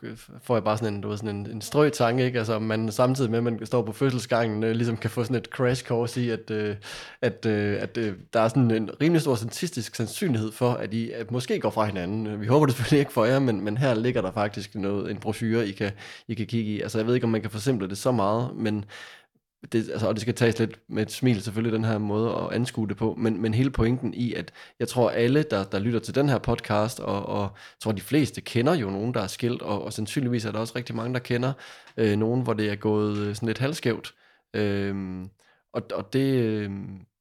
får 0.44 0.56
jeg 0.56 0.64
bare 0.64 0.78
sådan 0.78 0.94
en, 0.94 1.02
du 1.02 1.10
ved, 1.10 1.18
sådan 1.18 1.36
en, 1.36 1.52
en 1.52 1.62
strøg 1.62 1.94
tanke, 1.94 2.26
ikke? 2.26 2.38
Altså, 2.38 2.60
man 2.60 2.92
samtidig 2.92 3.32
med, 3.32 3.38
at 3.38 3.44
man 3.44 3.66
står 3.66 3.82
på 3.82 3.92
fødselsgangen, 3.92 4.64
øh, 4.64 4.72
ligesom 4.72 4.98
kan 4.98 5.10
få 5.10 5.24
sådan 5.24 5.36
et 5.36 5.46
crash 5.46 5.86
course 5.86 6.22
i, 6.22 6.30
at, 6.30 6.52
øh, 6.52 6.76
at, 7.22 7.46
øh, 7.46 7.82
at 7.82 7.98
øh, 7.98 8.14
der 8.34 8.40
er 8.40 8.48
sådan 8.48 8.72
en 8.72 8.90
rimelig 9.02 9.22
stor 9.22 9.36
statistisk 9.36 9.96
sandsynlighed 9.96 10.52
for, 10.52 10.72
at 10.72 10.94
I 10.94 11.12
at 11.12 11.32
måske 11.32 11.60
går 11.60 11.70
fra 11.70 11.86
hinanden. 11.86 12.42
Vi 12.42 12.46
håber 12.46 12.66
det 12.66 12.76
selvfølgelig 12.76 13.00
ikke 13.00 13.14
for 13.14 13.26
jer, 13.26 13.40
men, 13.40 13.62
men 13.62 13.78
her 13.78 13.96
ligger 13.96 14.22
der 14.22 14.32
faktisk 14.32 14.76
noget, 14.76 15.12
en 15.12 15.18
brochure, 15.18 15.68
I 15.68 15.72
kan, 15.72 15.92
I 16.28 16.34
kan 16.34 16.46
kigge 16.46 16.72
i. 16.72 16.82
Altså, 16.82 16.98
jeg 16.98 17.08
ved 17.08 17.16
ikke, 17.16 17.26
om 17.26 17.32
man 17.32 17.42
kan 17.42 17.52
forsimple 17.52 17.90
det 17.90 17.98
så 17.98 18.12
meget, 18.12 18.38
men 18.47 18.86
det, 19.71 19.89
altså, 19.89 20.08
og 20.08 20.13
det 20.13 20.21
skal 20.21 20.34
tages 20.34 20.60
lidt 20.60 20.80
med 20.89 21.04
et 21.04 21.12
smil 21.12 21.41
selvfølgelig, 21.41 21.73
den 21.73 21.86
her 21.86 21.97
måde 21.97 22.32
at 22.36 22.52
anskue 22.56 22.88
det 22.88 22.97
på, 22.97 23.15
men, 23.17 23.41
men 23.41 23.54
hele 23.54 23.69
pointen 23.69 24.13
i, 24.13 24.34
at 24.34 24.54
jeg 24.80 24.88
tror 24.88 25.10
alle, 25.10 25.43
der, 25.43 25.63
der 25.63 25.80
lytter 25.80 25.99
til 25.99 26.15
den 26.15 26.30
her 26.30 26.38
podcast, 26.38 26.99
og, 26.99 27.25
og 27.25 27.49
tror 27.80 27.91
de 27.91 28.02
fleste 28.02 28.41
kender 28.41 28.73
jo 28.73 28.89
nogen, 28.89 29.13
der 29.13 29.21
er 29.21 29.28
skilt, 29.28 29.62
og, 29.62 29.84
og 29.84 29.93
sandsynligvis 29.93 30.45
er 30.45 30.52
der 30.52 30.60
også 30.60 30.73
rigtig 30.75 30.95
mange, 30.95 31.13
der 31.13 31.19
kender 31.19 31.54
øh, 31.97 32.17
nogen, 32.17 32.41
hvor 32.41 32.54
det 32.54 32.69
er 32.69 32.75
gået 32.75 33.17
øh, 33.17 33.36
sådan 33.36 33.47
lidt 33.47 33.58
halvskævt. 33.58 34.13
Øh, 34.54 35.25
og, 35.73 35.82
og 35.93 36.13
det, 36.13 36.36
øh, 36.36 36.71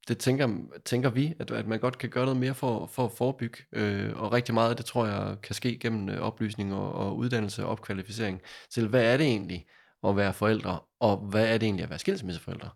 det 0.08 0.18
tænker, 0.18 0.48
tænker 0.84 1.10
vi, 1.10 1.34
at, 1.38 1.50
at 1.50 1.66
man 1.66 1.80
godt 1.80 1.98
kan 1.98 2.10
gøre 2.10 2.24
noget 2.24 2.40
mere 2.40 2.54
for, 2.54 2.86
for 2.86 3.04
at 3.04 3.12
forebygge, 3.12 3.58
øh, 3.72 4.12
og 4.16 4.32
rigtig 4.32 4.54
meget 4.54 4.70
af 4.70 4.76
det 4.76 4.86
tror 4.86 5.06
jeg 5.06 5.36
kan 5.42 5.54
ske 5.54 5.78
gennem 5.78 6.08
øh, 6.08 6.20
oplysning 6.20 6.74
og, 6.74 6.92
og 6.92 7.16
uddannelse 7.16 7.64
og 7.64 7.70
opkvalificering 7.70 8.40
til, 8.70 8.88
hvad 8.88 9.04
er 9.04 9.16
det 9.16 9.26
egentlig, 9.26 9.66
at 10.04 10.16
være 10.16 10.32
forældre, 10.32 10.80
og 11.00 11.16
hvad 11.16 11.48
er 11.48 11.58
det 11.58 11.66
egentlig 11.66 11.84
at 11.84 11.90
være 11.90 11.98
skilsmisseforældre? 11.98 12.70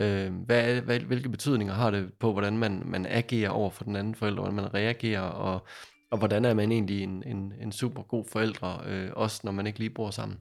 Øh, 0.00 0.34
hvad 0.34 0.76
er, 0.76 0.80
hvad, 0.80 1.00
hvilke 1.00 1.28
betydninger 1.28 1.74
har 1.74 1.90
det 1.90 2.14
på, 2.20 2.32
hvordan 2.32 2.58
man, 2.58 2.82
man 2.84 3.06
agerer 3.06 3.50
over 3.50 3.70
for 3.70 3.84
den 3.84 3.96
anden 3.96 4.14
forælder, 4.14 4.40
hvordan 4.40 4.56
man 4.56 4.74
reagerer, 4.74 5.20
og, 5.20 5.66
og 6.10 6.18
hvordan 6.18 6.44
er 6.44 6.54
man 6.54 6.72
egentlig 6.72 7.02
en, 7.02 7.22
en, 7.26 7.52
en 7.60 7.72
super 7.72 8.02
god 8.02 8.24
forældre, 8.32 8.80
øh, 8.86 9.10
også 9.12 9.40
når 9.44 9.52
man 9.52 9.66
ikke 9.66 9.78
lige 9.78 9.90
bor 9.90 10.10
sammen. 10.10 10.38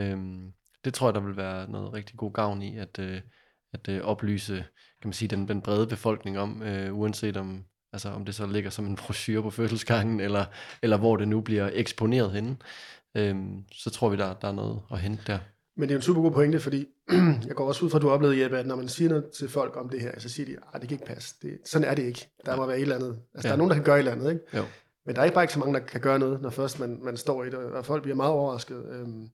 Øh, 0.00 0.18
det 0.84 0.94
tror 0.94 1.08
jeg, 1.08 1.14
der 1.14 1.20
vil 1.20 1.36
være 1.36 1.70
noget 1.70 1.92
rigtig 1.92 2.16
god 2.16 2.32
gavn 2.32 2.62
i, 2.62 2.78
at, 2.78 2.98
øh, 2.98 3.20
at 3.72 3.88
øh, 3.88 4.00
oplyse 4.00 4.64
kan 5.02 5.08
man 5.08 5.12
sige, 5.12 5.28
den, 5.28 5.48
den 5.48 5.62
brede 5.62 5.86
befolkning 5.86 6.38
om, 6.38 6.62
øh, 6.62 6.98
uanset 6.98 7.36
om, 7.36 7.64
altså, 7.92 8.10
om 8.10 8.24
det 8.24 8.34
så 8.34 8.46
ligger 8.46 8.70
som 8.70 8.86
en 8.86 8.96
brochure 8.96 9.42
på 9.42 9.50
fødselsgangen, 9.50 10.20
eller, 10.20 10.44
eller 10.82 10.96
hvor 10.96 11.16
det 11.16 11.28
nu 11.28 11.40
bliver 11.40 11.70
eksponeret 11.72 12.32
henne, 12.32 12.56
øh, 13.14 13.36
så 13.72 13.90
tror 13.90 14.08
vi, 14.08 14.16
der, 14.16 14.34
der 14.34 14.48
er 14.48 14.52
noget 14.52 14.82
at 14.90 15.00
hente 15.00 15.22
der. 15.26 15.38
Men 15.78 15.88
det 15.88 15.94
er 15.94 15.98
en 15.98 16.02
super 16.02 16.22
god 16.22 16.30
pointe, 16.30 16.60
fordi 16.60 16.88
jeg 17.48 17.54
går 17.54 17.68
også 17.68 17.84
ud 17.84 17.90
fra, 17.90 17.98
at 17.98 18.02
du 18.02 18.06
har 18.06 18.14
oplevet, 18.14 18.40
Jeppe, 18.40 18.58
at 18.58 18.66
når 18.66 18.76
man 18.76 18.88
siger 18.88 19.08
noget 19.08 19.30
til 19.30 19.48
folk 19.48 19.76
om 19.76 19.88
det 19.88 20.00
her, 20.00 20.20
så 20.20 20.28
siger 20.28 20.46
de, 20.46 20.56
at 20.74 20.80
det 20.80 20.88
kan 20.88 20.94
ikke 20.94 21.06
passe. 21.06 21.34
Det, 21.42 21.58
sådan 21.64 21.88
er 21.88 21.94
det 21.94 22.02
ikke. 22.02 22.28
Der 22.46 22.56
må 22.56 22.66
være 22.66 22.76
et 22.76 22.82
eller 22.82 22.94
andet. 22.94 23.18
Altså, 23.34 23.48
ja. 23.48 23.48
der 23.48 23.52
er 23.52 23.56
nogen, 23.56 23.70
der 23.70 23.76
kan 23.76 23.84
gøre 23.84 23.96
et 23.96 23.98
eller 23.98 24.12
andet, 24.12 24.30
ikke? 24.30 24.56
Jo. 24.56 24.64
Men 25.06 25.14
der 25.14 25.20
er 25.20 25.24
ikke 25.24 25.34
bare 25.34 25.44
ikke 25.44 25.52
så 25.52 25.58
mange, 25.58 25.74
der 25.74 25.86
kan 25.86 26.00
gøre 26.00 26.18
noget, 26.18 26.42
når 26.42 26.50
først 26.50 26.80
man, 26.80 27.00
man 27.02 27.16
står 27.16 27.44
i 27.44 27.46
det, 27.46 27.54
og 27.54 27.84
folk 27.84 28.02
bliver 28.02 28.16
meget 28.16 28.32
overrasket. 28.32 28.84
Øhm, 28.90 29.28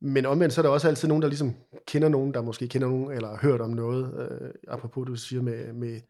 men 0.00 0.26
omvendt, 0.26 0.54
så 0.54 0.60
er 0.60 0.62
der 0.62 0.70
også 0.70 0.88
altid 0.88 1.08
nogen, 1.08 1.22
der 1.22 1.28
ligesom 1.28 1.54
kender 1.86 2.08
nogen, 2.08 2.34
der 2.34 2.42
måske 2.42 2.68
kender 2.68 2.88
nogen, 2.88 3.12
eller 3.12 3.28
har 3.28 3.38
hørt 3.42 3.60
om 3.60 3.70
noget. 3.70 4.30
Øh, 4.30 4.50
apropos, 4.68 5.06
du 5.06 5.14
siger 5.14 5.42
med, 5.42 5.72
med 5.72 6.00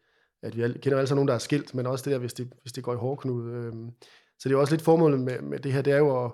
at 0.43 0.57
vi 0.57 0.79
kender 0.79 0.99
altså 0.99 1.15
nogen, 1.15 1.27
der 1.27 1.33
er 1.33 1.37
skilt, 1.37 1.75
men 1.75 1.85
også 1.85 2.05
det 2.05 2.11
der, 2.11 2.19
hvis 2.19 2.33
det, 2.33 2.53
hvis 2.61 2.73
det 2.73 2.83
går 2.83 2.93
i 2.93 2.97
hårdknud. 2.97 3.51
Øh, 3.51 3.73
så 4.39 4.49
det 4.49 4.53
er 4.53 4.57
jo 4.57 4.61
også 4.61 4.73
lidt 4.73 4.83
formålet 4.83 5.19
med, 5.19 5.41
med 5.41 5.59
det 5.59 5.73
her, 5.73 5.81
det 5.81 5.93
er 5.93 5.97
jo 5.97 6.25
at, 6.25 6.31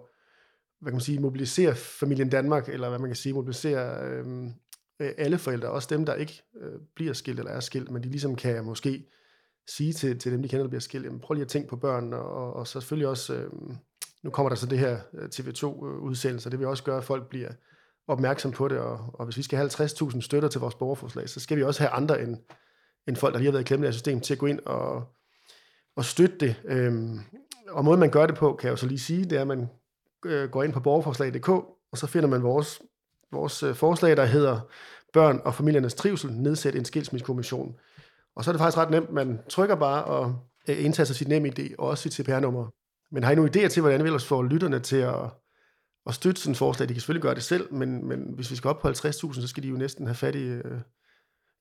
hvad 0.82 0.92
kan 0.92 0.96
man 0.96 1.02
sige, 1.02 1.20
mobilisere 1.20 1.76
familien 1.76 2.30
Danmark, 2.30 2.70
eller 2.70 2.90
hvad 2.90 3.00
man 3.00 3.10
kan 3.10 3.16
sige, 3.16 3.34
mobilisere 3.34 4.08
øh, 4.10 4.50
alle 5.00 5.38
forældre, 5.38 5.70
også 5.70 5.88
dem, 5.96 6.06
der 6.06 6.16
ikke 6.16 6.44
øh, 6.62 6.80
bliver 6.96 7.14
skilt 7.14 7.40
eller 7.40 7.52
er 7.52 7.60
skilt, 7.60 7.92
men 7.92 8.04
de 8.04 8.10
ligesom 8.10 8.36
kan 8.36 8.66
måske 8.66 9.06
sige 9.70 9.94
til, 9.94 10.20
til 10.20 10.32
dem, 10.32 10.42
de 10.42 10.50
kender, 10.50 10.64
der 10.64 10.70
bliver 10.70 10.82
skilt, 10.82 11.06
jamen, 11.06 11.20
prøv 11.20 11.34
lige 11.34 11.44
at 11.44 11.50
tænke 11.50 11.70
på 11.70 11.76
børn, 11.76 12.14
og, 12.14 12.54
og 12.54 12.68
så 12.68 12.72
selvfølgelig 12.72 13.08
også, 13.08 13.36
øh, 13.36 13.52
nu 14.24 14.30
kommer 14.30 14.50
der 14.50 14.56
så 14.56 14.66
det 14.66 14.80
her 14.80 15.00
øh, 15.14 15.30
TV2-udsendelse, 15.36 16.48
øh, 16.48 16.52
det 16.52 16.60
vil 16.60 16.68
også 16.68 16.84
gøre, 16.84 16.98
at 16.98 17.04
folk 17.04 17.30
bliver 17.30 17.50
opmærksom 18.08 18.52
på 18.52 18.68
det, 18.68 18.78
og, 18.78 19.00
og 19.14 19.26
hvis 19.26 19.38
vi 19.38 19.44
skal 19.44 19.58
have 19.58 19.70
50.000 19.70 20.22
støtter 20.22 20.50
til 20.50 20.62
vores 20.62 20.76
borgerforslag, 20.76 21.30
så 21.30 21.40
skal 21.40 21.58
vi 21.58 21.64
også 21.64 21.82
have 21.84 21.90
andre 21.90 22.22
end, 22.22 22.38
end 23.08 23.16
folk, 23.16 23.34
der 23.34 23.40
lige 23.40 23.48
har 23.48 23.52
været 23.52 23.64
i 23.64 23.68
klemme 23.68 23.88
af 23.88 23.94
system, 23.94 24.22
til 24.22 24.34
at 24.34 24.40
gå 24.40 24.46
ind 24.46 24.60
og, 24.60 25.04
og 25.96 26.06
støtte 26.06 26.38
det. 26.38 26.56
Øh, 26.66 26.94
og 27.70 27.86
måden, 27.86 28.00
man 28.00 28.12
gør 28.12 28.28
det 28.28 28.36
på, 28.36 28.54
kan 28.54 28.68
jeg 28.68 28.72
jo 28.72 28.78
så 28.78 28.88
lige 28.88 29.00
sige, 29.00 29.24
det 29.24 29.38
er, 29.38 29.42
at 29.42 29.48
man 29.48 29.70
øh, 30.26 30.50
går 30.50 30.64
ind 30.64 30.74
på 30.74 30.80
borgerforslag.dk, 30.80 31.50
og 31.92 31.98
så 31.98 32.08
finder 32.08 32.30
man 32.30 32.44
vores, 32.44 32.82
vores 33.32 33.64
øh, 33.64 33.76
forslag, 33.76 34.18
der 34.18 34.26
hedder 34.26 34.60
Børn 35.14 35.42
og 35.46 35.56
familiernes 35.56 35.94
trivsel, 35.94 36.34
nedsæt 36.34 36.76
en 36.76 36.86
skilsmissekommission. 36.86 37.76
Og 38.36 38.44
så 38.44 38.50
er 38.50 38.54
det 38.54 38.60
faktisk 38.60 38.78
ret 38.78 38.90
nemt, 38.90 39.14
man 39.14 39.40
trykker 39.50 39.76
bare 39.76 40.04
og 40.04 40.36
øh, 40.70 40.86
indtaster 40.86 41.16
sit 41.16 41.28
nem 41.28 41.46
idé 41.46 41.76
og 41.78 41.88
også 41.88 42.02
sit 42.02 42.14
CPR-nummer. 42.14 42.68
Men 43.12 43.24
har 43.24 43.32
I 43.32 43.36
nogle 43.36 43.52
idéer 43.56 43.68
til, 43.68 43.82
hvordan 43.82 44.04
vi 44.04 44.08
ellers 44.08 44.26
får 44.26 44.44
lytterne 44.44 44.80
til 44.80 44.98
at, 44.98 45.16
at 46.06 46.14
støtte 46.14 46.42
sådan 46.42 46.52
et 46.52 46.58
forslag? 46.58 46.90
De 46.90 46.94
kan 46.94 47.02
selvfølgelig 47.02 47.24
gøre 47.24 47.36
det 47.36 47.44
selv, 47.44 47.74
men, 47.74 48.08
men 48.08 48.34
hvis 48.36 48.52
vi 48.52 48.56
skal 48.56 48.70
op 48.70 48.80
på 48.80 48.88
50.000, 48.88 49.42
så 49.42 49.48
skal 49.48 49.64
de 49.64 49.68
jo 49.68 49.76
næsten 49.76 50.08
have 50.08 50.16
fat 50.16 50.36
i 50.36 50.44
øh, 50.44 50.82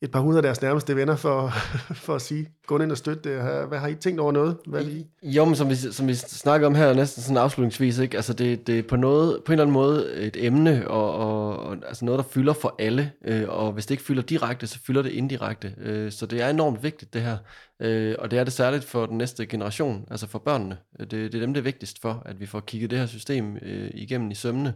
et 0.02 0.10
par 0.10 0.20
hundrede 0.20 0.38
af 0.38 0.42
deres 0.42 0.62
nærmeste 0.62 0.96
venner 0.96 1.16
for, 1.16 1.52
for 2.04 2.14
at 2.14 2.22
sige, 2.22 2.48
gå 2.66 2.78
ind 2.78 2.90
og 2.90 2.98
støtte 2.98 3.30
det. 3.30 3.68
Hvad 3.68 3.78
har 3.78 3.88
I 3.88 3.94
tænkt 3.94 4.20
over 4.20 4.32
noget? 4.32 4.56
Hvad 4.66 4.84
I? 4.84 5.06
Jo, 5.22 5.44
men 5.44 5.56
som 5.56 5.70
vi, 5.70 5.74
som 5.74 6.08
vi 6.08 6.14
snakker 6.14 6.66
om 6.66 6.74
her 6.74 6.94
næsten 6.94 7.22
sådan 7.22 7.36
afslutningsvis, 7.36 7.98
ikke? 7.98 8.16
Altså 8.16 8.32
det, 8.32 8.66
det 8.66 8.78
er 8.78 8.82
på, 8.82 8.96
noget, 8.96 9.44
på 9.44 9.52
en 9.52 9.54
eller 9.54 9.64
anden 9.64 9.72
måde 9.72 10.14
et 10.14 10.36
emne, 10.46 10.88
og, 10.88 11.12
og, 11.12 11.58
og 11.58 11.76
altså 11.86 12.04
noget, 12.04 12.18
der 12.18 12.24
fylder 12.24 12.52
for 12.52 12.74
alle, 12.78 13.12
øh, 13.24 13.48
og 13.48 13.72
hvis 13.72 13.86
det 13.86 13.90
ikke 13.90 14.02
fylder 14.02 14.22
direkte, 14.22 14.66
så 14.66 14.78
fylder 14.86 15.02
det 15.02 15.12
indirekte. 15.12 15.74
Øh, 15.78 16.12
så 16.12 16.26
det 16.26 16.42
er 16.42 16.48
enormt 16.48 16.82
vigtigt, 16.82 17.14
det 17.14 17.22
her. 17.22 17.36
Øh, 17.80 18.14
og 18.18 18.30
det 18.30 18.38
er 18.38 18.44
det 18.44 18.52
særligt 18.52 18.84
for 18.84 19.06
den 19.06 19.18
næste 19.18 19.46
generation, 19.46 20.06
altså 20.10 20.26
for 20.26 20.38
børnene. 20.38 20.78
Øh, 21.00 21.06
det, 21.06 21.32
det 21.32 21.34
er 21.34 21.40
dem, 21.40 21.54
det 21.54 21.60
er 21.60 21.64
vigtigst 21.64 22.00
for, 22.00 22.22
at 22.26 22.40
vi 22.40 22.46
får 22.46 22.60
kigget 22.60 22.90
det 22.90 22.98
her 22.98 23.06
system 23.06 23.56
øh, 23.62 23.90
igennem 23.94 24.30
i 24.30 24.34
sømne. 24.34 24.74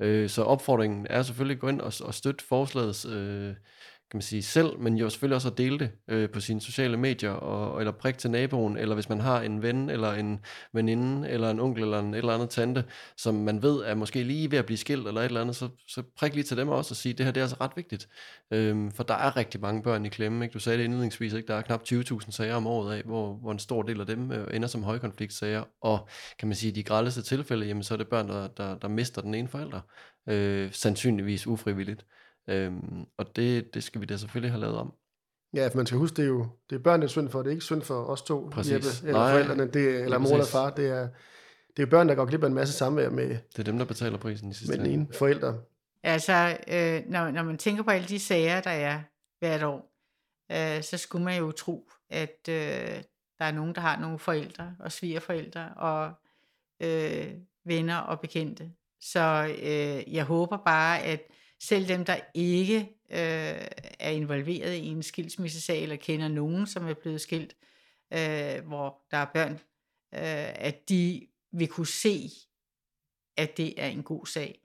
Øh, 0.00 0.28
så 0.28 0.42
opfordringen 0.42 1.06
er 1.10 1.22
selvfølgelig 1.22 1.54
at 1.54 1.60
gå 1.60 1.68
ind 1.68 1.80
og, 1.80 1.92
og 2.00 2.14
støtte 2.14 2.44
forslagets... 2.48 3.04
Øh, 3.04 3.54
kan 4.10 4.16
man 4.16 4.22
sige, 4.22 4.42
selv, 4.42 4.78
men 4.78 4.96
jo 4.96 5.10
selvfølgelig 5.10 5.34
også 5.34 5.48
at 5.48 5.58
dele 5.58 5.78
det 5.78 5.90
øh, 6.08 6.30
på 6.30 6.40
sine 6.40 6.60
sociale 6.60 6.96
medier, 6.96 7.30
og, 7.30 7.80
eller 7.80 7.92
prik 7.92 8.18
til 8.18 8.30
naboen, 8.30 8.76
eller 8.76 8.94
hvis 8.94 9.08
man 9.08 9.20
har 9.20 9.40
en 9.40 9.62
ven, 9.62 9.90
eller 9.90 10.12
en 10.12 10.40
veninde, 10.72 11.28
eller 11.28 11.50
en 11.50 11.60
onkel, 11.60 11.82
eller 11.82 11.98
en 11.98 12.14
et 12.14 12.18
eller 12.18 12.34
andet 12.34 12.50
tante, 12.50 12.84
som 13.16 13.34
man 13.34 13.62
ved 13.62 13.82
er 13.84 13.94
måske 13.94 14.22
lige 14.22 14.50
ved 14.50 14.58
at 14.58 14.66
blive 14.66 14.78
skilt, 14.78 15.08
eller 15.08 15.20
et 15.20 15.24
eller 15.24 15.40
andet, 15.40 15.56
så, 15.56 15.68
så 15.88 16.02
prik 16.16 16.34
lige 16.34 16.44
til 16.44 16.56
dem 16.56 16.68
også 16.68 16.92
og 16.92 16.96
sige, 16.96 17.12
det 17.12 17.26
her 17.26 17.32
det 17.32 17.40
er 17.40 17.44
altså 17.44 17.56
ret 17.60 17.70
vigtigt. 17.76 18.08
Øhm, 18.50 18.90
for 18.92 19.02
der 19.02 19.14
er 19.14 19.36
rigtig 19.36 19.60
mange 19.60 19.82
børn 19.82 20.06
i 20.06 20.08
klemme, 20.08 20.44
ikke? 20.44 20.52
Du 20.52 20.58
sagde 20.58 20.78
det 20.78 20.84
indledningsvis, 20.84 21.32
ikke? 21.32 21.46
Der 21.48 21.54
er 21.54 21.62
knap 21.62 21.82
20.000 21.92 22.30
sager 22.30 22.54
om 22.54 22.66
året 22.66 22.96
af, 22.96 23.02
hvor, 23.02 23.34
hvor 23.34 23.52
en 23.52 23.58
stor 23.58 23.82
del 23.82 24.00
af 24.00 24.06
dem 24.06 24.32
øh, 24.32 24.54
ender 24.54 24.68
som 24.68 24.82
højkonfliktsager, 24.82 25.64
og 25.80 26.08
kan 26.38 26.48
man 26.48 26.54
sige, 26.54 26.72
de 26.72 26.82
grældeste 26.82 27.22
tilfælde, 27.22 27.66
jamen 27.66 27.82
så 27.82 27.94
er 27.94 27.98
det 27.98 28.08
børn, 28.08 28.28
der, 28.28 28.48
der, 28.48 28.78
der 28.78 28.88
mister 28.88 29.22
den 29.22 29.34
ene 29.34 29.48
forælder, 29.48 29.80
øh, 30.28 30.72
sandsynligvis 30.72 31.46
ufrivilligt. 31.46 32.04
Øhm, 32.48 33.06
og 33.16 33.36
det, 33.36 33.74
det 33.74 33.82
skal 33.82 34.00
vi 34.00 34.06
da 34.06 34.16
selvfølgelig 34.16 34.50
have 34.52 34.60
lavet 34.60 34.76
om. 34.76 34.92
Ja, 35.54 35.68
for 35.68 35.76
man 35.76 35.86
skal 35.86 35.98
huske, 35.98 36.16
det 36.16 36.22
er 36.22 36.26
jo 36.28 36.46
det 36.70 36.76
er 36.76 36.80
børnenes 36.80 37.10
synd 37.10 37.28
for, 37.28 37.42
det 37.42 37.46
er 37.46 37.52
ikke 37.52 37.64
synd 37.64 37.82
for 37.82 38.04
os 38.04 38.22
to, 38.22 38.48
Præcis. 38.52 38.72
Jeppe, 38.72 38.86
eller 39.08 39.20
Nej, 39.20 39.32
forældrene, 39.32 39.70
det, 39.72 40.00
eller 40.00 40.18
mor 40.18 40.30
eller 40.30 40.46
far. 40.46 40.70
Det 40.70 40.88
er, 40.88 41.08
det 41.76 41.82
er 41.82 41.86
børn, 41.86 42.08
der 42.08 42.14
går 42.14 42.24
glip 42.24 42.42
af 42.42 42.46
en 42.46 42.54
masse 42.54 42.74
samvær 42.74 43.10
med, 43.10 43.28
Det 43.28 43.58
er 43.58 43.62
dem, 43.62 43.78
der 43.78 43.84
betaler 43.84 44.18
prisen 44.18 44.50
i 44.50 44.54
sidste 44.54 44.76
med 44.76 44.84
den 44.84 44.92
ene 44.92 45.06
forælder. 45.14 45.54
Altså, 46.02 46.58
øh, 46.68 47.02
når, 47.06 47.30
når 47.30 47.42
man 47.42 47.58
tænker 47.58 47.82
på 47.82 47.90
alle 47.90 48.08
de 48.08 48.18
sager, 48.18 48.60
der 48.60 48.70
er 48.70 49.00
hvert 49.38 49.62
år, 49.62 49.92
øh, 50.52 50.82
så 50.82 50.98
skulle 50.98 51.24
man 51.24 51.38
jo 51.38 51.52
tro, 51.52 51.90
at 52.10 52.48
øh, 52.48 52.54
der 53.38 53.44
er 53.44 53.52
nogen, 53.52 53.74
der 53.74 53.80
har 53.80 54.00
nogle 54.00 54.18
forældre 54.18 54.76
og 54.80 54.92
svigerforældre 54.92 55.74
og 55.76 56.12
øh, 56.82 57.26
venner 57.64 57.96
og 57.96 58.20
bekendte. 58.20 58.70
Så 59.00 59.54
øh, 59.62 60.14
jeg 60.14 60.24
håber 60.24 60.56
bare, 60.56 61.02
at 61.02 61.20
selv 61.60 61.88
dem, 61.88 62.04
der 62.04 62.16
ikke 62.34 62.78
øh, 63.10 63.66
er 63.98 64.10
involveret 64.10 64.74
i 64.74 64.86
en 64.86 65.02
skilsmissesag, 65.02 65.82
eller 65.82 65.96
kender 65.96 66.28
nogen, 66.28 66.66
som 66.66 66.88
er 66.88 66.94
blevet 66.94 67.20
skilt, 67.20 67.56
øh, 68.12 68.66
hvor 68.66 69.02
der 69.10 69.16
er 69.16 69.26
børn, 69.34 69.52
øh, 70.14 70.54
at 70.54 70.88
de 70.88 71.26
vil 71.52 71.68
kunne 71.68 71.86
se, 71.86 72.30
at 73.36 73.56
det 73.56 73.82
er 73.82 73.88
en 73.88 74.02
god 74.02 74.26
sag. 74.26 74.60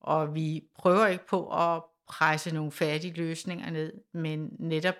Og 0.00 0.34
vi 0.34 0.68
prøver 0.78 1.06
ikke 1.06 1.26
på 1.26 1.48
at 1.48 1.82
presse 2.08 2.54
nogle 2.54 2.72
færdige 2.72 3.14
løsninger 3.14 3.70
ned, 3.70 3.92
men 4.14 4.56
netop 4.58 4.94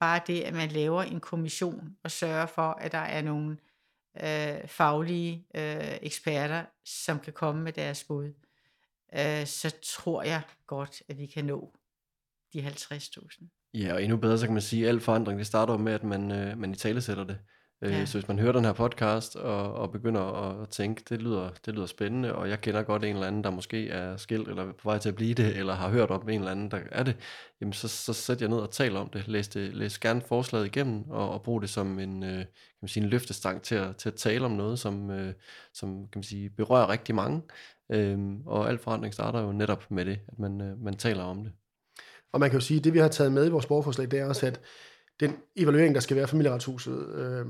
bare 0.00 0.20
det, 0.26 0.40
at 0.40 0.54
man 0.54 0.68
laver 0.68 1.02
en 1.02 1.20
kommission 1.20 1.96
og 2.04 2.10
sørger 2.10 2.46
for, 2.46 2.72
at 2.72 2.92
der 2.92 2.98
er 2.98 3.22
nogle 3.22 3.58
øh, 4.22 4.68
faglige 4.68 5.46
øh, 5.54 5.98
eksperter, 6.02 6.64
som 6.84 7.20
kan 7.20 7.32
komme 7.32 7.62
med 7.62 7.72
deres 7.72 8.04
bud 8.04 8.32
øh, 9.18 9.46
så 9.46 9.76
tror 9.82 10.22
jeg 10.22 10.42
godt, 10.66 11.02
at 11.08 11.18
vi 11.18 11.26
kan 11.26 11.44
nå 11.44 11.72
de 12.52 12.66
50.000. 12.66 13.70
Ja, 13.74 13.94
og 13.94 14.02
endnu 14.02 14.16
bedre, 14.16 14.38
så 14.38 14.46
kan 14.46 14.52
man 14.52 14.62
sige, 14.62 14.82
at 14.82 14.88
al 14.88 15.00
forandring, 15.00 15.38
det 15.38 15.46
starter 15.46 15.76
med, 15.76 15.92
at 15.92 16.04
man, 16.04 16.30
øh, 16.30 16.58
man 16.58 16.72
i 16.72 16.74
tale 16.74 17.02
sætter 17.02 17.24
det. 17.24 17.38
Øh, 17.82 17.92
Ja. 17.92 18.06
Så 18.06 18.18
hvis 18.18 18.28
man 18.28 18.38
hører 18.38 18.52
den 18.52 18.64
her 18.64 18.72
podcast 18.72 19.36
og, 19.36 19.74
og 19.74 19.92
begynder 19.92 20.20
at 20.60 20.68
tænke, 20.68 21.02
det 21.08 21.22
lyder, 21.22 21.50
det 21.66 21.74
lyder 21.74 21.86
spændende, 21.86 22.34
og 22.34 22.48
jeg 22.48 22.60
kender 22.60 22.82
godt 22.82 23.04
en 23.04 23.14
eller 23.14 23.26
anden, 23.26 23.44
der 23.44 23.50
måske 23.50 23.88
er 23.88 24.16
skilt, 24.16 24.48
eller 24.48 24.72
på 24.72 24.88
vej 24.88 24.98
til 24.98 25.08
at 25.08 25.14
blive 25.14 25.34
det, 25.34 25.56
eller 25.56 25.74
har 25.74 25.88
hørt 25.88 26.10
om 26.10 26.28
en 26.28 26.38
eller 26.38 26.50
anden, 26.50 26.70
der 26.70 26.78
er 26.92 27.02
det, 27.02 27.16
jamen 27.60 27.72
så, 27.72 27.88
så 27.88 28.12
sæt 28.12 28.42
jer 28.42 28.48
ned 28.48 28.58
og 28.58 28.70
tal 28.70 28.96
om 28.96 29.08
det. 29.08 29.28
Læs, 29.28 29.48
det, 29.48 29.74
læs 29.74 29.98
gerne 29.98 30.20
forslaget 30.28 30.66
igennem, 30.66 31.10
og, 31.10 31.30
og 31.30 31.42
brug 31.42 31.62
det 31.62 31.70
som 31.70 31.98
en, 31.98 32.22
øh, 32.22 32.38
kan 32.38 32.46
man 32.82 32.88
sige, 32.88 33.04
en 33.04 33.10
løftestang 33.10 33.62
til 33.62 33.74
at, 33.74 33.96
til 33.96 34.08
at 34.08 34.14
tale 34.14 34.44
om 34.44 34.50
noget, 34.50 34.78
som, 34.78 35.10
øh, 35.10 35.34
som 35.74 35.88
kan 35.88 36.18
man 36.18 36.22
sige, 36.22 36.50
berører 36.50 36.88
rigtig 36.88 37.14
mange. 37.14 37.42
Øhm, 37.92 38.46
og 38.46 38.68
al 38.68 38.78
forandring 38.78 39.14
starter 39.14 39.40
jo 39.40 39.52
netop 39.52 39.90
med 39.90 40.04
det, 40.04 40.18
at 40.28 40.38
man, 40.38 40.60
øh, 40.60 40.78
man 40.84 40.96
taler 40.96 41.22
om 41.22 41.44
det. 41.44 41.52
Og 42.32 42.40
man 42.40 42.50
kan 42.50 42.58
jo 42.58 42.64
sige, 42.64 42.78
at 42.78 42.84
det 42.84 42.94
vi 42.94 42.98
har 42.98 43.08
taget 43.08 43.32
med 43.32 43.46
i 43.46 43.50
vores 43.50 43.66
borgerforslag, 43.66 44.10
det 44.10 44.18
er 44.18 44.24
også, 44.24 44.46
at 44.46 44.60
den 45.20 45.36
evaluering, 45.56 45.94
der 45.94 46.00
skal 46.00 46.14
være 46.14 46.22
af 46.22 46.28
familieretshuset 46.28 47.08
øh, 47.14 47.46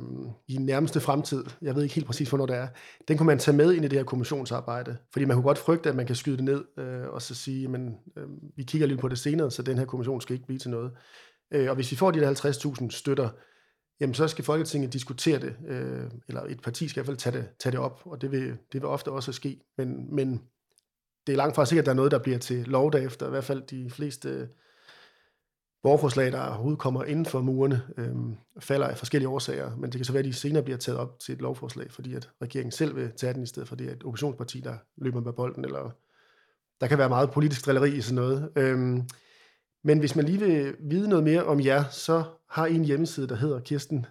i 0.48 0.56
nærmeste 0.56 1.00
fremtid, 1.00 1.44
jeg 1.62 1.74
ved 1.74 1.82
ikke 1.82 1.94
helt 1.94 2.06
præcis, 2.06 2.28
hvornår 2.28 2.46
det 2.46 2.56
er, 2.56 2.68
den 3.08 3.18
kunne 3.18 3.26
man 3.26 3.38
tage 3.38 3.56
med 3.56 3.72
ind 3.72 3.84
i 3.84 3.88
det 3.88 3.98
her 3.98 4.04
kommissionsarbejde. 4.04 4.96
Fordi 5.12 5.24
man 5.24 5.36
kunne 5.36 5.44
godt 5.44 5.58
frygte, 5.58 5.88
at 5.88 5.96
man 5.96 6.06
kan 6.06 6.16
skyde 6.16 6.36
det 6.36 6.44
ned 6.44 6.64
øh, 6.78 7.08
og 7.08 7.22
så 7.22 7.34
sige, 7.34 7.68
men 7.68 7.96
øh, 8.16 8.26
vi 8.56 8.62
kigger 8.62 8.86
lidt 8.86 9.00
på 9.00 9.08
det 9.08 9.18
senere, 9.18 9.50
så 9.50 9.62
den 9.62 9.78
her 9.78 9.84
kommission 9.84 10.20
skal 10.20 10.34
ikke 10.34 10.46
blive 10.46 10.58
til 10.58 10.70
noget. 10.70 10.92
Øh, 11.52 11.68
og 11.68 11.74
hvis 11.74 11.90
vi 11.90 11.96
får 11.96 12.10
de 12.10 12.20
der 12.20 12.80
50.000 12.80 12.90
støtter, 12.90 13.28
jamen 14.00 14.14
så 14.14 14.28
skal 14.28 14.44
Folketinget 14.44 14.92
diskutere 14.92 15.38
det, 15.38 15.56
øh, 15.68 16.10
eller 16.28 16.42
et 16.42 16.62
parti 16.62 16.88
skal 16.88 17.00
i 17.00 17.00
hvert 17.00 17.06
fald 17.06 17.16
tage 17.16 17.36
det, 17.36 17.48
tage 17.60 17.70
det 17.70 17.80
op, 17.80 18.02
og 18.04 18.20
det 18.20 18.30
vil, 18.30 18.46
det 18.46 18.80
vil 18.80 18.84
ofte 18.84 19.10
også 19.10 19.32
ske. 19.32 19.60
Men, 19.78 20.14
men 20.14 20.42
det 21.26 21.32
er 21.32 21.36
langt 21.36 21.54
fra 21.54 21.66
sikkert, 21.66 21.82
at 21.82 21.86
der 21.86 21.92
er 21.92 21.96
noget, 21.96 22.10
der 22.10 22.18
bliver 22.18 22.38
til 22.38 22.64
lov 22.66 22.92
derefter. 22.92 23.26
I 23.26 23.30
hvert 23.30 23.44
fald 23.44 23.62
de 23.62 23.90
fleste 23.90 24.48
borgerforslag, 25.82 26.32
der 26.32 26.46
overhovedet 26.46 26.78
kommer 26.78 27.04
inden 27.04 27.26
for 27.26 27.40
murene, 27.40 27.82
øh, 27.96 28.14
falder 28.58 28.86
af 28.86 28.98
forskellige 28.98 29.28
årsager. 29.28 29.76
Men 29.76 29.92
det 29.92 29.98
kan 29.98 30.04
så 30.04 30.12
være, 30.12 30.20
at 30.20 30.24
de 30.24 30.32
senere 30.32 30.62
bliver 30.62 30.78
taget 30.78 30.98
op 30.98 31.18
til 31.18 31.32
et 31.32 31.40
lovforslag, 31.40 31.90
fordi 31.90 32.14
at 32.14 32.30
regeringen 32.42 32.72
selv 32.72 32.96
vil 32.96 33.12
tage 33.16 33.34
den, 33.34 33.42
i 33.42 33.46
stedet 33.46 33.68
for 33.68 33.76
det 33.76 33.88
er 33.88 33.92
et 33.92 34.04
oppositionsparti, 34.04 34.60
der 34.60 34.74
løber 34.96 35.20
med 35.20 35.32
bolden. 35.32 35.64
Eller 35.64 35.90
der 36.80 36.86
kan 36.86 36.98
være 36.98 37.08
meget 37.08 37.30
politisk 37.30 37.66
drilleri 37.66 37.96
i 37.96 38.00
sådan 38.00 38.14
noget. 38.14 38.52
Øh, 38.56 38.98
men 39.84 39.98
hvis 39.98 40.16
man 40.16 40.24
lige 40.24 40.38
vil 40.38 40.74
vide 40.80 41.08
noget 41.08 41.24
mere 41.24 41.44
om 41.44 41.60
jer, 41.60 41.84
så 41.90 42.24
har 42.50 42.66
I 42.66 42.74
en 42.74 42.84
hjemmeside, 42.84 43.28
der 43.28 43.34
hedder 43.34 43.60
Kirsten. 43.60 44.06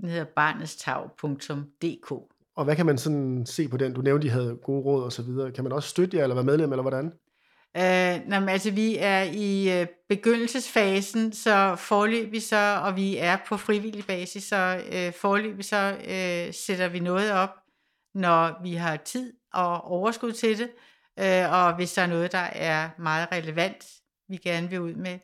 Den 0.00 0.08
hedder 0.08 0.24
barnestav.dk. 0.36 2.12
Og 2.56 2.64
hvad 2.64 2.76
kan 2.76 2.86
man 2.86 2.98
sådan 2.98 3.46
se 3.46 3.68
på 3.68 3.76
den? 3.76 3.92
Du 3.92 4.02
nævnte, 4.02 4.26
de 4.26 4.32
havde 4.32 4.58
gode 4.62 4.82
råd 4.82 5.04
og 5.04 5.12
så 5.12 5.22
videre. 5.22 5.52
Kan 5.52 5.64
man 5.64 5.72
også 5.72 5.88
støtte 5.88 6.16
jer, 6.16 6.22
eller 6.22 6.34
være 6.34 6.44
medlem, 6.44 6.72
eller 6.72 6.82
hvordan? 6.82 7.12
Øh, 7.76 8.20
når, 8.28 8.48
altså, 8.48 8.70
vi 8.70 8.96
er 8.98 9.22
i 9.22 9.80
øh, 9.80 9.86
begyndelsesfasen, 10.08 11.32
så 11.32 11.76
forløbig 11.76 12.42
så, 12.42 12.80
og 12.84 12.96
vi 12.96 13.16
er 13.16 13.38
på 13.48 13.56
frivillig 13.56 14.06
basis, 14.06 14.44
så 14.44 14.82
øh, 14.92 15.12
forløbig 15.12 15.64
så 15.64 15.96
øh, 16.04 16.54
sætter 16.54 16.88
vi 16.88 17.00
noget 17.00 17.32
op, 17.32 17.50
når 18.14 18.62
vi 18.62 18.74
har 18.74 18.96
tid 18.96 19.32
og 19.52 19.84
overskud 19.84 20.32
til 20.32 20.58
det, 20.58 20.70
øh, 21.18 21.52
og 21.52 21.76
hvis 21.76 21.92
der 21.92 22.02
er 22.02 22.06
noget, 22.06 22.32
der 22.32 22.38
er 22.38 22.90
meget 22.98 23.28
relevant, 23.32 23.84
vi 24.28 24.36
gerne 24.36 24.70
vil 24.70 24.80
ud 24.80 24.94
med. 24.94 25.18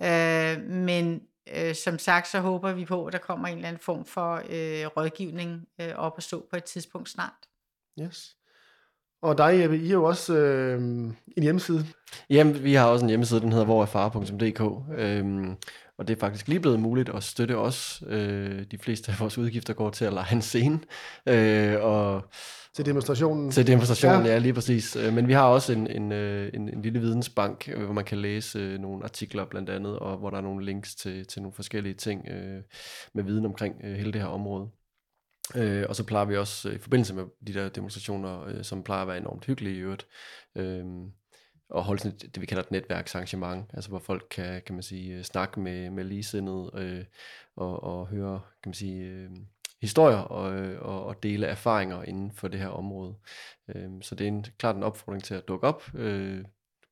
Øh, 0.00 0.70
men 0.70 1.22
øh, 1.56 1.74
som 1.74 1.98
sagt, 1.98 2.28
så 2.28 2.40
håber 2.40 2.72
vi 2.72 2.84
på, 2.84 3.06
at 3.06 3.12
der 3.12 3.18
kommer 3.18 3.48
en 3.48 3.56
eller 3.56 3.68
anden 3.68 3.82
form 3.82 4.04
for 4.04 4.34
øh, 4.34 4.86
rådgivning 4.86 5.68
øh, 5.80 5.94
op 5.94 6.14
at 6.16 6.22
stå 6.22 6.46
på 6.50 6.56
et 6.56 6.64
tidspunkt 6.64 7.08
snart. 7.08 7.48
Yes. 8.00 8.36
Og 9.22 9.38
dig, 9.38 9.60
Jeppe, 9.60 9.76
I 9.78 9.88
er 9.88 9.92
jo 9.92 10.04
også 10.04 10.34
øh, 10.36 10.80
en 11.36 11.42
hjemmeside. 11.42 11.84
Jamen, 12.30 12.64
vi 12.64 12.74
har 12.74 12.86
også 12.86 13.04
en 13.04 13.08
hjemmeside, 13.08 13.40
den 13.40 13.52
hedder 13.52 13.64
hvorerfare.dk, 13.64 14.60
øhm, 14.98 15.56
og 15.98 16.08
det 16.08 16.16
er 16.16 16.20
faktisk 16.20 16.48
lige 16.48 16.60
blevet 16.60 16.80
muligt 16.80 17.08
at 17.08 17.22
støtte 17.22 17.56
os. 17.56 18.02
Øh, 18.06 18.64
de 18.70 18.78
fleste 18.78 19.12
af 19.12 19.20
vores 19.20 19.38
udgifter 19.38 19.74
går 19.74 19.90
til 19.90 20.04
at 20.04 20.12
lege 20.12 20.32
en 20.34 20.42
scene, 20.42 20.78
øh, 21.28 21.74
og 21.84 22.22
Til 22.74 22.86
demonstrationen. 22.86 23.50
til 23.50 23.66
demonstrationen, 23.66 24.26
Ja. 24.26 24.32
ja. 24.32 24.38
lige 24.38 24.52
præcis. 24.54 24.96
Øh, 24.96 25.12
Men 25.12 25.28
vi 25.28 25.32
har 25.32 25.44
også 25.46 25.72
en, 25.72 25.86
en, 25.86 26.12
øh, 26.12 26.50
en, 26.54 26.68
en 26.68 26.82
lille 26.82 27.00
vidensbank, 27.00 27.68
øh, 27.74 27.84
hvor 27.84 27.94
man 27.94 28.04
kan 28.04 28.18
læse 28.18 28.78
nogle 28.80 29.04
artikler 29.04 29.44
blandt 29.44 29.70
andet, 29.70 29.98
og 29.98 30.16
hvor 30.16 30.30
der 30.30 30.36
er 30.36 30.42
nogle 30.42 30.64
links 30.64 30.94
til, 30.94 31.26
til 31.26 31.42
nogle 31.42 31.54
forskellige 31.54 31.94
ting 31.94 32.28
øh, 32.28 32.62
med 33.14 33.24
viden 33.24 33.46
omkring 33.46 33.74
øh, 33.84 33.94
hele 33.96 34.12
det 34.12 34.20
her 34.20 34.28
område. 34.28 34.68
Øh, 35.56 35.84
og 35.88 35.96
så 35.96 36.04
plejer 36.04 36.24
vi 36.24 36.36
også 36.36 36.68
øh, 36.68 36.74
i 36.74 36.78
forbindelse 36.78 37.14
med 37.14 37.24
de 37.46 37.54
der 37.54 37.68
demonstrationer, 37.68 38.44
øh, 38.44 38.64
som 38.64 38.82
plejer 38.82 39.02
at 39.02 39.08
være 39.08 39.18
enormt 39.18 39.44
hyggelige 39.44 39.76
i 39.76 39.78
øvrigt, 39.78 40.06
øh, 40.56 40.84
og 41.68 41.84
holde 41.84 42.02
sådan 42.02 42.16
et, 42.16 42.34
det, 42.34 42.40
vi 42.40 42.46
kalder 42.46 42.62
et 42.62 42.70
netværksarrangement, 42.70 43.70
altså 43.72 43.90
hvor 43.90 43.98
folk 43.98 44.26
kan, 44.30 44.62
kan 44.66 44.74
man 44.74 44.82
sige, 44.82 45.14
øh, 45.14 45.22
snakke 45.22 45.60
med, 45.60 45.90
med 45.90 46.04
ligesindede 46.04 46.70
øh, 46.74 47.04
og, 47.56 47.82
og 47.82 48.06
høre, 48.06 48.40
kan 48.62 48.68
man 48.68 48.74
sige, 48.74 49.04
øh, 49.04 49.30
historier 49.80 50.16
og, 50.16 50.54
øh, 50.54 50.82
og, 50.82 51.04
og 51.04 51.22
dele 51.22 51.46
erfaringer 51.46 52.02
inden 52.02 52.32
for 52.32 52.48
det 52.48 52.60
her 52.60 52.68
område. 52.68 53.14
Øh, 53.68 53.90
så 54.02 54.14
det 54.14 54.24
er 54.24 54.28
en, 54.28 54.44
klart 54.58 54.76
en 54.76 54.82
opfordring 54.82 55.24
til 55.24 55.34
at 55.34 55.48
dukke 55.48 55.66
op, 55.66 55.94
øh, 55.94 56.36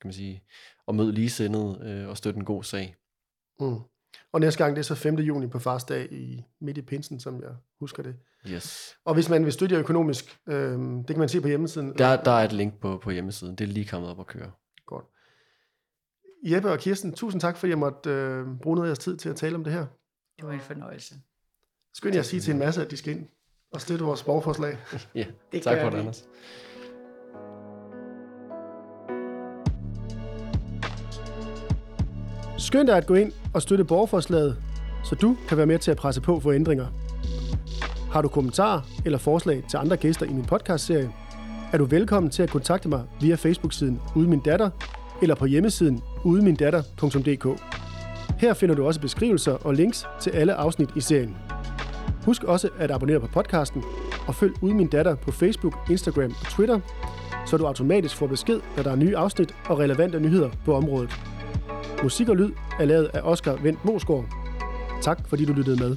kan 0.01 0.09
man 0.09 0.13
sige, 0.13 0.43
og 0.87 0.95
møde 0.95 1.13
ligesindede 1.13 1.81
øh, 1.85 2.09
og 2.09 2.17
støtte 2.17 2.39
en 2.39 2.45
god 2.45 2.65
sag. 2.65 2.97
Mm. 3.61 3.81
Og 4.33 4.41
næste 4.41 4.65
gang, 4.65 4.77
det 4.77 4.81
er 4.81 4.85
så 4.85 4.95
5. 4.95 5.15
juni 5.19 5.47
på 5.47 5.59
farsdag 5.59 6.13
i 6.13 6.45
midt 6.61 6.79
i 6.79 6.83
pinsen, 6.83 7.21
som 7.21 7.43
jeg 7.43 7.51
husker 7.81 8.03
det. 8.03 8.17
Yes. 8.49 8.97
Og 9.05 9.15
hvis 9.15 9.29
man 9.29 9.45
vil 9.45 9.53
støtte 9.53 9.75
jer 9.75 9.81
økonomisk, 9.81 10.39
øh, 10.49 10.79
det 10.79 11.07
kan 11.07 11.19
man 11.19 11.29
se 11.29 11.41
på 11.41 11.49
hjemmesiden. 11.49 11.99
Der, 11.99 12.23
der 12.23 12.31
er 12.31 12.45
et 12.45 12.53
link 12.53 12.81
på, 12.81 12.99
på 13.03 13.11
hjemmesiden. 13.11 13.57
Det 13.57 13.65
er 13.65 13.69
lige 13.69 13.87
kommet 13.87 14.11
op 14.11 14.21
at 14.21 14.27
køre. 14.27 14.51
Godt. 14.87 15.05
Jeppe 16.45 16.71
og 16.73 16.79
Kirsten, 16.79 17.13
tusind 17.13 17.41
tak, 17.41 17.57
fordi 17.57 17.71
jeg 17.71 17.79
måtte 17.79 18.11
øh, 18.11 18.47
bruge 18.63 18.77
noget 18.77 18.89
af 18.89 18.91
jeres 18.91 18.99
tid 18.99 19.17
til 19.17 19.29
at 19.29 19.37
tale 19.37 19.55
om 19.55 19.65
det 19.65 19.73
her. 19.73 19.87
Det 20.37 20.47
var 20.47 20.53
en 20.53 20.61
fornøjelse. 20.61 21.15
Skynd 21.95 22.15
jer 22.15 22.21
at 22.21 22.27
sige 22.27 22.41
til 22.41 22.53
en 22.53 22.59
masse, 22.59 22.85
at 22.85 22.91
de 22.91 22.97
skal 22.97 23.17
ind 23.17 23.27
og 23.73 23.81
støtte 23.81 24.05
vores 24.05 24.23
borgerforslag. 24.23 24.79
Ja, 25.15 25.27
Det 25.53 25.63
tak 25.63 25.79
for 25.81 25.91
det. 25.91 25.99
Anders. 25.99 26.25
Skynd 32.61 32.87
dig 32.87 32.97
at 32.97 33.07
gå 33.07 33.15
ind 33.15 33.33
og 33.55 33.63
støtte 33.63 33.85
borgerforslaget, 33.85 34.57
så 35.05 35.15
du 35.15 35.37
kan 35.49 35.57
være 35.57 35.67
med 35.67 35.79
til 35.79 35.91
at 35.91 35.97
presse 35.97 36.21
på 36.21 36.41
for 36.41 36.53
ændringer. 36.53 36.87
Har 38.13 38.23
du 38.23 38.29
kommentarer 38.29 38.81
eller 39.05 39.19
forslag 39.19 39.63
til 39.69 39.77
andre 39.77 39.97
gæster 39.97 40.27
i 40.27 40.33
min 40.33 40.45
podcastserie, 40.45 41.11
er 41.73 41.79
du 41.79 41.85
velkommen 41.85 42.31
til 42.31 42.43
at 42.43 42.51
kontakte 42.51 42.89
mig 42.89 43.03
via 43.21 43.35
Facebook-siden 43.35 44.01
Ude 44.17 44.29
Min 44.29 44.41
Datter 44.41 44.71
eller 45.23 45.35
på 45.35 45.47
hjemmesiden 45.47 46.03
udemindatter.dk. 46.25 47.61
Her 48.39 48.55
finder 48.55 48.75
du 48.75 48.87
også 48.87 49.01
beskrivelser 49.01 49.53
og 49.53 49.75
links 49.75 50.07
til 50.21 50.31
alle 50.31 50.55
afsnit 50.55 50.89
i 50.97 51.01
serien. 51.01 51.37
Husk 52.25 52.45
også 52.45 52.69
at 52.79 52.91
abonnere 52.91 53.21
på 53.21 53.27
podcasten 53.27 53.85
og 54.27 54.35
følg 54.35 54.53
Ude 54.63 54.75
Min 54.75 54.89
Datter 54.89 55.15
på 55.15 55.33
Facebook, 55.33 55.79
Instagram 55.91 56.35
og 56.41 56.47
Twitter, 56.51 56.81
så 57.47 57.57
du 57.57 57.67
automatisk 57.67 58.17
får 58.17 58.27
besked, 58.27 58.61
når 58.77 58.83
der 58.83 58.91
er 58.91 58.97
nye 58.97 59.17
afsnit 59.17 59.55
og 59.67 59.79
relevante 59.79 60.21
nyheder 60.21 60.51
på 60.65 60.75
området. 60.75 61.30
Musik 62.03 62.29
og 62.29 62.37
lyd 62.37 62.51
er 62.81 62.85
lavet 62.85 63.11
af 63.15 63.21
Oscar 63.23 63.57
Vendt 63.63 63.85
Mosgaard. 63.85 64.25
Tak 65.03 65.29
fordi 65.29 65.45
du 65.45 65.53
lyttede 65.53 65.77
med. 65.77 65.97